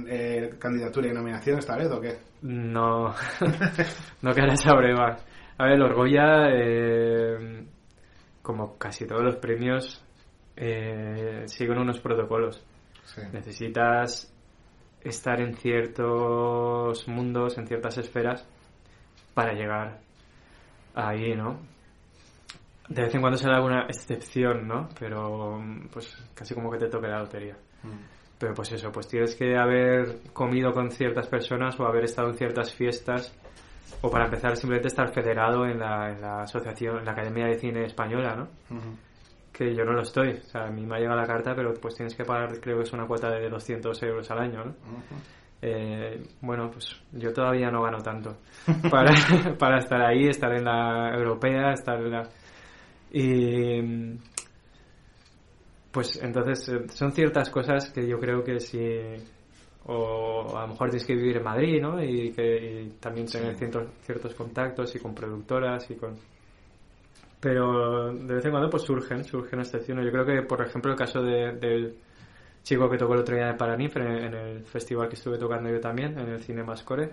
eh, 0.09 0.55
candidatura 0.59 1.09
y 1.09 1.13
nominación 1.13 1.59
esta 1.59 1.77
vez 1.77 1.91
o 1.91 2.01
qué? 2.01 2.17
No, 2.43 3.13
no 4.23 4.33
queda 4.33 4.53
esa 4.55 4.73
prueba. 4.77 5.17
A 5.57 5.67
ver, 5.67 5.79
los 5.79 5.93
Goya, 5.93 6.49
eh, 6.51 7.65
como 8.43 8.77
casi 8.77 9.07
todos 9.07 9.23
los 9.23 9.37
premios, 9.37 10.05
eh, 10.57 11.45
siguen 11.47 11.79
unos 11.79 12.01
protocolos. 12.01 12.65
Sí. 13.05 13.21
Necesitas 13.33 14.33
estar 15.01 15.41
en 15.41 15.55
ciertos 15.55 17.07
mundos, 17.07 17.57
en 17.59 17.67
ciertas 17.67 17.99
esferas, 17.99 18.47
para 19.33 19.53
llegar 19.53 20.01
ahí, 20.95 21.35
¿no? 21.35 21.59
De 22.89 23.03
vez 23.03 23.15
en 23.15 23.21
cuando 23.21 23.39
se 23.39 23.49
da 23.49 23.57
alguna 23.57 23.83
excepción, 23.87 24.67
¿no? 24.67 24.89
Pero 24.99 25.63
pues 25.93 26.17
casi 26.35 26.55
como 26.55 26.71
que 26.71 26.79
te 26.79 26.89
toque 26.89 27.07
la 27.07 27.21
lotería. 27.21 27.57
Mm. 27.83 28.39
Pero 28.39 28.55
pues 28.55 28.73
eso, 28.73 28.91
pues 28.91 29.09
tienes 29.09 29.37
que 29.37 29.57
haber 29.57 30.33
comido 30.33 30.73
con 30.73 30.91
ciertas 30.91 31.29
personas 31.29 31.79
o 31.79 31.87
haber 31.87 32.05
estado 32.05 32.29
en 32.31 32.37
ciertas 32.37 32.75
fiestas 32.75 33.33
o 34.03 34.11
para 34.11 34.27
empezar 34.27 34.57
simplemente 34.57 34.89
estar 34.89 35.13
federado 35.13 35.67
en 35.67 35.79
la, 35.79 36.11
en 36.11 36.21
la 36.21 36.43
asociación, 36.43 36.99
en 36.99 37.05
la 37.05 37.13
Academia 37.13 37.47
de 37.47 37.59
Cine 37.59 37.85
Española, 37.85 38.35
¿no? 38.35 38.49
Que 39.53 39.75
yo 39.75 39.85
no 39.85 39.93
lo 39.93 40.03
estoy, 40.03 40.31
o 40.31 40.43
sea, 40.43 40.67
a 40.67 40.71
mí 40.71 40.85
me 40.85 40.97
ha 40.97 40.99
llegado 40.99 41.21
la 41.21 41.27
carta, 41.27 41.55
pero 41.55 41.73
pues 41.75 41.95
tienes 41.95 42.15
que 42.15 42.25
pagar, 42.25 42.61
creo 42.61 42.79
que 42.79 42.83
es 42.83 42.93
una 42.93 43.07
cuota 43.07 43.31
de 43.31 43.49
200 43.49 44.03
euros 44.03 44.31
al 44.31 44.39
año, 44.39 44.65
¿no? 44.65 44.75
Eh, 45.67 46.23
bueno, 46.43 46.71
pues 46.71 46.95
yo 47.13 47.33
todavía 47.33 47.71
no 47.71 47.83
gano 47.83 47.97
tanto 48.03 48.37
para, 48.91 49.15
para 49.59 49.79
estar 49.79 50.03
ahí, 50.03 50.29
estar 50.29 50.53
en 50.53 50.65
la 50.65 51.15
europea, 51.15 51.73
estar 51.73 51.99
en 51.99 52.11
la... 52.11 52.29
Y... 53.11 54.19
Pues 55.91 56.21
entonces 56.23 56.69
eh, 56.69 56.89
son 56.89 57.13
ciertas 57.13 57.49
cosas 57.49 57.91
que 57.91 58.07
yo 58.07 58.19
creo 58.19 58.45
que 58.45 58.61
si... 58.61 58.79
O 59.87 60.57
a 60.57 60.63
lo 60.63 60.69
mejor 60.69 60.89
tienes 60.91 61.07
que 61.07 61.15
vivir 61.15 61.37
en 61.37 61.43
Madrid, 61.45 61.81
¿no? 61.83 62.03
Y, 62.03 62.31
que, 62.33 62.83
y 62.85 62.89
también 63.01 63.27
tener 63.27 63.53
Sí. 63.53 63.59
ciertos, 63.59 63.87
ciertos 64.03 64.35
contactos 64.35 64.95
y 64.97 64.99
con 64.99 65.15
productoras 65.15 65.91
y 65.91 65.95
con... 65.97 66.15
Pero 67.41 68.13
de 68.15 68.35
vez 68.35 68.45
en 68.45 68.51
cuando 68.51 68.71
pues 68.71 68.83
surgen, 68.85 69.23
surgen 69.25 69.61
excepciones. 69.61 70.07
Yo 70.07 70.11
creo 70.13 70.25
que, 70.25 70.43
por 70.47 70.63
ejemplo, 70.67 70.91
el 70.93 70.97
caso 70.99 71.21
de- 71.23 71.53
del 71.53 71.95
chico 72.63 72.89
que 72.89 72.97
tocó 72.97 73.13
el 73.15 73.21
otro 73.21 73.37
día 73.37 73.49
de 73.49 73.55
Paranif 73.55 73.97
en, 73.99 74.07
en 74.07 74.35
el 74.35 74.65
festival 74.65 75.09
que 75.09 75.17
estuve 75.17 75.37
tocando 75.37 75.69
yo 75.69 75.79
también, 75.81 76.19
en 76.19 76.29
el 76.31 76.41
Cine 76.43 76.63
Mascore, 76.65 77.11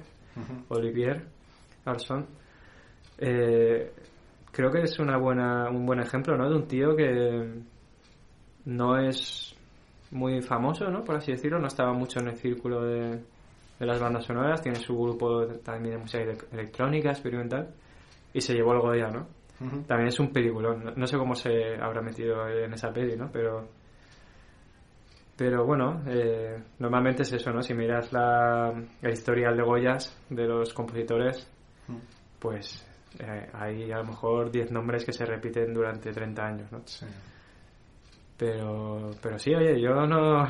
Olivier 0.69 1.21
Arson. 1.83 2.25
Eh, 3.17 3.91
creo 4.51 4.71
que 4.71 4.83
es 4.83 4.97
una 4.99 5.17
buena, 5.17 5.69
un 5.69 5.85
buen 5.85 5.99
ejemplo, 5.99 6.37
¿no? 6.37 6.49
De 6.49 6.55
un 6.55 6.67
tío 6.67 6.95
que 6.95 7.49
no 8.65 8.97
es 8.97 9.50
muy 10.11 10.41
famoso, 10.41 10.89
¿no? 10.89 11.03
Por 11.03 11.15
así 11.15 11.31
decirlo, 11.31 11.59
no 11.59 11.67
estaba 11.67 11.93
mucho 11.93 12.19
en 12.19 12.27
el 12.29 12.35
círculo 12.37 12.83
de, 12.83 13.19
de 13.79 13.85
las 13.85 13.99
bandas 13.99 14.25
sonoras, 14.25 14.61
tiene 14.61 14.79
su 14.79 14.97
grupo 14.97 15.45
también 15.63 15.95
de 15.95 16.01
música 16.01 16.23
ele- 16.23 16.37
electrónica, 16.51 17.09
experimental, 17.11 17.69
y 18.33 18.41
se 18.41 18.53
llevó 18.53 18.73
el 18.73 18.79
Goya, 18.81 19.07
¿no? 19.09 19.27
También 19.83 20.07
es 20.07 20.19
un 20.19 20.33
peliculón, 20.33 20.83
no, 20.83 20.91
no 20.95 21.05
sé 21.07 21.17
cómo 21.17 21.35
se 21.35 21.75
habrá 21.79 22.01
metido 22.01 22.47
en 22.49 22.73
esa 22.73 22.91
peli, 22.91 23.15
¿no? 23.15 23.29
Pero, 23.31 23.67
pero 25.37 25.65
bueno, 25.65 26.01
eh, 26.07 26.61
normalmente 26.79 27.23
es 27.23 27.33
eso, 27.33 27.51
¿no? 27.51 27.61
Si 27.61 27.73
miras 27.73 28.11
la, 28.13 28.71
el 29.01 29.11
historial 29.11 29.55
de 29.57 29.63
Goyas 29.63 30.15
de 30.29 30.45
los 30.45 30.73
compositores, 30.73 31.47
pues 32.39 32.85
eh, 33.19 33.49
hay 33.53 33.91
a 33.91 33.97
lo 33.97 34.05
mejor 34.05 34.51
10 34.51 34.71
nombres 34.71 35.03
que 35.05 35.13
se 35.13 35.25
repiten 35.25 35.73
durante 35.73 36.11
30 36.11 36.43
años, 36.45 36.71
¿no? 36.71 36.81
Sí. 36.85 37.05
Pero, 38.41 39.11
pero 39.21 39.37
sí, 39.37 39.53
oye, 39.53 39.79
yo 39.79 40.07
no, 40.07 40.47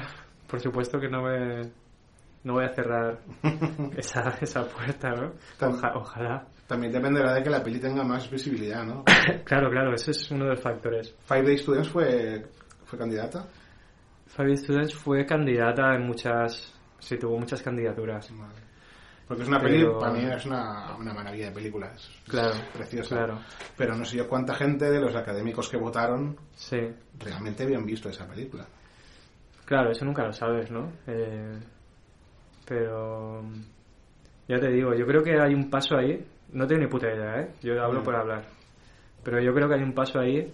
por 0.47 0.61
supuesto 0.61 0.97
que 0.97 1.09
no 1.09 1.23
me, 1.23 1.59
no 2.45 2.53
voy 2.53 2.63
a 2.63 2.69
cerrar 2.73 3.19
esa, 3.97 4.29
esa 4.39 4.65
puerta, 4.65 5.09
¿no? 5.09 5.33
Oja- 5.67 5.91
ojalá. 5.95 6.47
También 6.67 6.93
dependerá 6.93 7.33
de 7.33 7.43
que 7.43 7.49
la 7.49 7.61
peli 7.61 7.81
tenga 7.81 8.01
más 8.05 8.31
visibilidad, 8.31 8.85
¿no? 8.85 9.03
Claro, 9.43 9.69
claro, 9.69 9.93
ese 9.93 10.11
es 10.11 10.31
uno 10.31 10.45
de 10.45 10.51
los 10.51 10.61
factores. 10.61 11.13
Five 11.27 11.41
Day 11.43 11.57
Students 11.57 11.89
fue, 11.89 12.45
fue 12.85 12.97
candidata. 12.97 13.45
Five 14.27 14.55
Students 14.55 14.95
fue 14.95 15.25
candidata 15.25 15.93
en 15.93 16.07
muchas, 16.07 16.73
sí, 16.97 17.17
tuvo 17.17 17.37
muchas 17.37 17.61
candidaturas. 17.61 18.31
Vale. 18.31 18.70
Porque 19.31 19.43
es 19.43 19.47
una 19.47 19.59
Pero- 19.61 19.71
peli, 19.93 19.99
para 20.01 20.11
mí 20.11 20.25
es 20.25 20.45
una, 20.45 20.95
una 20.97 21.13
maravilla 21.13 21.45
de 21.45 21.51
película. 21.53 21.87
Es, 21.95 22.01
es 22.03 22.29
Claro, 22.29 22.53
preciosa. 22.73 23.15
claro. 23.15 23.39
Pero 23.77 23.95
no 23.95 24.03
sé 24.03 24.17
yo 24.17 24.27
cuánta 24.27 24.53
gente 24.55 24.89
de 24.91 24.99
los 24.99 25.15
académicos 25.15 25.69
que 25.69 25.77
votaron 25.77 26.35
Sí, 26.53 26.77
realmente 27.17 27.63
habían 27.63 27.85
visto 27.85 28.09
esa 28.09 28.27
película. 28.27 28.65
claro, 29.63 29.91
eso 29.91 30.03
nunca 30.03 30.25
lo 30.25 30.33
sabes, 30.33 30.69
¿no? 30.69 30.91
Eh, 31.07 31.57
pero 32.67 33.41
ya 34.49 34.59
te 34.59 34.67
digo, 34.69 34.93
yo 34.95 35.05
creo 35.05 35.23
que 35.23 35.39
hay 35.39 35.53
un 35.53 35.69
paso 35.69 35.95
ahí, 35.95 36.21
no 36.51 36.67
tengo 36.67 36.81
ni 36.81 36.87
puta 36.87 37.07
idea, 37.07 37.39
¿eh? 37.43 37.51
Yo 37.61 37.81
hablo 37.81 38.01
Mm. 38.01 38.03
por 38.03 38.15
hablar. 38.17 38.43
Pero 39.23 39.39
yo 39.39 39.53
creo 39.53 39.69
que 39.69 39.75
hay 39.75 39.83
un 39.83 39.93
paso 39.93 40.19
ahí 40.19 40.51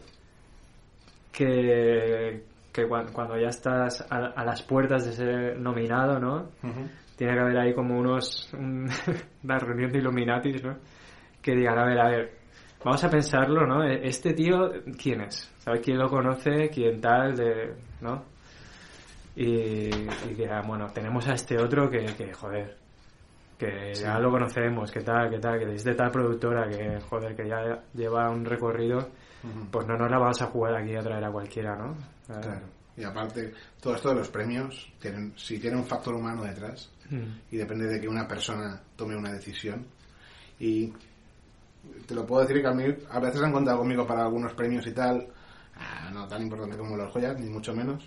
que, 1.31 2.43
que 2.71 2.87
cuan- 2.87 3.11
cuando 3.11 3.39
ya 3.39 3.47
estás 3.49 4.05
a, 4.09 4.17
a 4.35 4.45
las 4.45 4.61
puertas 4.61 5.05
de 5.05 5.13
ser 5.13 5.59
nominado, 5.59 6.19
¿no? 6.19 6.49
Tiene 7.17 7.33
que 7.33 7.39
haber 7.39 7.57
ahí 7.57 7.73
como 7.73 7.97
unos... 7.97 8.53
un- 8.53 8.89
una 9.43 9.59
reunión 9.59 9.91
de 9.91 9.97
Illuminatis, 9.99 10.63
¿no? 10.63 10.77
Que 11.41 11.55
digan, 11.55 11.77
a 11.79 11.85
ver, 11.85 11.99
a 11.99 12.09
ver, 12.09 12.31
vamos 12.85 13.03
a 13.03 13.09
pensarlo, 13.09 13.65
¿no? 13.67 13.83
E- 13.83 14.07
Este 14.07 14.33
tío, 14.33 14.71
¿quién 15.01 15.21
es? 15.21 15.51
¿Sabes 15.59 15.81
quién 15.83 15.97
lo 15.97 16.09
conoce? 16.09 16.69
¿Quién 16.69 17.01
tal? 17.01 17.35
De, 17.35 17.73
¿No? 18.01 18.23
Y, 19.35 19.89
y 19.89 20.33
digan, 20.35 20.65
bueno, 20.67 20.87
tenemos 20.93 21.27
a 21.27 21.33
este 21.33 21.57
otro 21.59 21.89
que, 21.89 22.05
que 22.17 22.33
joder, 22.33 22.75
que 23.57 23.93
Sí. 23.93 24.03
ya 24.03 24.17
lo 24.19 24.31
conocemos, 24.31 24.91
que 24.91 25.01
tal, 25.01 25.29
que 25.29 25.37
tal, 25.39 25.59
que 25.59 25.73
es 25.75 25.83
de 25.83 25.93
tal 25.93 26.09
productora, 26.11 26.67
que 26.67 26.99
joder, 27.01 27.35
que 27.35 27.47
ya 27.47 27.83
lleva 27.93 28.29
un 28.31 28.43
recorrido, 28.45 29.09
pues 29.71 29.85
no 29.87 29.95
nos 29.95 30.09
la 30.09 30.17
vamos 30.17 30.41
a 30.41 30.47
jugar 30.47 30.75
aquí 30.75 30.95
a 30.95 31.01
traer 31.01 31.23
a 31.23 31.31
cualquiera, 31.31 31.75
¿no? 31.75 31.95
Claro. 32.25 32.65
Y 32.97 33.03
aparte, 33.03 33.53
todo 33.79 33.93
esto 33.95 34.09
de 34.09 34.15
los 34.15 34.29
premios, 34.29 34.91
tienen, 34.99 35.31
si 35.37 35.59
tiene 35.59 35.77
un 35.77 35.85
factor 35.85 36.15
humano 36.15 36.43
detrás, 36.43 36.91
Mm. 37.09 37.39
y 37.51 37.57
depende 37.57 37.85
de 37.87 38.01
que 38.01 38.07
una 38.07 38.27
persona 38.27 38.81
tome 38.95 39.15
una 39.15 39.31
decisión. 39.31 39.85
Y 40.59 40.91
te 42.05 42.15
lo 42.15 42.25
puedo 42.25 42.41
decir 42.45 42.61
que 42.61 42.67
a 42.67 42.73
mí, 42.73 42.83
a 43.09 43.19
veces 43.19 43.41
han 43.41 43.51
contado 43.51 43.79
conmigo 43.79 44.05
para 44.05 44.23
algunos 44.23 44.53
premios 44.53 44.85
y 44.87 44.91
tal, 44.91 45.27
ah, 45.75 46.09
no 46.13 46.27
tan 46.27 46.41
importante 46.41 46.77
como 46.77 46.97
los 46.97 47.11
joyas, 47.11 47.39
ni 47.39 47.49
mucho 47.49 47.73
menos. 47.73 48.03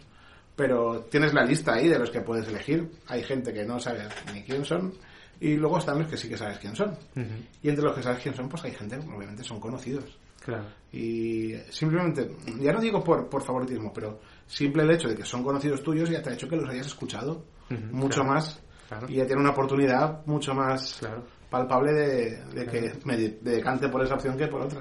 Pero 0.57 1.03
tienes 1.11 1.33
la 1.33 1.45
lista 1.45 1.75
ahí 1.75 1.89
de 1.89 1.99
los 1.99 2.11
que 2.11 2.21
puedes 2.21 2.47
elegir. 2.49 2.91
Hay 3.07 3.23
gente 3.23 3.53
que 3.53 3.65
no 3.65 3.79
sabes 3.81 4.09
ni 4.35 4.43
quién 4.43 4.65
son, 4.65 4.93
y 5.41 5.57
luego 5.57 5.79
están 5.79 5.99
los 6.01 6.09
que 6.09 6.17
sí 6.19 6.29
que 6.29 6.37
sabes 6.37 6.59
quién 6.59 6.77
son. 6.77 6.91
Ujú. 6.91 7.35
Y 7.63 7.69
entre 7.71 7.85
los 7.85 7.95
que 7.95 8.03
sabes 8.03 8.23
quién 8.23 8.35
son, 8.35 8.49
pues 8.49 8.63
hay 8.65 8.73
gente 8.73 8.99
que 8.99 9.07
obviamente 9.07 9.43
son 9.43 9.59
conocidos. 9.61 10.05
Claro. 10.45 10.65
Y 10.93 11.55
simplemente, 11.71 12.31
ya 12.61 12.73
no 12.73 12.81
digo 12.81 13.03
por, 13.05 13.29
por 13.29 13.43
favoritismo, 13.43 13.93
pero 13.93 14.21
simple 14.47 14.83
el 14.83 14.91
hecho 14.91 15.09
de 15.09 15.15
que 15.15 15.25
son 15.25 15.43
conocidos 15.45 15.83
tuyos 15.83 16.11
ya 16.11 16.23
te 16.23 16.31
ha 16.31 16.33
hecho 16.35 16.49
que 16.49 16.57
los 16.57 16.69
hayas 16.69 16.87
escuchado 16.89 17.45
Ujú, 17.71 17.81
mucho 17.97 18.21
claro. 18.23 18.31
más 18.35 18.61
Claro. 18.91 19.07
y 19.09 19.15
ya 19.15 19.25
tiene 19.27 19.41
una 19.41 19.53
oportunidad 19.53 20.27
mucho 20.27 20.53
más 20.53 20.97
Claro. 20.99 21.23
palpable 21.49 21.93
de, 21.93 22.45
de 22.47 22.67
que 22.67 22.93
me 23.05 23.17
de- 23.17 23.39
decante 23.41 23.89
por 23.89 24.03
esa 24.03 24.17
opción 24.17 24.37
que 24.37 24.49
por 24.49 24.63
otra. 24.63 24.81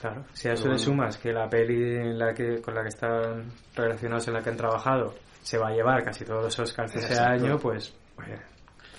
Claro, 0.00 0.24
si 0.34 0.48
a 0.48 0.52
eso 0.52 0.64
Pero 0.64 0.74
le 0.74 0.82
bueno. 0.84 0.96
sumas 1.00 1.16
que 1.16 1.32
la 1.32 1.48
peli 1.48 1.96
en 1.96 2.18
la 2.18 2.34
que, 2.34 2.60
con 2.60 2.74
la 2.74 2.82
que 2.82 2.88
están 2.88 3.44
relacionados, 3.74 4.28
en 4.28 4.34
la 4.34 4.42
que 4.42 4.50
han 4.50 4.56
trabajado, 4.56 5.14
se 5.42 5.56
va 5.58 5.68
a 5.68 5.70
llevar 5.72 6.04
casi 6.04 6.24
todos 6.24 6.42
los 6.44 6.58
Oscars 6.58 6.92
de 6.92 7.00
ese 7.00 7.18
año, 7.18 7.56
pues 7.58 7.94
oye, 8.18 8.36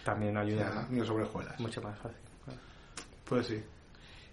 también 0.03 0.35
ayuda 0.37 0.71
Ya, 0.73 0.87
ni 0.89 1.05
sobre 1.05 1.25
hojuelas. 1.25 1.59
mucho 1.59 1.81
más 1.81 1.97
fácil. 1.99 2.17
claro. 2.45 2.59
Pues 3.25 3.47
sí. 3.47 3.61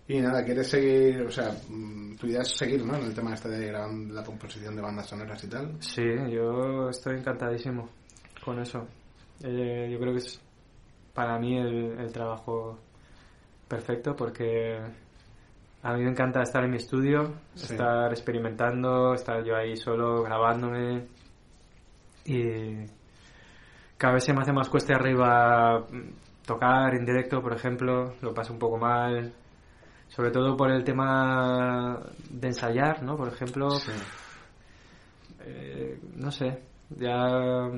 Y 0.07 0.21
nada, 0.21 0.45
quieres 0.45 0.69
seguir, 0.69 1.23
o 1.23 1.31
sea, 1.31 1.51
mm, 1.69 2.17
tu 2.17 2.27
idea 2.29 2.43
es 2.43 2.51
seguir, 2.57 2.85
¿no? 2.85 2.95
En 2.97 3.05
el 3.07 3.15
tema 3.15 3.35
este 3.35 3.49
de 3.49 3.73
la, 3.73 3.87
la 3.89 4.23
composición 4.23 4.77
de 4.77 4.83
bandas 4.83 5.07
sonoras 5.09 5.43
y 5.43 5.49
tal. 5.49 5.77
Sí, 5.81 6.03
yo 6.31 6.89
estoy 6.91 7.17
encantadísimo 7.19 7.89
con 8.45 8.61
eso. 8.61 8.87
Eh, 9.43 9.89
yo 9.93 9.99
creo 9.99 10.12
que 10.12 10.18
es 10.18 10.41
para 11.12 11.39
mí 11.39 11.57
el, 11.59 11.99
el 11.99 12.12
trabajo 12.12 12.78
perfecto 13.68 14.14
porque 14.16 14.78
a 15.82 15.93
mí 15.95 16.03
me 16.03 16.11
encanta 16.11 16.43
estar 16.43 16.64
en 16.64 16.70
mi 16.70 16.76
estudio, 16.78 17.35
Sí. 17.55 17.72
estar 17.74 18.11
experimentando, 18.11 19.14
estar 19.14 19.45
yo 19.45 19.57
ahí 19.57 19.76
solo 19.76 20.22
grabándome 20.22 21.07
y 22.24 22.87
cada 23.99 24.14
vez 24.14 24.24
se 24.24 24.32
me 24.32 24.41
hace 24.41 24.53
más 24.53 24.68
cuesta 24.68 24.95
arriba 24.95 25.85
tocar 26.47 26.95
en 26.95 27.05
directo, 27.05 27.41
por 27.43 27.55
ejemplo, 27.55 28.14
lo 28.22 28.32
paso 28.35 28.53
un 28.53 28.59
poco 28.59 28.78
mal, 28.78 29.32
sobre 30.09 30.30
todo 30.30 30.57
por 30.57 30.70
el 30.70 30.85
tema 30.85 32.01
de 32.30 32.49
ensayar, 32.49 33.03
¿no? 33.03 33.16
Por 33.16 33.28
ejemplo, 33.28 33.68
eh, 35.41 35.99
no 36.16 36.30
sé, 36.30 36.61
ya 36.91 37.70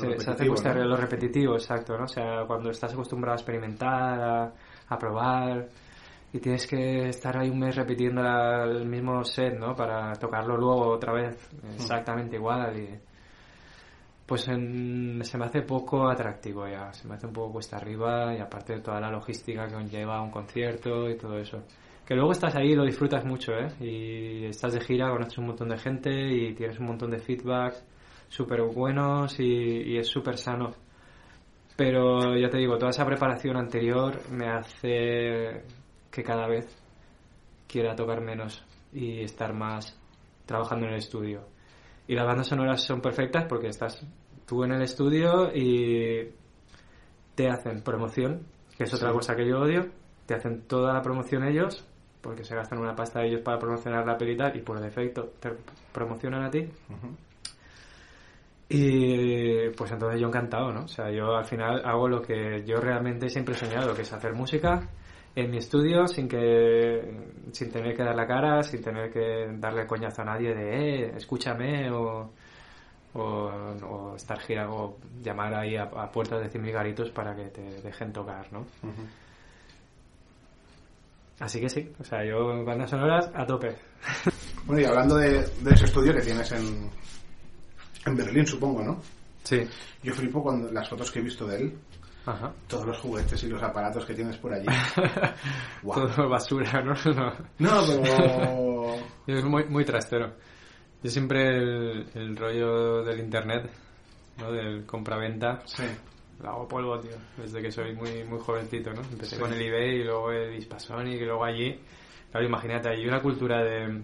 se, 0.00 0.18
se 0.20 0.30
hace 0.30 0.46
cuesta 0.48 0.74
¿no? 0.74 0.84
lo 0.84 0.96
repetitivo, 0.96 1.54
exacto, 1.54 1.96
¿no? 1.96 2.04
O 2.04 2.08
sea, 2.08 2.44
cuando 2.46 2.70
estás 2.70 2.92
acostumbrado 2.92 3.34
a 3.34 3.40
experimentar, 3.40 4.20
a, 4.20 4.52
a 4.88 4.98
probar 4.98 5.66
y 6.32 6.38
tienes 6.38 6.66
que 6.66 7.08
estar 7.08 7.36
ahí 7.36 7.48
un 7.48 7.58
mes 7.60 7.74
repitiendo 7.76 8.22
la- 8.22 8.64
el 8.64 8.84
mismo 8.86 9.24
set, 9.24 9.58
¿no? 9.58 9.74
Para 9.74 10.12
tocarlo 10.14 10.56
luego 10.56 10.88
otra 10.88 11.12
vez 11.12 11.48
exactamente 11.74 12.36
igual 12.36 12.78
y 12.78 12.88
pues 14.26 14.48
en- 14.48 15.20
se 15.24 15.38
me 15.38 15.44
hace 15.44 15.62
poco 15.62 16.08
atractivo 16.08 16.66
ya, 16.66 16.92
se 16.92 17.06
me 17.06 17.14
hace 17.14 17.26
un 17.26 17.32
poco 17.32 17.52
cuesta 17.54 17.76
arriba 17.76 18.34
y 18.34 18.40
aparte 18.40 18.74
de 18.74 18.80
toda 18.80 19.00
la 19.00 19.10
logística 19.10 19.66
que 19.68 19.74
conlleva 19.74 20.20
un 20.20 20.30
concierto 20.30 21.08
y 21.08 21.16
todo 21.16 21.38
eso. 21.38 21.62
Que 22.04 22.14
luego 22.14 22.32
estás 22.32 22.54
ahí 22.56 22.72
y 22.72 22.74
lo 22.74 22.84
disfrutas 22.84 23.24
mucho, 23.24 23.52
¿eh? 23.52 23.68
Y 23.80 24.44
estás 24.46 24.72
de 24.74 24.80
gira, 24.80 25.10
conoces 25.10 25.38
un 25.38 25.46
montón 25.46 25.68
de 25.68 25.78
gente 25.78 26.10
y 26.10 26.54
tienes 26.54 26.78
un 26.80 26.86
montón 26.86 27.10
de 27.10 27.18
feedbacks 27.18 27.84
súper 28.28 28.62
buenos 28.62 29.38
y, 29.40 29.44
y 29.44 29.98
es 29.98 30.08
súper 30.08 30.36
sano. 30.38 30.72
Pero 31.76 32.36
ya 32.36 32.48
te 32.48 32.58
digo, 32.58 32.78
toda 32.78 32.90
esa 32.90 33.04
preparación 33.04 33.56
anterior 33.56 34.18
me 34.30 34.48
hace 34.48 35.62
que 36.10 36.22
cada 36.22 36.46
vez 36.46 36.66
quiera 37.68 37.94
tocar 37.94 38.20
menos 38.22 38.64
y 38.92 39.20
estar 39.22 39.52
más 39.52 39.98
trabajando 40.46 40.86
en 40.86 40.92
el 40.92 40.98
estudio. 40.98 41.42
Y 42.08 42.14
las 42.14 42.24
bandas 42.26 42.46
sonoras 42.48 42.82
son 42.82 43.00
perfectas 43.00 43.44
porque 43.48 43.68
estás 43.68 44.00
tú 44.46 44.64
en 44.64 44.72
el 44.72 44.82
estudio 44.82 45.50
y 45.54 46.30
te 47.34 47.48
hacen 47.48 47.82
promoción, 47.82 48.46
que 48.78 48.84
es 48.84 48.94
otra 48.94 49.10
Sí. 49.10 49.14
cosa 49.16 49.36
que 49.36 49.46
yo 49.46 49.58
odio. 49.60 49.86
Te 50.24 50.34
hacen 50.34 50.62
toda 50.62 50.94
la 50.94 51.02
promoción 51.02 51.44
ellos, 51.44 51.84
porque 52.22 52.42
se 52.44 52.54
gastan 52.54 52.78
una 52.78 52.94
pasta 52.96 53.22
ellos 53.22 53.42
para 53.42 53.58
promocionar 53.58 54.06
la 54.06 54.16
peli 54.16 54.32
y 54.32 54.36
tal, 54.36 54.56
y 54.56 54.62
por 54.62 54.80
defecto 54.80 55.32
te 55.40 55.50
promocionan 55.92 56.44
a 56.44 56.50
ti. 56.50 56.66
Y 58.68 59.70
pues 59.70 59.92
entonces 59.92 60.20
yo 60.20 60.26
encantado, 60.26 60.72
¿no? 60.72 60.84
O 60.84 60.88
sea, 60.88 61.10
yo 61.10 61.36
al 61.36 61.44
final 61.44 61.82
hago 61.84 62.08
lo 62.08 62.20
que 62.20 62.64
yo 62.66 62.80
realmente 62.80 63.28
siempre 63.28 63.54
he 63.54 63.58
soñado, 63.58 63.94
que 63.94 64.02
es 64.02 64.12
hacer 64.12 64.32
música 64.34 64.88
en 65.36 65.50
mi 65.50 65.58
estudio 65.58 66.06
sin 66.08 66.28
que 66.28 67.00
sin 67.52 67.70
tener 67.70 67.94
que 67.94 68.02
dar 68.02 68.16
la 68.16 68.26
cara, 68.26 68.62
sin 68.62 68.82
tener 68.82 69.12
que 69.12 69.46
darle 69.58 69.86
coñazo 69.86 70.22
a 70.22 70.24
nadie 70.24 70.54
de 70.54 71.04
eh, 71.04 71.12
escúchame 71.16 71.90
o 71.92 72.32
o, 73.14 73.50
o 73.82 74.16
estar 74.16 74.38
girando 74.40 74.74
o 74.74 74.98
llamar 75.22 75.54
ahí 75.54 75.76
a, 75.76 75.84
a 75.84 76.10
puertas 76.10 76.40
de 76.40 76.58
100.000 76.58 76.72
garitos 76.72 77.10
para 77.10 77.34
que 77.34 77.44
te 77.46 77.62
dejen 77.82 78.12
tocar, 78.12 78.52
¿no? 78.52 78.66
Así 81.40 81.60
que 81.60 81.68
sí, 81.68 81.92
o 81.98 82.04
sea, 82.04 82.24
yo 82.24 82.64
bandas 82.64 82.90
sonoras 82.90 83.30
a 83.34 83.46
tope. 83.46 83.76
Bueno, 84.64 84.82
y 84.82 84.84
hablando 84.84 85.16
de, 85.16 85.46
de 85.60 85.70
ese 85.70 85.84
estudio 85.84 86.12
que 86.12 86.22
tienes 86.22 86.50
en, 86.52 86.90
en 88.06 88.16
Berlín, 88.16 88.46
supongo, 88.46 88.82
¿no? 88.82 89.00
Sí. 89.42 89.62
Yo 90.02 90.12
flipo 90.14 90.42
cuando 90.42 90.70
las 90.72 90.88
fotos 90.88 91.10
que 91.10 91.18
he 91.20 91.22
visto 91.22 91.46
de 91.46 91.56
él. 91.60 91.78
Ajá. 92.28 92.52
todos 92.66 92.84
los 92.86 92.98
juguetes 92.98 93.40
y 93.44 93.48
los 93.48 93.62
aparatos 93.62 94.04
que 94.04 94.12
tienes 94.12 94.36
por 94.38 94.52
allí. 94.52 94.66
Guau. 95.84 96.08
Todo 96.08 96.28
basura, 96.28 96.82
¿no? 96.82 96.92
no. 97.14 97.32
No, 97.60 97.82
pero... 98.02 98.96
Es 99.28 99.44
muy, 99.44 99.64
muy 99.66 99.84
trastero. 99.84 100.32
Yo 101.04 101.10
siempre 101.10 101.56
el, 101.56 102.06
el 102.14 102.36
rollo 102.36 103.04
del 103.04 103.20
internet, 103.20 103.70
¿no? 104.38 104.50
Del 104.50 104.84
compra-venta, 104.84 105.62
Sí. 105.66 105.84
lo 106.42 106.48
hago 106.48 106.66
polvo, 106.68 106.98
tío. 106.98 107.12
Desde 107.36 107.62
que 107.62 107.70
soy 107.70 107.94
muy 107.94 108.24
muy 108.24 108.40
jovencito, 108.40 108.92
¿no? 108.92 109.02
Empecé 109.02 109.36
Sí. 109.36 109.40
con 109.42 109.52
el 109.52 109.62
eBay 109.62 110.00
y 110.00 110.04
luego 110.04 110.32
el 110.32 110.54
Hispasonic 110.56 111.20
y 111.20 111.24
luego 111.24 111.44
allí. 111.44 111.78
Claro, 112.32 112.44
imagínate, 112.46 112.88
hay 112.88 113.06
una 113.06 113.20
cultura 113.22 113.62
de, 113.62 114.02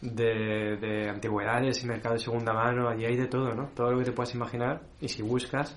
de, 0.00 0.76
de 0.76 1.08
antigüedades 1.08 1.82
y 1.82 1.86
mercado 1.86 2.14
de 2.14 2.20
segunda 2.20 2.52
mano. 2.52 2.88
Allí 2.88 3.04
hay 3.04 3.16
de 3.16 3.26
todo, 3.26 3.54
¿no? 3.54 3.68
Todo 3.74 3.92
lo 3.92 3.98
que 3.98 4.04
te 4.04 4.12
puedas 4.12 4.34
imaginar. 4.34 4.80
Y 5.00 5.08
si 5.08 5.22
buscas, 5.22 5.76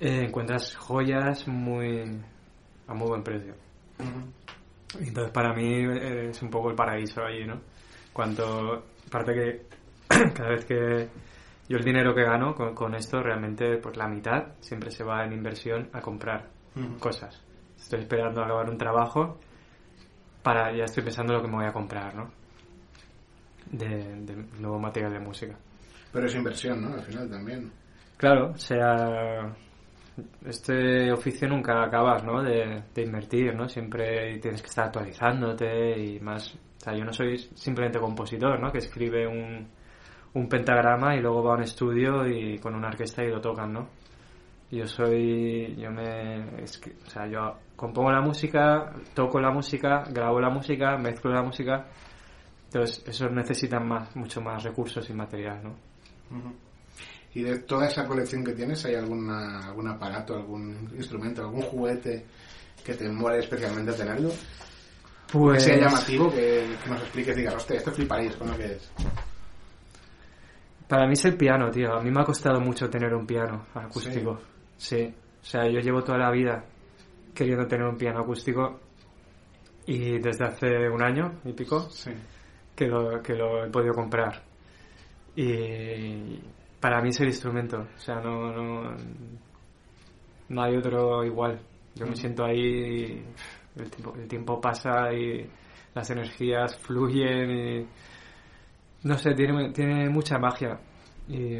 eh, 0.00 0.24
encuentras 0.24 0.74
joyas 0.76 1.46
muy 1.46 2.20
a 2.86 2.94
muy 2.94 3.08
buen 3.08 3.22
precio. 3.22 3.54
Entonces 4.98 5.30
para 5.30 5.52
mí 5.52 5.84
eh, 5.84 6.30
es 6.30 6.42
un 6.42 6.50
poco 6.50 6.70
el 6.70 6.74
paraíso 6.74 7.22
allí, 7.22 7.44
¿no? 7.44 7.60
Cuanto, 8.12 8.84
aparte 9.06 9.32
que 9.34 9.66
cada 10.34 10.48
vez 10.48 10.64
que 10.64 11.08
yo 11.68 11.76
el 11.76 11.84
dinero 11.84 12.14
que 12.14 12.24
gano 12.24 12.54
con, 12.54 12.74
con 12.74 12.94
esto 12.94 13.22
realmente 13.22 13.76
pues 13.76 13.96
la 13.98 14.08
mitad 14.08 14.54
siempre 14.60 14.90
se 14.90 15.04
va 15.04 15.24
en 15.24 15.34
inversión 15.34 15.90
a 15.92 16.00
comprar 16.00 16.48
cosas. 16.98 17.44
Estoy 17.76 18.00
esperando 18.00 18.40
a 18.40 18.44
acabar 18.46 18.70
un 18.70 18.78
trabajo 18.78 19.38
para 20.42 20.74
ya 20.74 20.84
estoy 20.84 21.04
pensando 21.04 21.34
lo 21.34 21.42
que 21.42 21.48
me 21.48 21.56
voy 21.56 21.66
a 21.66 21.72
comprar, 21.72 22.14
¿no? 22.14 22.39
De, 23.70 23.86
de 23.86 24.36
nuevo 24.58 24.78
material 24.80 25.12
de 25.12 25.20
música. 25.20 25.56
Pero 26.12 26.26
es 26.26 26.34
inversión, 26.34 26.82
¿no? 26.82 26.94
Al 26.94 27.02
final 27.02 27.30
también. 27.30 27.70
Claro, 28.16 28.50
o 28.50 28.58
sea, 28.58 29.54
este 30.44 31.12
oficio 31.12 31.48
nunca 31.48 31.82
acabas, 31.84 32.24
¿no? 32.24 32.42
De, 32.42 32.82
de 32.92 33.02
invertir, 33.02 33.54
¿no? 33.54 33.68
Siempre 33.68 34.38
tienes 34.40 34.60
que 34.60 34.68
estar 34.68 34.86
actualizándote 34.86 35.98
y 35.98 36.18
más... 36.20 36.52
O 36.52 36.80
sea, 36.80 36.94
yo 36.96 37.04
no 37.04 37.12
soy 37.12 37.38
simplemente 37.54 38.00
compositor, 38.00 38.58
¿no? 38.58 38.72
Que 38.72 38.78
escribe 38.78 39.26
un, 39.26 39.68
un 40.34 40.48
pentagrama 40.48 41.14
y 41.14 41.20
luego 41.20 41.44
va 41.44 41.52
a 41.52 41.56
un 41.58 41.62
estudio 41.62 42.26
y 42.26 42.58
con 42.58 42.74
una 42.74 42.88
orquesta 42.88 43.22
y 43.22 43.28
lo 43.28 43.40
tocan, 43.40 43.72
¿no? 43.72 43.88
Yo 44.72 44.86
soy... 44.88 45.76
Yo 45.76 45.90
me... 45.92 46.60
es 46.62 46.76
que- 46.78 46.92
o 47.06 47.08
sea, 47.08 47.28
yo 47.28 47.56
compongo 47.76 48.10
la 48.10 48.20
música, 48.20 48.92
toco 49.14 49.40
la 49.40 49.50
música, 49.52 50.02
grabo 50.10 50.40
la 50.40 50.50
música, 50.50 50.96
mezclo 50.98 51.32
la 51.32 51.42
música... 51.42 51.86
Entonces, 52.72 53.02
eso 53.04 53.28
necesita 53.28 53.80
más, 53.80 54.14
mucho 54.14 54.40
más 54.40 54.62
recursos 54.62 55.08
y 55.10 55.12
material, 55.12 55.60
¿no? 55.64 55.74
Y 57.34 57.42
de 57.42 57.58
toda 57.60 57.88
esa 57.88 58.06
colección 58.06 58.44
que 58.44 58.52
tienes, 58.52 58.84
¿hay 58.84 58.94
alguna, 58.94 59.66
algún 59.66 59.88
aparato, 59.88 60.34
algún 60.36 60.88
instrumento, 60.96 61.42
algún 61.42 61.62
juguete 61.62 62.24
que 62.84 62.94
te 62.94 63.08
muere 63.08 63.40
especialmente 63.40 63.92
tenerlo? 63.92 64.28
Que 64.30 65.32
Pues... 65.38 65.64
sea 65.64 65.78
llamativo, 65.78 66.30
que, 66.30 66.76
que 66.82 66.90
nos 66.90 67.00
expliques, 67.00 67.36
digas, 67.36 67.54
hostia, 67.56 67.76
esto 67.76 67.90
fliparéis 67.90 68.36
con 68.36 68.50
lo 68.50 68.56
que 68.56 68.66
es. 68.66 68.92
Para 70.86 71.06
mí 71.06 71.14
es 71.14 71.24
el 71.24 71.36
piano, 71.36 71.70
tío. 71.72 71.92
A 71.94 72.02
mí 72.02 72.10
me 72.10 72.20
ha 72.20 72.24
costado 72.24 72.60
mucho 72.60 72.88
tener 72.88 73.12
un 73.14 73.26
piano 73.26 73.66
acústico. 73.74 74.40
Sí. 74.76 75.12
O 75.40 75.44
sea, 75.44 75.68
yo 75.68 75.80
llevo 75.80 76.02
toda 76.04 76.18
la 76.18 76.30
vida 76.30 76.64
queriendo 77.34 77.66
tener 77.66 77.86
un 77.86 77.96
piano 77.96 78.20
acústico 78.20 78.80
y 79.86 80.18
desde 80.18 80.44
hace 80.46 80.88
un 80.88 81.02
año 81.02 81.40
y 81.44 81.52
pico 81.52 81.88
Sí. 81.90 82.10
Que 82.80 82.86
lo, 82.86 83.22
que 83.22 83.34
lo 83.34 83.66
he 83.66 83.68
podido 83.68 83.92
comprar. 83.92 84.42
Y 85.36 86.40
para 86.80 87.02
mí 87.02 87.10
es 87.10 87.20
el 87.20 87.26
instrumento. 87.26 87.86
O 87.94 87.98
sea, 87.98 88.20
no, 88.20 88.50
no, 88.50 88.96
no 90.48 90.62
hay 90.62 90.76
otro 90.76 91.22
igual. 91.22 91.60
Yo 91.94 92.06
me 92.06 92.16
siento 92.16 92.42
ahí 92.42 92.58
y 92.58 93.24
el 93.76 93.90
tiempo, 93.90 94.14
el 94.16 94.26
tiempo 94.26 94.60
pasa 94.62 95.12
y 95.12 95.46
las 95.94 96.08
energías 96.10 96.78
fluyen 96.78 97.50
y 97.50 97.86
no 99.02 99.18
sé, 99.18 99.34
tiene, 99.34 99.72
tiene 99.72 100.08
mucha 100.08 100.38
magia. 100.38 100.80
Y, 101.28 101.58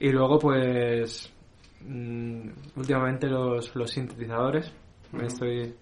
y 0.00 0.10
luego 0.10 0.40
pues 0.40 1.32
mm, 1.80 2.48
últimamente 2.74 3.28
los, 3.28 3.72
los 3.76 3.88
sintetizadores 3.88 4.72
me 5.12 5.26
estoy 5.26 5.76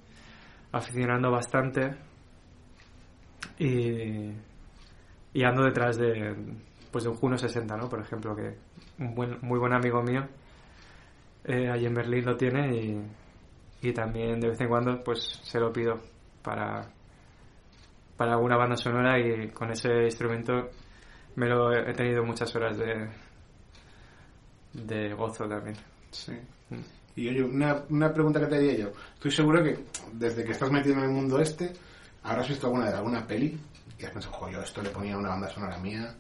aficionando 0.72 1.30
bastante 1.30 2.05
y, 3.58 4.32
y 5.32 5.44
ando 5.44 5.64
detrás 5.64 5.96
de 5.98 6.34
pues 6.90 7.04
de 7.04 7.10
un 7.10 7.16
Juno 7.16 7.36
60, 7.36 7.76
¿no? 7.76 7.88
Por 7.88 8.00
ejemplo, 8.00 8.34
que 8.34 8.56
un 8.98 9.14
buen, 9.14 9.38
muy 9.42 9.58
buen 9.58 9.72
amigo 9.72 10.02
mío 10.02 10.26
eh, 11.44 11.68
allí 11.70 11.86
en 11.86 11.94
Berlín 11.94 12.24
lo 12.24 12.36
tiene 12.36 12.76
y, 12.76 13.88
y 13.88 13.92
también 13.92 14.40
de 14.40 14.48
vez 14.48 14.60
en 14.60 14.68
cuando 14.68 15.02
pues 15.02 15.40
se 15.42 15.60
lo 15.60 15.72
pido 15.72 16.00
para 16.42 16.90
para 18.16 18.32
alguna 18.32 18.56
banda 18.56 18.76
sonora 18.76 19.18
y 19.18 19.48
con 19.50 19.70
ese 19.70 20.04
instrumento 20.04 20.70
me 21.36 21.46
lo 21.48 21.72
he 21.72 21.90
he 21.90 21.94
tenido 21.94 22.24
muchas 22.24 22.54
horas 22.56 22.76
de 22.78 23.08
de 24.72 25.14
gozo 25.14 25.46
también. 25.48 25.76
Sí. 26.10 26.32
Y 27.14 27.28
oye, 27.28 27.42
una, 27.42 27.84
una 27.88 28.12
pregunta 28.12 28.40
que 28.40 28.46
te 28.46 28.56
haría 28.56 28.76
yo. 28.76 28.88
Estoy 29.14 29.30
seguro 29.30 29.62
que 29.62 29.78
desde 30.12 30.44
que 30.44 30.52
estás 30.52 30.70
metido 30.70 30.96
en 30.96 31.04
el 31.04 31.10
mundo 31.10 31.38
este, 31.40 31.72
habrás 32.26 32.48
visto 32.48 32.66
alguna 32.66 32.90
de 32.90 32.96
alguna 32.96 33.26
peli 33.26 33.58
y 33.98 34.04
has 34.04 34.10
pensado, 34.10 34.34
joder, 34.34 34.54
yo 34.56 34.62
esto 34.62 34.82
le 34.82 34.90
ponía 34.90 35.16
una 35.16 35.30
banda 35.30 35.48
sonora 35.48 35.78
mía 35.78 36.14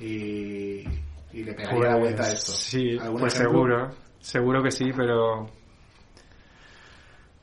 y, 0.00 0.84
y 1.32 1.44
le 1.44 1.52
pegaría 1.54 1.90
la 1.90 1.96
vuelta 1.96 2.24
a 2.24 2.32
esto. 2.32 2.52
Pues 2.52 2.58
Sí, 2.58 2.98
¿Algún 2.98 3.20
pues 3.20 3.34
ejemplo? 3.34 3.52
seguro, 3.52 3.90
seguro 4.20 4.62
que 4.62 4.70
sí, 4.70 4.90
pero 4.96 5.48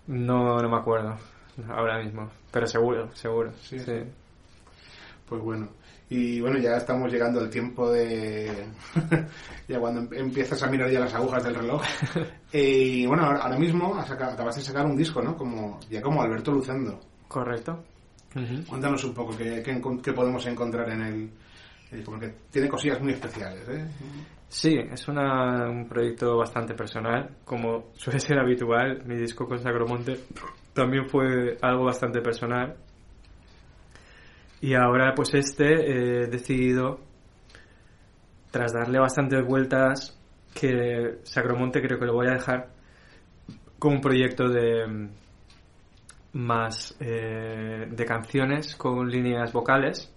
no, 0.08 0.58
no 0.60 0.70
me 0.70 0.78
acuerdo 0.78 1.18
ahora 1.70 2.00
mismo. 2.04 2.30
Pero 2.52 2.68
seguro, 2.68 3.10
seguro. 3.16 3.52
Sí, 3.62 3.80
Sí, 3.80 3.86
sí. 3.86 4.04
Pues 5.28 5.42
bueno. 5.42 5.70
Y 6.10 6.42
bueno, 6.42 6.58
ya 6.58 6.76
estamos 6.76 7.10
llegando 7.10 7.40
al 7.40 7.50
tiempo 7.50 7.90
de... 7.90 8.52
ya 9.70 9.80
cuando 9.80 10.02
em- 10.02 10.26
empiezas 10.26 10.62
a 10.62 10.68
mirar 10.68 10.90
ya 10.92 11.00
las 11.00 11.14
agujas 11.14 11.42
del 11.42 11.56
reloj. 11.56 11.82
y 12.52 13.06
bueno, 13.06 13.24
ahora, 13.24 13.40
ahora 13.40 13.58
mismo 13.58 13.96
has 13.98 14.12
acabas 14.12 14.58
de 14.58 14.62
sacar 14.62 14.86
un 14.86 14.98
disco, 14.98 15.22
¿no? 15.22 15.38
Como, 15.38 15.80
ya 15.90 16.02
como 16.02 16.22
Alberto 16.22 16.52
Lucendo. 16.52 17.00
Correcto. 17.32 17.82
Cuéntanos 18.68 19.02
un 19.06 19.14
poco 19.14 19.38
qué, 19.38 19.64
qué 19.64 19.74
encon- 19.74 20.02
qué 20.02 20.12
podemos 20.12 20.46
encontrar 20.48 20.90
en 20.90 21.02
el, 21.02 21.30
disco, 21.90 22.12
porque 22.12 22.34
tiene 22.52 22.68
cosillas 22.68 23.00
muy 23.02 23.14
especiales, 23.14 23.68
¿eh? 23.70 23.88
Sí, 24.50 24.76
es 24.78 25.08
una- 25.08 25.70
un 25.70 25.88
proyecto 25.88 26.36
bastante 26.38 26.74
personal, 26.74 27.38
como 27.46 27.92
suele 27.94 28.20
ser 28.20 28.38
habitual. 28.38 29.04
Mi 29.06 29.16
disco 29.16 29.48
con 29.48 29.60
Sacromonte 29.60 30.20
también 30.74 31.08
fue 31.08 31.58
algo 31.62 31.86
bastante 31.86 32.20
personal. 32.20 32.76
Y 34.60 34.74
ahora, 34.74 35.14
pues 35.16 35.34
este, 35.34 35.74
eh, 35.74 36.24
he 36.24 36.28
decidido, 36.28 37.00
tras 38.52 38.74
darle 38.74 39.00
bastantes 39.00 39.46
vueltas, 39.46 40.20
que 40.54 41.20
Sacromonte 41.24 41.82
creo 41.82 41.98
que 41.98 42.06
lo 42.06 42.14
voy 42.14 42.28
a 42.28 42.34
dejar 42.34 42.68
como 43.80 43.96
un 43.96 44.02
proyecto 44.02 44.50
de 44.50 45.10
más 46.34 46.96
eh, 47.00 47.88
de 47.90 48.06
canciones 48.06 48.76
con 48.76 49.10
líneas 49.10 49.52
vocales 49.52 50.14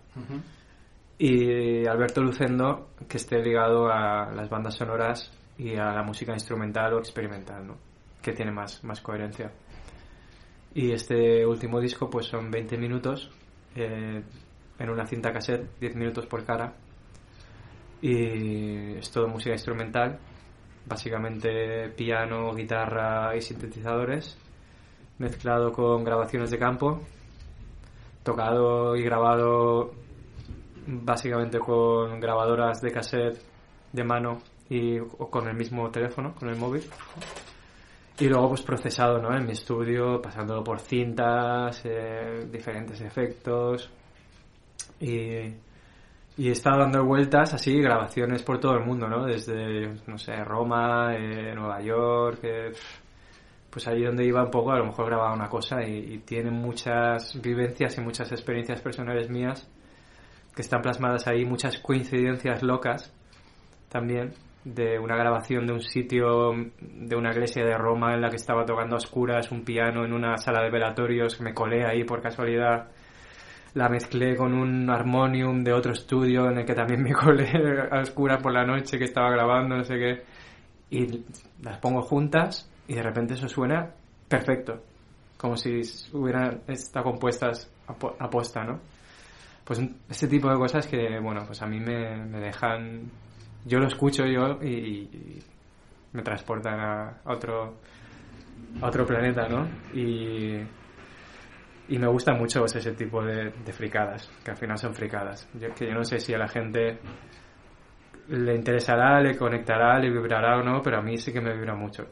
y 1.18 1.86
Alberto 1.86 2.22
Lucendo 2.22 2.90
que 3.08 3.16
esté 3.16 3.42
ligado 3.42 3.88
a 3.88 4.30
las 4.32 4.48
bandas 4.48 4.74
sonoras 4.74 5.32
y 5.58 5.76
a 5.76 5.92
la 5.92 6.02
música 6.02 6.32
instrumental 6.32 6.94
o 6.94 6.98
experimental, 6.98 7.66
¿no? 7.66 7.76
Que 8.22 8.32
tiene 8.32 8.52
más, 8.52 8.82
más 8.84 9.00
coherencia. 9.00 9.52
Y 10.74 10.92
este 10.92 11.46
último 11.46 11.80
disco 11.80 12.10
pues 12.10 12.26
son 12.26 12.50
20 12.50 12.76
minutos 12.78 13.30
eh, 13.76 14.22
en 14.78 14.90
una 14.90 15.06
cinta 15.06 15.32
cassette, 15.32 15.78
10 15.80 15.96
minutos 15.96 16.26
por 16.26 16.44
cara. 16.44 16.74
Y 18.02 18.96
es 18.96 19.10
todo 19.10 19.28
música 19.28 19.52
instrumental, 19.52 20.18
básicamente 20.84 21.88
piano, 21.90 22.52
guitarra 22.54 23.34
y 23.36 23.40
sintetizadores, 23.40 24.36
mezclado 25.18 25.72
con 25.72 26.04
grabaciones 26.04 26.50
de 26.50 26.58
campo, 26.58 27.00
tocado 28.22 28.96
y 28.96 29.02
grabado 29.02 29.92
básicamente 30.86 31.58
con 31.58 32.20
grabadoras 32.20 32.80
de 32.80 32.92
cassette 32.92 33.40
de 33.92 34.04
mano 34.04 34.38
y 34.68 34.98
o 34.98 35.30
con 35.30 35.48
el 35.48 35.54
mismo 35.54 35.90
teléfono, 35.90 36.34
con 36.34 36.48
el 36.48 36.56
móvil. 36.56 36.82
Y 38.18 38.28
luego 38.28 38.50
pues 38.50 38.62
procesado, 38.62 39.18
¿no? 39.18 39.36
En 39.36 39.44
mi 39.44 39.52
estudio, 39.52 40.22
pasándolo 40.22 40.62
por 40.62 40.80
cintas, 40.80 41.82
eh, 41.84 42.46
diferentes 42.50 43.00
efectos. 43.00 43.90
Y, 45.00 45.18
y 46.36 46.48
he 46.48 46.52
estado 46.52 46.80
dando 46.80 47.04
vueltas 47.04 47.54
así, 47.54 47.80
grabaciones 47.80 48.42
por 48.42 48.58
todo 48.60 48.74
el 48.74 48.84
mundo, 48.84 49.08
¿no? 49.08 49.24
Desde, 49.24 49.94
no 50.06 50.16
sé, 50.16 50.36
Roma, 50.44 51.14
eh, 51.16 51.54
Nueva 51.54 51.80
York, 51.80 52.38
eh, 52.42 52.72
pues 53.74 53.88
ahí 53.88 54.04
donde 54.04 54.24
iba 54.24 54.40
un 54.40 54.52
poco, 54.52 54.70
a 54.70 54.78
lo 54.78 54.86
mejor 54.86 55.06
grababa 55.06 55.34
una 55.34 55.48
cosa 55.48 55.82
y, 55.82 56.14
y 56.14 56.18
tiene 56.18 56.52
muchas 56.52 57.42
vivencias 57.42 57.98
y 57.98 58.00
muchas 58.00 58.30
experiencias 58.30 58.80
personales 58.80 59.28
mías 59.28 59.68
que 60.54 60.62
están 60.62 60.80
plasmadas 60.80 61.26
ahí, 61.26 61.44
muchas 61.44 61.78
coincidencias 61.78 62.62
locas 62.62 63.12
también. 63.88 64.32
de 64.64 64.98
una 64.98 65.16
grabación 65.16 65.66
de 65.66 65.72
un 65.72 65.80
sitio 65.80 66.52
de 66.80 67.16
una 67.16 67.32
iglesia 67.32 67.64
de 67.64 67.76
Roma 67.76 68.14
en 68.14 68.22
la 68.22 68.30
que 68.30 68.36
estaba 68.36 68.64
tocando 68.64 68.94
a 68.94 68.98
oscuras 68.98 69.50
un 69.50 69.64
piano 69.64 70.04
en 70.04 70.12
una 70.12 70.38
sala 70.38 70.62
de 70.62 70.70
velatorios, 70.70 71.40
me 71.40 71.52
colé 71.52 71.84
ahí 71.84 72.04
por 72.04 72.22
casualidad. 72.22 72.88
La 73.74 73.88
mezclé 73.88 74.36
con 74.36 74.54
un 74.54 74.88
armonium 74.88 75.64
de 75.64 75.72
otro 75.72 75.92
estudio 75.92 76.48
en 76.48 76.58
el 76.58 76.64
que 76.64 76.74
también 76.74 77.02
me 77.02 77.12
colé 77.24 77.50
a 77.90 78.00
oscuras 78.00 78.40
por 78.40 78.52
la 78.52 78.64
noche 78.64 78.98
que 78.98 79.04
estaba 79.04 79.30
grabando, 79.32 79.76
no 79.76 79.84
sé 79.84 79.96
qué. 79.96 80.22
Y 80.90 81.24
las 81.60 81.78
pongo 81.78 82.02
juntas 82.02 82.70
y 82.88 82.94
de 82.94 83.02
repente 83.02 83.34
eso 83.34 83.48
suena 83.48 83.90
perfecto. 84.28 84.82
Como 85.36 85.56
si 85.56 85.80
hubieran 86.12 86.62
estado 86.68 87.04
compuestas 87.04 87.70
apo- 87.86 88.16
aposta, 88.18 88.64
¿no? 88.64 88.80
Pues 89.64 89.80
este 90.08 90.28
tipo 90.28 90.50
de 90.50 90.56
cosas 90.56 90.86
que, 90.86 91.18
bueno, 91.20 91.42
pues 91.46 91.60
a 91.62 91.66
mí 91.66 91.80
me, 91.80 92.26
dejan... 92.40 93.10
Yo 93.64 93.78
lo 93.78 93.86
escucho 93.86 94.26
yo 94.26 94.62
y, 94.62 95.42
me 96.12 96.22
transportan 96.22 96.78
a, 96.78 97.08
a 97.24 97.32
otro 97.32 97.74
a 98.80 98.86
otro 98.86 99.06
planeta, 99.06 99.48
¿no? 99.48 99.66
Y, 99.94 100.56
y 101.88 101.98
me 101.98 102.06
gusta 102.06 102.32
mucho 102.34 102.60
pues, 102.60 102.76
ese 102.76 102.92
tipo 102.92 103.22
de, 103.22 103.50
de 103.50 103.72
fricadas, 103.72 104.30
que 104.44 104.50
al 104.50 104.56
final 104.56 104.78
son 104.78 104.94
fricadas. 104.94 105.48
Que 105.76 105.86
yo 105.86 105.94
no 105.94 106.04
sé 106.04 106.18
si 106.18 106.34
a 106.34 106.38
la 106.38 106.48
gente 106.48 106.98
le 108.28 108.54
interesará, 108.54 109.20
le 109.20 109.36
conectará, 109.36 109.98
le 109.98 110.10
vibrará 110.10 110.58
o 110.58 110.62
no, 110.62 110.82
pero 110.82 110.98
a 110.98 111.02
mí 111.02 111.18
sí 111.18 111.32
que 111.32 111.40
me 111.40 111.54
vibra 111.54 111.74
mucho. 111.74 112.06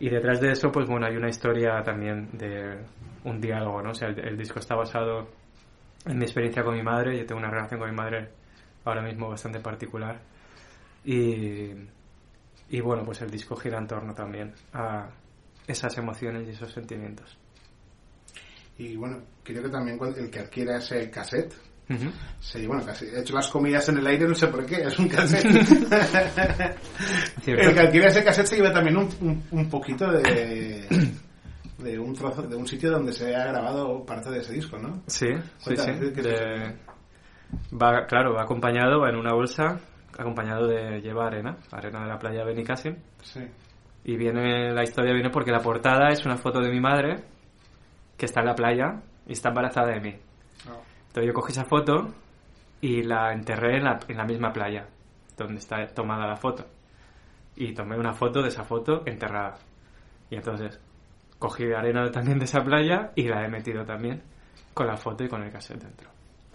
Y 0.00 0.08
detrás 0.10 0.40
de 0.40 0.52
eso, 0.52 0.70
pues 0.70 0.86
bueno, 0.88 1.06
hay 1.06 1.16
una 1.16 1.28
historia 1.28 1.82
también 1.82 2.28
de 2.32 2.78
un 3.24 3.40
diálogo, 3.40 3.82
¿no? 3.82 3.90
O 3.90 3.94
sea, 3.94 4.08
el, 4.08 4.36
disco 4.36 4.60
está 4.60 4.76
basado 4.76 5.28
en 6.06 6.18
mi 6.18 6.24
experiencia 6.24 6.62
con 6.62 6.76
mi 6.76 6.82
madre. 6.82 7.18
Yo 7.18 7.26
tengo 7.26 7.40
una 7.40 7.50
relación 7.50 7.80
con 7.80 7.90
mi 7.90 7.96
madre 7.96 8.30
ahora 8.84 9.02
mismo 9.02 9.28
bastante 9.28 9.58
particular. 9.60 10.20
Y, 11.04 11.72
y 12.68 12.80
bueno, 12.80 13.04
pues 13.04 13.20
el 13.22 13.30
disco 13.30 13.56
gira 13.56 13.78
en 13.78 13.86
torno 13.88 14.14
también 14.14 14.54
a 14.72 15.10
esas 15.66 15.98
emociones 15.98 16.46
y 16.46 16.50
esos 16.50 16.72
sentimientos. 16.72 17.36
Y 18.78 18.96
bueno, 18.96 19.20
creo 19.42 19.62
que 19.64 19.68
también 19.68 19.98
el 20.16 20.30
que 20.30 20.38
adquiera 20.38 20.78
ese 20.78 21.10
cassette, 21.10 21.52
Ujú. 21.90 22.10
sí, 22.38 22.66
bueno, 22.66 22.84
casi 22.84 23.06
he 23.06 23.20
hecho 23.20 23.34
las 23.34 23.48
comidas 23.48 23.88
en 23.88 23.98
el 23.98 24.06
aire, 24.06 24.26
no 24.28 24.34
sé 24.34 24.46
por 24.48 24.64
qué, 24.66 24.82
es 24.82 24.98
un 24.98 25.08
cassette. 25.08 25.46
El 27.46 27.74
que 27.74 27.80
adquiera 27.80 28.08
ese 28.08 28.22
cassette 28.24 28.46
se 28.46 28.56
lleva 28.56 28.72
también 28.72 28.96
un, 28.96 29.08
un, 29.22 29.42
un 29.50 29.68
poquito 29.70 30.10
de, 30.10 30.86
de 31.78 31.98
un 31.98 32.14
trozo, 32.14 32.42
de 32.42 32.56
un 32.56 32.66
sitio 32.66 32.90
donde 32.90 33.12
se 33.12 33.34
ha 33.34 33.46
grabado 33.46 34.04
parte 34.04 34.30
de 34.30 34.40
ese 34.40 34.52
disco, 34.52 34.78
¿no? 34.78 35.02
Sí, 35.06 35.28
sí, 35.58 35.64
Cuéntame, 35.64 35.94
sí. 35.94 36.12
¿qué 36.14 36.20
es 36.20 36.26
De- 36.26 36.76
Va, 37.72 38.04
claro, 38.06 38.34
va 38.34 38.42
acompañado, 38.42 39.00
va 39.00 39.08
en 39.08 39.16
una 39.16 39.32
bolsa, 39.32 39.80
acompañado 40.18 40.66
de 40.66 41.00
lleva 41.00 41.26
arena, 41.28 41.56
arena 41.70 42.02
de 42.02 42.08
la 42.08 42.18
playa 42.18 42.44
de 42.44 42.52
Benicàssim. 42.54 42.94
Sí. 43.22 43.40
Y 44.04 44.16
viene, 44.16 44.72
la 44.74 44.82
historia 44.82 45.14
viene 45.14 45.30
porque 45.30 45.50
la 45.50 45.60
portada 45.60 46.08
es 46.10 46.24
una 46.26 46.36
foto 46.36 46.60
de 46.60 46.70
mi 46.70 46.80
madre 46.80 47.24
que 48.18 48.26
está 48.26 48.40
en 48.40 48.46
la 48.46 48.54
playa 48.54 49.00
y 49.26 49.32
está 49.32 49.48
embarazada 49.48 49.92
de 49.92 50.00
mí. 50.00 50.14
Entonces 51.18 51.34
yo 51.34 51.34
cogí 51.34 51.52
esa 51.52 51.64
foto 51.64 52.14
y 52.80 53.02
la 53.02 53.32
enterré 53.32 53.78
en 53.78 53.84
la, 53.84 53.98
en 54.06 54.16
la 54.16 54.24
misma 54.24 54.52
playa 54.52 54.86
donde 55.36 55.56
está 55.56 55.84
tomada 55.88 56.28
la 56.28 56.36
foto. 56.36 56.64
Y 57.56 57.74
tomé 57.74 57.98
una 57.98 58.12
foto 58.12 58.40
de 58.40 58.48
esa 58.48 58.62
foto 58.62 59.02
enterrada. 59.04 59.56
Y 60.30 60.36
entonces 60.36 60.78
cogí 61.36 61.72
arena 61.72 62.08
también 62.12 62.38
de 62.38 62.44
esa 62.44 62.62
playa 62.62 63.10
y 63.16 63.24
la 63.26 63.44
he 63.44 63.48
metido 63.48 63.84
también 63.84 64.22
con 64.72 64.86
la 64.86 64.96
foto 64.96 65.24
y 65.24 65.28
con 65.28 65.42
el 65.42 65.50
cassette 65.50 65.82
dentro. 65.82 66.08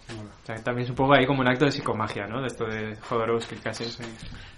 O 0.09 0.45
sea, 0.45 0.55
también 0.63 0.85
es 0.85 0.89
un 0.91 0.95
poco 0.95 1.13
ahí 1.13 1.25
como 1.25 1.41
un 1.41 1.47
acto 1.49 1.65
de 1.65 1.71
psicomagia, 1.71 2.25
¿no? 2.25 2.39
De 2.39 2.47
esto 2.47 2.65
de 2.65 2.95
Jodorowsky 2.95 3.57
casi. 3.57 3.83
Sí. 3.83 4.03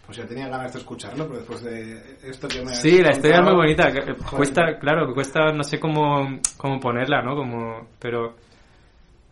Pues 0.06 0.20
ya 0.20 0.28
tenía 0.28 0.48
ganas 0.48 0.72
de 0.72 0.80
escucharlo, 0.80 1.26
pero 1.26 1.40
después 1.40 1.64
de 1.64 2.18
esto 2.24 2.48
que 2.48 2.62
me 2.62 2.76
Sí, 2.76 3.02
la 3.02 3.12
historia 3.12 3.38
es 3.38 3.44
muy 3.44 3.56
bonita. 3.56 3.90
Joder. 3.90 4.18
Cuesta, 4.18 4.78
claro, 4.80 5.12
cuesta, 5.16 5.52
no 5.52 5.64
sé 5.64 5.80
cómo, 5.80 6.40
cómo 6.58 6.80
ponerla, 6.80 7.24
¿no? 7.24 7.36
Como, 7.36 7.88
pero, 8.00 8.36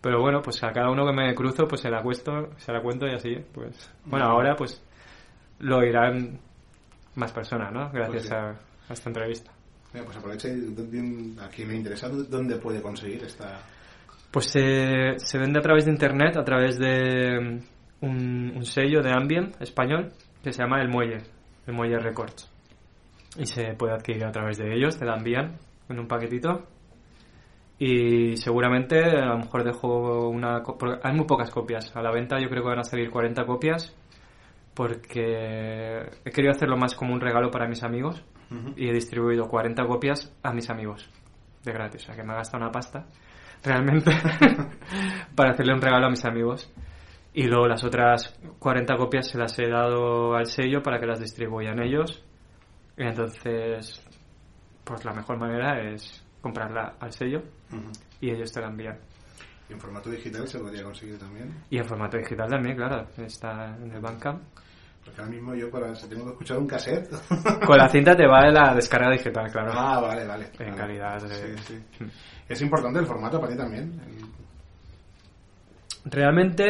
pero 0.04 0.20
bueno, 0.20 0.42
pues 0.42 0.62
a 0.66 0.74
cada 0.74 0.92
uno 0.92 1.06
que 1.06 1.14
me 1.14 1.34
cruzo, 1.34 1.66
pues 1.66 1.80
se 1.80 1.90
la 1.90 2.04
cuesto, 2.04 2.50
se 2.58 2.74
la 2.74 2.82
cuento 2.82 3.08
y 3.08 3.14
así, 3.14 3.38
pues. 3.54 3.90
Bueno, 4.04 4.26
ahora, 4.26 4.54
pues, 4.54 4.84
lo 5.60 5.78
oirán 5.78 6.42
más 7.16 7.32
personas, 7.32 7.72
¿no? 7.72 7.90
Gracias 7.90 8.12
Pues 8.12 8.28
sí. 8.28 8.34
a, 8.34 8.50
a 8.90 8.94
esta 8.94 9.10
entrevista. 9.10 9.52
Mira, 9.94 10.06
pues 10.06 10.18
aprovecha 10.18 10.50
y 10.50 11.38
a 11.40 11.48
quien 11.48 11.70
le 11.70 11.76
interesa 11.78 12.10
dónde 12.10 12.58
puede 12.58 12.82
conseguir 12.82 13.24
esta... 13.24 13.62
Pues 14.30 14.48
se, 14.48 15.14
se 15.18 15.38
vende 15.38 15.60
a 15.60 15.62
través 15.62 15.86
de 15.86 15.92
internet, 15.92 16.36
a 16.36 16.44
través 16.44 16.78
de 16.78 17.40
mm, 17.40 18.06
un, 18.06 18.54
un 18.58 18.66
sello 18.66 19.02
de 19.02 19.14
ambient 19.14 19.56
español 19.62 20.12
que 20.44 20.52
se 20.52 20.64
llama 20.64 20.82
El 20.82 20.90
Muelle, 20.90 21.22
El 21.66 21.76
Muelle 21.76 22.00
Records. 22.00 22.52
Y 23.38 23.46
se 23.46 23.74
puede 23.76 23.94
adquirir 23.94 24.26
a 24.26 24.32
través 24.34 24.58
de 24.58 24.76
ellos, 24.76 25.00
te 25.00 25.06
la 25.06 25.16
envían 25.16 25.56
en 25.88 25.98
un 25.98 26.10
paquetito. 26.10 26.73
Y 27.80 28.38
seguramente 28.38 29.00
a 29.00 29.26
lo 29.26 29.38
mejor 29.40 29.64
dejo 29.64 30.30
una... 30.30 30.62
Hay 31.04 31.14
muy 31.14 31.26
pocas 31.26 31.50
copias. 31.50 31.96
A 31.96 32.02
la 32.02 32.12
venta 32.12 32.40
yo 32.40 32.50
creo 32.50 32.64
que 32.64 32.70
van 32.70 32.80
a 32.80 32.84
salir 32.84 33.10
40 33.10 33.46
copias 33.46 33.96
porque 34.74 36.00
he 36.26 36.32
querido 36.32 36.52
hacerlo 36.52 36.78
más 36.78 36.96
como 36.96 37.14
un 37.14 37.22
regalo 37.22 37.52
para 37.52 37.68
mis 37.68 37.84
amigos 37.84 38.24
y 38.76 38.88
he 38.88 38.94
distribuido 38.94 39.48
40 39.48 39.86
copias 39.86 40.32
a 40.44 40.54
mis 40.54 40.70
amigos 40.70 41.10
de 41.64 41.72
gratis, 41.72 42.04
o 42.04 42.06
sea 42.06 42.16
que 42.16 42.24
me 42.24 42.34
ha 42.34 42.38
gastado 42.38 42.64
una 42.64 42.72
pasta 42.72 43.08
realmente 43.64 44.12
para 45.36 45.52
hacerle 45.52 45.74
un 45.74 45.82
regalo 45.82 46.08
a 46.08 46.10
mis 46.10 46.26
amigos. 46.26 46.72
Y 47.36 47.48
luego 47.48 47.68
las 47.68 47.84
otras 47.84 48.40
40 48.60 48.96
copias 48.96 49.28
se 49.28 49.40
las 49.40 49.58
he 49.58 49.68
dado 49.68 50.36
al 50.36 50.46
sello 50.46 50.84
para 50.84 51.00
que 51.00 51.08
las 51.08 51.20
distribuyan 51.20 51.82
ellos. 51.82 52.24
Y 52.96 53.04
entonces 53.04 54.06
pues 54.84 55.04
la 55.06 55.14
mejor 55.14 55.40
manera 55.40 55.82
es 55.82 56.23
comprarla 56.44 56.96
al 57.00 57.12
sello 57.12 57.42
y 58.22 58.30
ellos 58.30 58.52
te 58.52 58.62
la 58.62 58.68
envían 58.68 58.98
Y 59.70 59.74
en 59.74 59.80
formato 59.80 60.12
digital 60.12 60.48
se 60.48 60.60
podría 60.60 60.84
conseguir 60.84 61.18
también. 61.18 61.52
y 61.72 61.78
en 61.80 61.86
formato 61.86 62.18
digital 62.18 62.48
también, 62.50 62.76
claro, 62.76 63.08
está 63.18 63.76
en 63.82 63.92
el 63.92 64.00
Bandcamp. 64.02 64.44
Porque 65.04 65.20
ahora 65.20 65.34
mismo 65.34 65.54
yo 65.56 65.70
para 65.72 65.94
si 65.96 66.08
tengo 66.08 66.24
que 66.26 66.32
escuchar 66.32 66.58
un 66.60 66.68
cassette... 66.68 67.10
Con 67.66 67.78
la 67.78 67.90
cinta 67.90 68.16
te 68.16 68.26
va 68.28 68.48
la 68.50 68.74
descarga 68.76 69.10
digital, 69.12 69.52
claro. 69.52 69.72
ah, 69.74 70.00
vale, 70.00 70.26
vale. 70.26 70.46
En 70.60 70.68
Vale. 70.68 70.78
calidad 70.78 71.22
de- 71.24 71.58
Sí, 71.58 71.64
sí. 71.98 72.06
Es 72.48 72.62
importante 72.62 73.00
el 73.00 73.06
formato 73.06 73.40
para 73.40 73.52
ti 73.52 73.58
también. 73.58 74.00
el- 74.06 74.24
Realmente, 76.06 76.66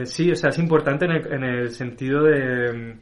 eh, 0.00 0.06
sí, 0.06 0.30
o 0.32 0.34
sea, 0.34 0.50
es 0.50 0.58
importante 0.58 1.04
en 1.04 1.12
el, 1.12 1.32
en 1.32 1.44
el 1.44 1.70
sentido 1.70 2.24
de. 2.24 2.72
mm, 2.72 3.00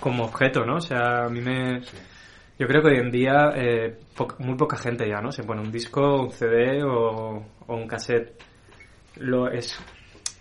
como 0.00 0.24
objeto, 0.24 0.64
¿no? 0.64 0.76
O 0.76 0.80
sea, 0.80 1.24
a 1.24 1.28
mí 1.28 1.40
me. 1.42 1.82
Sí. 1.82 1.96
Yo 2.60 2.66
creo 2.66 2.82
que 2.82 2.88
hoy 2.88 2.98
en 2.98 3.10
día 3.10 3.52
eh, 3.56 3.96
muy 4.40 4.54
poca 4.54 4.76
gente 4.76 5.08
ya, 5.08 5.22
¿no? 5.22 5.32
Se 5.32 5.44
pone 5.44 5.62
un 5.62 5.72
disco, 5.72 6.24
un 6.24 6.30
CD 6.30 6.84
o, 6.84 7.42
o 7.66 7.74
un 7.74 7.86
cassette. 7.86 8.34
Lo, 9.16 9.50
es, 9.50 9.80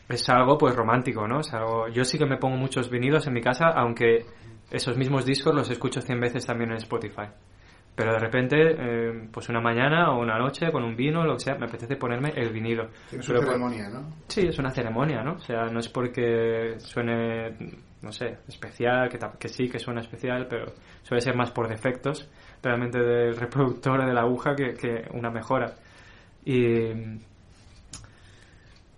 es 0.10 0.30
algo 0.30 0.58
pues 0.58 0.76
romántico, 0.76 1.26
¿no? 1.30 1.40
Algo, 1.54 1.88
yo 1.88 2.04
sí 2.04 2.18
que 2.18 2.26
me 2.26 2.36
pongo 2.36 2.58
muchos 2.58 2.90
vinilos 2.90 3.26
en 3.28 3.34
mi 3.36 3.42
casa, 3.42 3.70
aunque 3.70 4.26
esos 4.70 4.98
mismos 4.98 5.26
discos 5.26 5.56
los 5.56 5.70
escucho 5.70 6.02
100 6.02 6.20
veces 6.20 6.46
también 6.46 6.72
en 6.72 6.78
Spotify. 6.80 7.30
Pero 8.00 8.14
de 8.14 8.20
repente, 8.20 8.56
eh, 8.78 9.28
pues 9.30 9.50
una 9.50 9.60
mañana 9.60 10.12
o 10.14 10.22
una 10.22 10.38
noche 10.40 10.72
con 10.72 10.86
un 10.86 10.96
vino, 10.96 11.26
lo 11.26 11.34
que 11.34 11.42
sea, 11.42 11.56
me 11.56 11.66
apetece 11.66 11.98
ponerme 11.98 12.30
el 12.34 12.50
vinilo. 12.54 12.88
Su 13.10 13.18
Pero 13.28 13.40
por- 13.42 13.48
ceremonia, 13.48 13.90
¿no? 13.90 14.14
Sí, 14.30 14.48
es 14.48 14.58
una 14.58 14.70
ceremonia, 14.72 15.22
¿no? 15.22 15.34
O 15.34 15.40
sea, 15.40 15.66
no 15.66 15.80
es 15.82 15.90
porque 15.90 16.76
suene, 16.78 17.58
no 18.02 18.14
sé, 18.14 18.38
especial, 18.48 19.10
que, 19.10 19.20
que 19.38 19.50
sí, 19.50 19.68
que 19.68 19.80
suena 19.80 20.00
especial, 20.00 20.48
pero 20.50 20.68
suele 21.04 21.20
ser 21.20 21.36
más 21.36 21.52
por 21.52 21.68
defectos 21.68 22.30
realmente 22.64 23.00
del 23.00 23.36
reproductor 23.36 24.06
de 24.06 24.14
la 24.14 24.22
aguja 24.22 24.56
que, 24.56 24.76
que 24.76 25.04
una 25.14 25.30
mejora. 25.30 25.74
Y, 26.46 26.94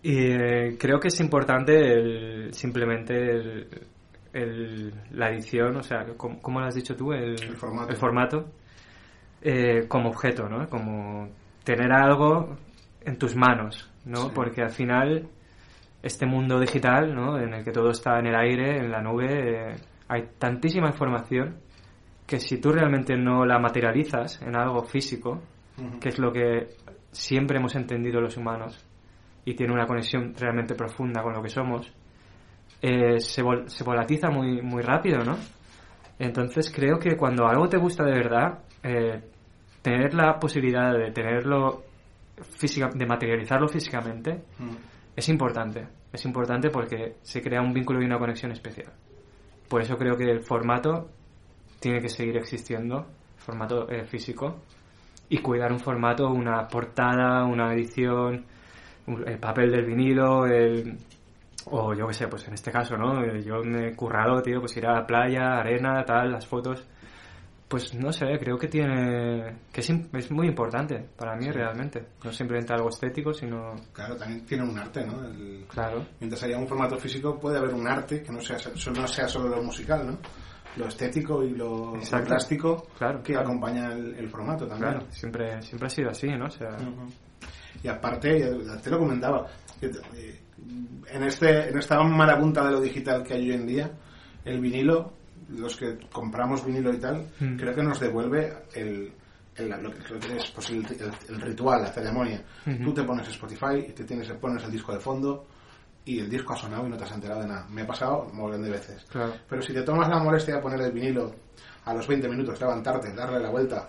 y 0.04 0.32
eh, 0.32 0.78
creo 0.80 0.99
que 0.99 1.08
es 1.10 1.20
importante 1.22 1.74
el- 1.93 2.54
simplemente 2.54 3.14
el- 3.16 3.68
el- 4.34 4.93
la 5.12 5.30
edición, 5.32 5.76
o 5.76 5.84
sea, 5.84 6.06
¿cómo, 6.18 6.39
cómo 6.39 6.60
lo 6.60 6.68
has 6.68 6.76
dicho 6.76 6.95
tú? 6.95 7.14
El, 7.14 7.32
El 7.41 7.56
formato. 7.58 7.89
el 7.89 7.97
formato, 7.97 8.45
eh, 9.42 9.86
como 9.88 10.10
objeto, 10.10 10.48
¿no? 10.50 10.68
Como 10.70 11.30
tener 11.64 11.92
algo 11.92 12.58
en 13.04 13.18
tus 13.18 13.36
manos, 13.36 13.89
¿no? 14.06 14.18
Sí. 14.28 14.32
Porque 14.34 14.62
al 14.62 14.72
final 14.72 15.28
este 16.04 16.26
mundo 16.26 16.60
digital, 16.60 17.14
¿no? 17.14 17.38
En 17.39 17.54
el 17.54 17.64
que 17.64 17.72
todo 17.72 17.89
está 17.92 18.20
en 18.20 18.28
el 18.28 18.36
aire, 18.36 18.78
en 18.78 18.92
la 18.92 19.02
nube, 19.02 19.72
eh, 19.72 19.76
hay 20.08 20.30
tantísima 20.39 20.88
información 20.88 21.58
que 22.26 22.39
si 22.39 22.60
tú 22.60 22.72
realmente 22.72 23.16
no 23.18 23.46
la 23.46 23.60
materializas 23.60 24.42
en 24.42 24.56
algo 24.56 24.84
físico, 24.84 25.42
Ujú. 25.78 26.00
que 26.00 26.10
es 26.10 26.20
lo 26.20 26.32
que 26.32 26.70
siempre 27.12 27.58
hemos 27.58 27.76
entendido 27.76 28.22
los 28.22 28.38
humanos 28.38 28.84
y 29.46 29.54
tiene 29.56 29.74
una 29.74 29.86
conexión 29.86 30.34
realmente 30.38 30.76
profunda 30.76 31.22
con 31.24 31.34
lo 31.34 31.42
que 31.42 31.50
somos, 31.50 31.92
eh, 32.82 33.20
se, 33.20 33.44
vol- 33.44 33.68
se 33.68 33.84
volatiza 33.84 34.30
muy, 34.30 34.62
muy 34.62 34.82
rápido, 34.82 35.24
¿no? 35.24 35.38
Entonces 36.20 36.72
creo 36.74 37.00
que 37.00 37.16
cuando 37.18 37.48
algo 37.48 37.68
te 37.68 37.78
gusta 37.78 38.04
de 38.04 38.12
verdad, 38.12 38.60
eh, 38.84 39.22
tener 39.82 40.14
la 40.14 40.40
posibilidad 40.40 40.94
de 40.94 41.12
tenerlo 41.12 41.84
física, 42.58 42.90
de 42.94 43.06
materializarlo 43.06 43.68
físicamente, 43.68 44.32
Ujú. 44.60 44.78
es 45.16 45.30
importante. 45.30 45.88
Es 46.12 46.26
importante 46.26 46.70
porque 46.70 47.16
se 47.22 47.42
crea 47.42 47.62
un 47.62 47.74
vínculo 47.74 48.02
y 48.02 48.06
una 48.06 48.18
conexión 48.20 48.52
especial. 48.52 48.92
por 49.70 49.82
eso 49.82 49.96
creo 49.98 50.18
que 50.18 50.26
el 50.30 50.42
formato 50.42 51.08
tiene 51.80 52.02
que 52.02 52.10
seguir 52.10 52.36
existiendo, 52.36 53.08
formato 53.38 53.90
eh, 53.90 54.04
físico, 54.06 54.58
y 55.30 55.38
cuidar 55.38 55.72
un 55.72 55.80
formato, 55.80 56.28
una 56.30 56.68
portada, 56.68 57.46
una 57.46 57.74
edición, 57.74 58.46
el 59.26 59.40
papel 59.40 59.72
del 59.72 59.86
vinilo, 59.86 60.46
el, 60.46 60.98
o 61.68 61.94
yo 61.94 62.06
qué 62.08 62.14
sé, 62.14 62.28
pues 62.28 62.46
en 62.50 62.54
este 62.56 62.70
caso, 62.70 62.98
¿no? 62.98 63.24
Eh, 63.24 63.42
Yo 63.44 63.64
me 63.64 63.88
he 63.88 63.96
currado, 63.96 64.42
tío, 64.42 64.60
pues 64.60 64.76
ir 64.76 64.86
a 64.86 64.94
la 64.94 65.06
playa, 65.08 65.58
arena, 65.60 66.04
tal, 66.04 66.34
las 66.34 66.46
fotos. 66.46 66.86
Pues 67.72 67.94
no 67.96 68.12
sé, 68.12 68.26
creo 68.38 68.58
que 68.58 68.68
tiene. 68.68 69.60
que 69.72 69.80
es, 69.80 70.30
muy 70.30 70.46
importante 70.48 71.08
para 71.18 71.38
mí 71.38 71.50
realmente. 71.50 72.06
No 72.22 72.30
simplemente 72.34 72.74
algo 72.74 72.90
estético, 72.90 73.34
sino. 73.34 73.74
Claro, 73.94 74.18
también 74.18 74.46
tiene 74.46 74.64
un 74.66 74.78
arte, 74.78 75.06
¿no? 75.08 75.24
El- 75.24 75.66
Claro. 75.70 76.06
mientras 76.20 76.44
haya 76.44 76.58
un 76.58 76.68
formato 76.68 76.98
físico 76.98 77.40
puede 77.40 77.58
haber 77.58 77.74
un 77.74 77.88
arte 77.88 78.22
que 78.22 78.32
no 78.34 78.42
sea, 78.42 78.58
no 78.94 79.08
sea 79.08 79.28
solo 79.30 79.48
lo 79.56 79.64
musical, 79.64 80.06
¿no? 80.06 80.18
Lo 80.76 80.86
estético 80.88 81.44
y 81.46 81.52
lo, 81.52 81.96
lo 81.96 82.24
plástico 82.26 82.88
Claro, 82.98 83.24
que 83.24 83.32
claro. 83.32 83.48
acompaña 83.48 83.94
el, 83.94 84.16
el 84.16 84.30
formato 84.30 84.68
también. 84.68 84.92
Claro, 84.92 85.06
siempre, 85.10 85.62
siempre 85.62 85.88
ha 85.88 85.90
sido 85.90 86.10
así, 86.10 86.28
¿no? 86.28 86.48
O 86.48 86.52
sea. 86.52 86.76
Y 87.82 87.88
aparte, 87.88 88.52
te 88.84 88.90
lo 88.90 89.00
comentaba, 89.00 89.48
que, 89.80 89.86
eh, 89.88 90.42
en, 91.10 91.24
este, 91.24 91.70
en 91.70 91.78
esta 91.78 92.04
marabunta 92.04 92.66
de 92.66 92.72
lo 92.72 92.82
digital 92.82 93.24
que 93.24 93.34
hay 93.36 93.50
hoy 93.50 93.56
en 93.56 93.66
día, 93.66 93.92
el 94.44 94.60
vinilo, 94.60 95.14
los 95.52 95.76
que 95.76 95.97
compramos 96.12 96.66
vinilo 96.66 96.93
y 96.93 96.97
tal, 96.97 97.26
Mm. 97.39 97.58
creo 97.58 97.74
que 97.76 97.84
nos 97.84 97.99
devuelve 97.99 98.54
el, 98.74 99.12
el- 99.56 99.70
lo, 99.70 99.91
que, 99.91 100.14
lo 100.14 100.20
que 100.20 100.38
es 100.38 100.47
pues, 100.52 100.70
el, 100.70 100.86
el- 100.86 101.12
el 101.30 101.41
ritual, 101.41 101.82
la 101.82 101.91
ceremonia. 101.91 102.41
Tú 102.84 102.93
te 102.93 103.04
pones 103.04 103.28
Spotify 103.28 103.86
y 103.89 103.91
te 103.93 104.04
tienes, 104.06 104.30
pones 104.34 104.64
el 104.64 104.72
disco 104.72 104.93
de 104.93 104.99
fondo 104.99 105.45
y 106.06 106.20
el 106.20 106.30
disco 106.30 106.54
ha 106.54 106.58
sonado 106.58 106.88
y 106.88 106.89
no 106.89 106.97
te 106.97 107.04
has 107.04 107.12
enterado 107.12 107.41
de 107.41 107.47
nada. 107.47 107.68
Me 107.70 107.82
ha 107.84 107.88
pasado 107.88 108.28
un 108.32 108.38
montón 108.38 108.64
de 108.64 108.72
veces. 108.72 109.04
claro. 109.10 109.34
Pero 109.49 109.62
si 109.62 109.74
te 109.74 109.84
tomas 109.84 110.10
la 110.10 110.20
molestia 110.20 110.56
de 110.56 110.62
poner 110.62 110.82
el 110.82 110.91
vinilo 110.91 111.34
a 111.86 111.93
los 111.93 112.08
20 112.08 112.28
minutos, 112.30 112.60
levantarte, 112.60 113.12
darle 113.14 113.39
la 113.39 113.49
vuelta, 113.49 113.88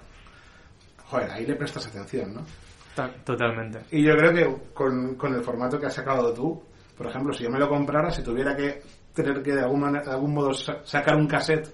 joder, 1.06 1.30
ahí 1.30 1.46
le 1.46 1.56
prestas 1.56 1.86
atención, 1.86 2.34
¿no? 2.34 2.40
Ta- 2.94 3.10
Totalmente. 3.24 3.80
Y 3.90 4.02
yo 4.02 4.14
creo 4.16 4.32
que 4.34 4.72
con, 4.74 5.14
con 5.14 5.34
el 5.34 5.42
formato 5.42 5.78
que 5.78 5.86
has 5.86 5.94
sacado 5.94 6.32
tú, 6.32 6.62
por 6.96 7.06
ejemplo, 7.06 7.32
si 7.32 7.44
yo 7.44 7.50
me 7.50 7.58
lo 7.58 7.68
comprara, 7.68 8.10
si 8.10 8.22
tuviera 8.22 8.56
que 8.56 8.82
tener 9.14 9.42
que 9.42 9.52
de 9.54 9.60
algún, 9.62 9.92
de 9.92 9.98
algún 10.10 10.34
modo 10.34 10.52
sa- 10.54 10.80
sacar 10.84 11.16
un 11.16 11.26
cassette 11.26 11.68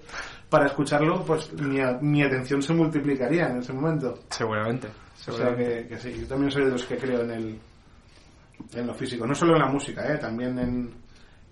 para 0.49 0.65
escucharlo, 0.67 1.23
pues 1.23 1.51
mi, 1.53 1.79
mi 2.01 2.23
atención 2.23 2.61
se 2.61 2.73
multiplicaría 2.73 3.47
en 3.49 3.57
ese 3.59 3.71
momento. 3.73 4.19
Seguramente. 4.29 4.87
O 4.87 5.21
sea 5.21 5.33
seguramente. 5.33 5.81
que, 5.83 5.87
que 5.89 5.97
sí, 5.99 6.21
yo 6.21 6.27
también 6.27 6.51
soy 6.51 6.65
de 6.65 6.71
los 6.71 6.83
que 6.85 6.97
creo 6.97 7.21
en 7.21 7.31
el 7.31 7.59
en 8.73 8.87
lo 8.87 8.93
físico, 8.93 9.25
no 9.25 9.33
solo 9.33 9.53
en 9.55 9.59
la 9.61 9.67
música, 9.67 10.11
¿eh? 10.13 10.17
también 10.17 10.59
en... 10.59 10.89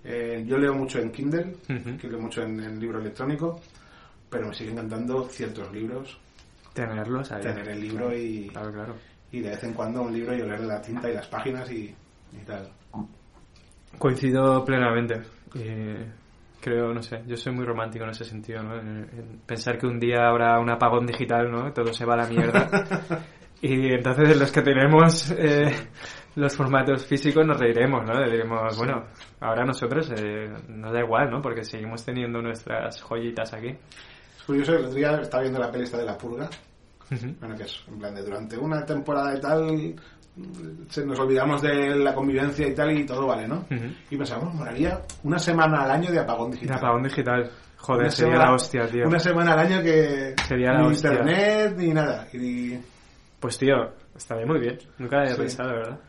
eh, 0.03 0.43
yo 0.45 0.57
leo 0.57 0.73
mucho 0.73 0.99
en 0.99 1.09
Kindle, 1.11 1.55
que 1.99 2.07
leo 2.07 2.19
mucho 2.19 2.41
en, 2.41 2.59
en 2.59 2.79
libro 2.79 2.99
electrónico, 2.99 3.61
pero 4.29 4.47
me 4.47 4.53
siguen 4.53 4.73
encantando 4.73 5.23
ciertos 5.29 5.71
libros, 5.71 6.19
Tenerlos 6.73 7.31
ahí. 7.31 7.41
tener 7.41 7.67
el 7.69 7.79
libro 7.81 8.13
y, 8.15 8.47
Claro, 8.49 8.71
claro. 8.73 8.95
y 9.31 9.39
de 9.39 9.49
vez 9.51 9.63
en 9.63 9.73
cuando 9.73 10.01
un 10.01 10.11
libro 10.13 10.35
y 10.35 10.41
oler 10.41 10.59
la 10.61 10.81
tinta 10.81 11.09
y 11.09 11.13
las 11.13 11.27
páginas 11.27 11.71
y, 11.71 11.95
y 12.33 12.37
tal. 12.45 12.69
Coincido 13.97 14.63
plenamente. 14.63 15.21
Y 15.55 15.95
creo, 16.61 16.93
no 16.93 17.01
sé, 17.01 17.23
yo 17.25 17.35
soy 17.37 17.53
muy 17.53 17.65
romántico 17.65 18.03
en 18.03 18.11
ese 18.11 18.25
sentido, 18.25 18.61
¿no? 18.63 18.79
En- 18.79 19.09
en 19.11 19.39
pensar 19.45 19.77
que 19.77 19.87
un 19.87 19.99
día 19.99 20.27
habrá 20.27 20.59
un 20.59 20.69
apagón 20.69 21.05
digital, 21.05 21.49
¿no? 21.51 21.71
Todo 21.73 21.93
se 21.93 22.05
va 22.05 22.13
a 22.15 22.17
la 22.17 22.27
mierda. 22.27 22.69
y 23.61 23.93
entonces 23.93 24.37
los 24.37 24.51
que 24.51 24.61
tenemos 24.61 25.31
eh, 25.31 25.71
los 26.35 26.55
formatos 26.55 27.05
físicos 27.07 27.45
nos 27.45 27.57
reiremos, 27.59 28.05
¿no? 28.05 28.23
Diremos, 28.23 28.77
bueno, 28.77 29.05
ahora 29.39 29.65
nosotros 29.65 30.11
eh, 30.15 30.53
nos 30.67 30.93
da 30.93 30.99
igual, 30.99 31.31
¿no? 31.31 31.41
Porque 31.41 31.63
seguimos 31.63 32.03
teniendo 32.05 32.41
nuestras 32.41 33.01
joyitas 33.01 33.53
aquí. 33.53 33.69
Es 33.69 34.43
curioso, 34.45 34.73
el 34.73 34.85
otro 34.85 34.93
día 34.93 35.11
estaba 35.21 35.41
viendo 35.41 35.59
la 35.59 35.71
peli 35.71 35.85
esta 35.85 35.97
de 35.97 36.05
La 36.05 36.17
Purga, 36.17 36.49
Ujú. 37.11 37.35
bueno, 37.39 37.55
que 37.55 37.63
es 37.63 37.83
en 37.87 37.97
plan 37.99 38.13
de 38.13 38.21
durante 38.21 38.57
una 38.57 38.85
temporada 38.85 39.35
y 39.35 39.41
tal, 39.41 39.95
se 40.89 41.05
nos 41.05 41.19
olvidamos 41.19 41.61
de 41.61 41.95
la 41.95 42.13
convivencia 42.13 42.67
y 42.67 42.73
tal 42.73 42.97
y 42.97 43.05
todo 43.05 43.27
vale, 43.27 43.47
¿no? 43.47 43.65
Ujú. 43.69 43.85
Y 44.11 44.17
pensamos, 44.17 44.53
moraría 44.53 45.01
una 45.23 45.39
semana 45.39 45.83
al 45.83 45.91
año 45.91 46.11
de 46.11 46.19
apagón 46.19 46.51
digital. 46.51 46.77
apagón 46.77 47.03
digital. 47.03 47.51
Joder, 47.77 48.01
Una 48.03 48.09
sería 48.11 48.31
semana- 48.33 48.49
la 48.49 48.55
hostia, 48.55 48.87
tío. 48.87 49.07
Una 49.07 49.19
semana 49.19 49.53
al 49.53 49.59
año 49.59 49.81
que 49.83 50.35
Sería 50.47 50.73
la 50.73 50.81
ni 50.81 50.87
hostia. 50.87 51.11
internet 51.11 51.73
ni 51.77 51.87
nada. 51.93 52.27
Y, 52.33 52.77
Pues 53.39 53.57
tío, 53.57 53.75
estaría 54.15 54.45
muy 54.47 54.59
bien. 54.59 54.79
Nunca 54.97 55.19
había 55.19 55.33
Sí. 55.35 55.41
pensado, 55.41 55.69
¿verdad? 55.73 55.99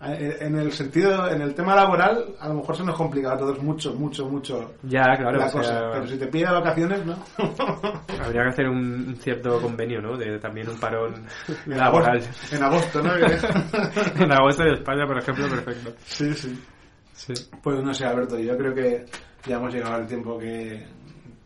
Eh, 0.00 0.36
en 0.40 0.56
el 0.58 0.70
sentido, 0.72 1.28
en 1.28 1.42
el 1.42 1.54
tema 1.54 1.74
laboral, 1.74 2.34
a 2.38 2.48
lo 2.48 2.54
mejor 2.54 2.76
se 2.76 2.84
nos 2.84 2.96
complica 2.96 3.32
a 3.32 3.36
todos 3.36 3.60
mucho, 3.62 3.94
mucho, 3.94 4.28
mucho 4.28 4.74
Ya, 4.84 5.02
claro. 5.16 5.38
la 5.38 5.46
o 5.46 5.48
sea, 5.50 5.60
cosa. 5.60 5.90
Pero 5.92 6.06
si 6.06 6.18
te 6.18 6.26
pide 6.28 6.44
vacaciones, 6.44 7.04
¿no? 7.04 7.16
Habría 8.24 8.42
que 8.44 8.48
hacer 8.48 8.68
un 8.68 9.16
cierto 9.20 9.60
convenio, 9.60 10.00
¿no? 10.00 10.16
De 10.16 10.38
también 10.38 10.68
un 10.68 10.78
parón 10.78 11.26
En 11.66 11.76
laboral. 11.78 12.18
agosto- 12.18 12.56
En 12.56 12.62
agosto, 12.62 13.02
¿no? 13.02 13.10
en 14.24 14.32
agosto 14.32 14.62
de 14.64 14.74
España, 14.74 15.06
por 15.06 15.18
ejemplo, 15.18 15.48
perfecto. 15.48 15.92
sí, 16.04 16.32
sí. 16.34 16.64
Sí. 17.12 17.34
Pues 17.60 17.82
no 17.82 17.92
sé, 17.92 18.04
Alberto, 18.06 18.38
yo 18.38 18.56
creo 18.56 18.72
que 18.72 19.04
ya 19.44 19.56
hemos 19.56 19.74
llegado 19.74 19.96
al 19.96 20.06
tiempo 20.06 20.38
que, 20.38 20.86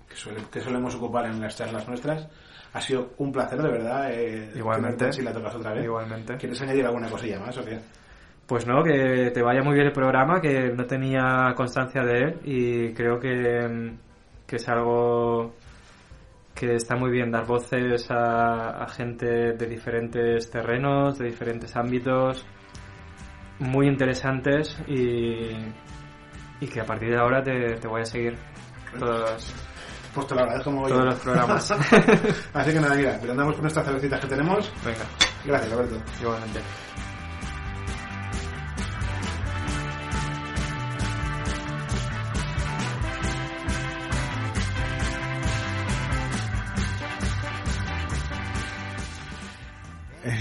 que, 0.07 0.15
suele- 0.15 0.45
que 0.51 0.61
solemos 0.61 0.95
ocupar 0.95 1.25
en 1.25 1.41
las 1.41 1.57
charlas 1.57 1.89
nuestras. 1.89 2.29
Ha 2.75 2.81
sido 2.83 3.13
un 3.19 3.33
placer, 3.33 3.61
de 3.63 3.71
verdad. 3.71 4.11
eh, 4.13 4.53
Igualmente. 4.55 5.11
Si 5.13 5.23
la 5.23 5.33
tocas 5.33 5.55
otra 5.55 5.73
vez. 5.73 5.85
Igualmente. 5.85 6.37
¿Quieres 6.37 6.61
añadir 6.61 6.85
alguna 6.85 7.09
cosilla 7.09 7.39
más 7.41 7.57
o 7.57 7.65
qué? 7.65 7.79
Pues 8.53 8.67
no, 8.67 8.85
que 8.85 9.31
te 9.33 9.41
vaya 9.41 9.63
muy 9.63 9.73
bien 9.73 9.87
el 9.87 9.95
programa, 9.95 10.39
que 10.39 10.75
no 10.77 10.85
tenía 10.85 11.55
constancia 11.57 12.03
de 12.03 12.19
él 12.19 12.41
y 12.45 12.93
creo 12.93 13.19
que, 13.19 13.67
mm, 13.67 13.99
que 14.47 14.57
es 14.57 14.69
algo 14.69 15.55
que 16.55 16.75
está 16.75 16.95
muy 16.95 17.11
bien 17.11 17.31
dar 17.31 17.47
voces 17.47 18.11
a, 18.11 18.83
a 18.83 18.89
gente 18.89 19.55
de 19.55 19.67
diferentes 19.67 20.51
terrenos, 20.51 21.17
de 21.17 21.29
diferentes 21.29 21.75
ámbitos, 21.77 22.45
muy 23.61 23.87
interesantes 23.87 24.79
y, 24.87 25.49
y 26.61 26.67
que 26.67 26.81
a 26.83 26.85
partir 26.85 27.09
de 27.09 27.17
ahora 27.17 27.43
te, 27.43 27.77
te 27.77 27.89
voy 27.89 28.03
a 28.03 28.05
seguir 28.05 28.37
todos, 28.99 29.55
Pues 30.15 30.27
te 30.27 30.35
lo 30.35 30.41
agradezco 30.43 30.71
como 30.71 30.89
todos 30.89 31.07
los 31.07 31.21
programas. 31.21 31.71
Así 32.53 32.71
que 32.71 32.81
nada, 32.81 32.95
mira, 32.97 33.17
brindamos 33.17 33.57
con 33.57 33.67
estas 33.67 33.87
cervecitas 33.87 34.21
que 34.21 34.27
tenemos. 34.27 34.71
Venga, 34.85 35.07
Gracias, 35.43 35.73
Alberto. 35.73 35.97
igualmente. 36.21 36.61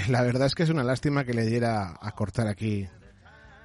La 0.09 0.21
verdad 0.21 0.47
es 0.47 0.55
que 0.55 0.63
es 0.63 0.69
una 0.69 0.83
lástima 0.83 1.23
que 1.23 1.33
le 1.33 1.45
diera 1.45 1.97
a 1.99 2.11
cortar 2.11 2.47
aquí 2.47 2.87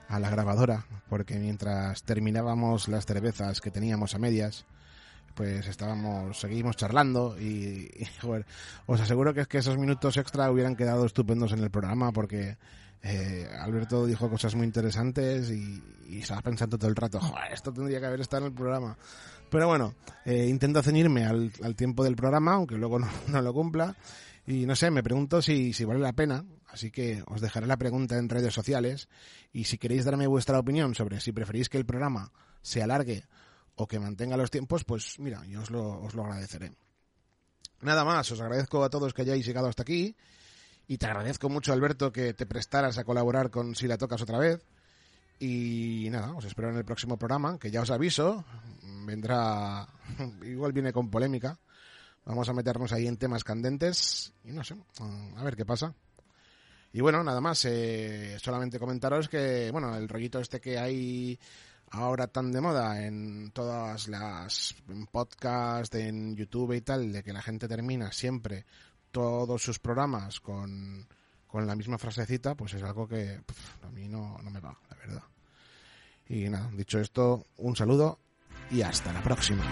a 0.08 0.20
la 0.20 0.30
grabadora, 0.30 0.86
porque 1.08 1.38
mientras 1.38 2.02
terminábamos 2.02 2.88
las 2.88 3.06
cervezas 3.06 3.60
que 3.60 3.70
teníamos 3.70 4.14
a 4.14 4.18
medias, 4.18 4.64
pues 5.34 5.66
estábamos, 5.66 6.38
seguimos 6.38 6.76
charlando 6.76 7.36
y, 7.38 7.90
joder, 8.20 8.46
os 8.86 9.00
aseguro 9.00 9.34
que 9.34 9.42
es 9.42 9.48
que 9.48 9.58
esos 9.58 9.78
minutos 9.78 10.16
extra 10.16 10.50
hubieran 10.50 10.76
quedado 10.76 11.06
estupendos 11.06 11.52
en 11.52 11.60
el 11.60 11.70
programa 11.70 12.12
porque 12.12 12.56
eh, 13.02 13.48
Alberto 13.60 14.06
dijo 14.06 14.30
cosas 14.30 14.54
muy 14.54 14.66
interesantes 14.66 15.50
y, 15.50 15.82
estaba 16.08 16.40
pensando 16.40 16.78
todo 16.78 16.88
el 16.88 16.94
rato, 16.94 17.20
esto 17.52 17.72
tendría 17.72 17.98
que 17.98 18.06
haber 18.06 18.20
estado 18.20 18.46
en 18.46 18.52
el 18.52 18.56
programa. 18.56 18.96
Pero 19.50 19.66
bueno, 19.66 19.94
eh, 20.24 20.46
intento 20.48 20.80
ceñirme 20.80 21.24
al, 21.24 21.50
al 21.62 21.74
tiempo 21.74 22.04
del 22.04 22.14
programa, 22.14 22.54
aunque 22.54 22.76
luego 22.76 22.98
no, 23.00 23.08
no 23.26 23.42
lo 23.42 23.52
cumpla. 23.52 23.96
Y 24.46 24.64
no 24.64 24.76
sé, 24.76 24.90
me 24.90 25.02
pregunto 25.02 25.42
si, 25.42 25.72
vale 25.84 25.98
la 25.98 26.12
pena, 26.12 26.44
así 26.68 26.90
que 26.90 27.22
os 27.26 27.40
dejaré 27.40 27.66
la 27.66 27.76
pregunta 27.76 28.16
en 28.16 28.28
redes 28.28 28.54
sociales 28.54 29.08
y 29.52 29.64
si 29.64 29.76
queréis 29.76 30.04
darme 30.04 30.28
vuestra 30.28 30.58
opinión 30.58 30.94
sobre 30.94 31.20
si 31.20 31.32
preferís 31.32 31.68
que 31.68 31.78
el 31.78 31.86
programa 31.86 32.30
se 32.62 32.82
alargue 32.82 33.24
o 33.74 33.88
que 33.88 33.98
mantenga 33.98 34.36
los 34.36 34.50
tiempos, 34.50 34.84
pues 34.84 35.18
mira, 35.18 35.44
yo 35.46 35.62
os 35.62 35.70
lo, 35.70 36.00
os 36.00 36.14
lo 36.14 36.24
agradeceré. 36.24 36.72
Nada 37.82 38.04
más, 38.04 38.30
os 38.30 38.40
agradezco 38.40 38.84
a 38.84 38.90
todos 38.90 39.12
que 39.12 39.22
hayáis 39.22 39.44
llegado 39.44 39.68
hasta 39.68 39.82
aquí 39.82 40.16
y 40.86 40.98
te 40.98 41.06
agradezco 41.06 41.48
mucho, 41.48 41.72
Alberto, 41.72 42.12
que 42.12 42.32
te 42.32 42.46
prestaras 42.46 42.98
a 42.98 43.04
colaborar 43.04 43.50
con 43.50 43.74
Si 43.74 43.88
la 43.88 43.98
tocas 43.98 44.22
otra 44.22 44.38
vez. 44.38 44.64
Y 45.40 46.08
nada, 46.10 46.32
os 46.32 46.44
espero 46.44 46.70
en 46.70 46.76
el 46.76 46.84
próximo 46.84 47.18
programa, 47.18 47.58
que 47.58 47.70
ya 47.70 47.82
os 47.82 47.90
aviso, 47.90 48.44
vendrá, 49.04 49.86
igual 50.42 50.72
viene 50.72 50.92
con 50.92 51.10
polémica. 51.10 51.58
Vamos 52.26 52.48
a 52.48 52.52
meternos 52.52 52.92
ahí 52.92 53.06
en 53.06 53.16
temas 53.16 53.44
candentes 53.44 54.32
y 54.44 54.50
no 54.50 54.64
sé, 54.64 54.74
a 55.36 55.44
ver 55.44 55.56
qué 55.56 55.64
pasa. 55.64 55.94
Y 56.92 57.00
bueno, 57.00 57.22
nada 57.22 57.40
más, 57.40 57.64
eh, 57.66 58.36
solamente 58.40 58.78
comentaros 58.78 59.28
que, 59.28 59.70
bueno, 59.70 59.96
el 59.96 60.08
rollito 60.08 60.40
este 60.40 60.60
que 60.60 60.78
hay 60.78 61.38
ahora 61.90 62.26
tan 62.26 62.50
de 62.50 62.60
moda 62.60 63.04
en 63.04 63.52
todas 63.52 64.08
las 64.08 64.74
en 64.88 65.06
podcast, 65.06 65.94
en 65.94 66.34
YouTube 66.34 66.72
y 66.72 66.80
tal, 66.80 67.12
de 67.12 67.22
que 67.22 67.32
la 67.32 67.42
gente 67.42 67.68
termina 67.68 68.10
siempre 68.10 68.66
todos 69.12 69.62
sus 69.62 69.78
programas 69.78 70.40
con, 70.40 71.06
con 71.46 71.66
la 71.66 71.76
misma 71.76 71.96
frasecita, 71.96 72.54
pues 72.54 72.74
es 72.74 72.82
algo 72.82 73.06
que 73.06 73.40
a 73.82 73.90
mí 73.90 74.08
no, 74.08 74.38
no 74.42 74.50
me 74.50 74.60
va, 74.60 74.76
la 74.90 74.96
verdad. 74.96 75.22
Y 76.28 76.48
nada, 76.48 76.70
dicho 76.72 76.98
esto, 76.98 77.46
un 77.58 77.76
saludo 77.76 78.18
y 78.70 78.82
hasta 78.82 79.12
la 79.12 79.22
próxima. 79.22 79.64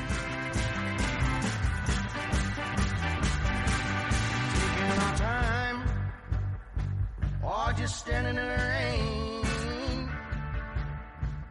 standing 7.94 8.36
in 8.36 8.48
the 8.48 8.56
rain. 8.72 10.08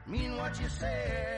Mean 0.06 0.38
what 0.38 0.60
you 0.60 0.68
said. 0.68 1.33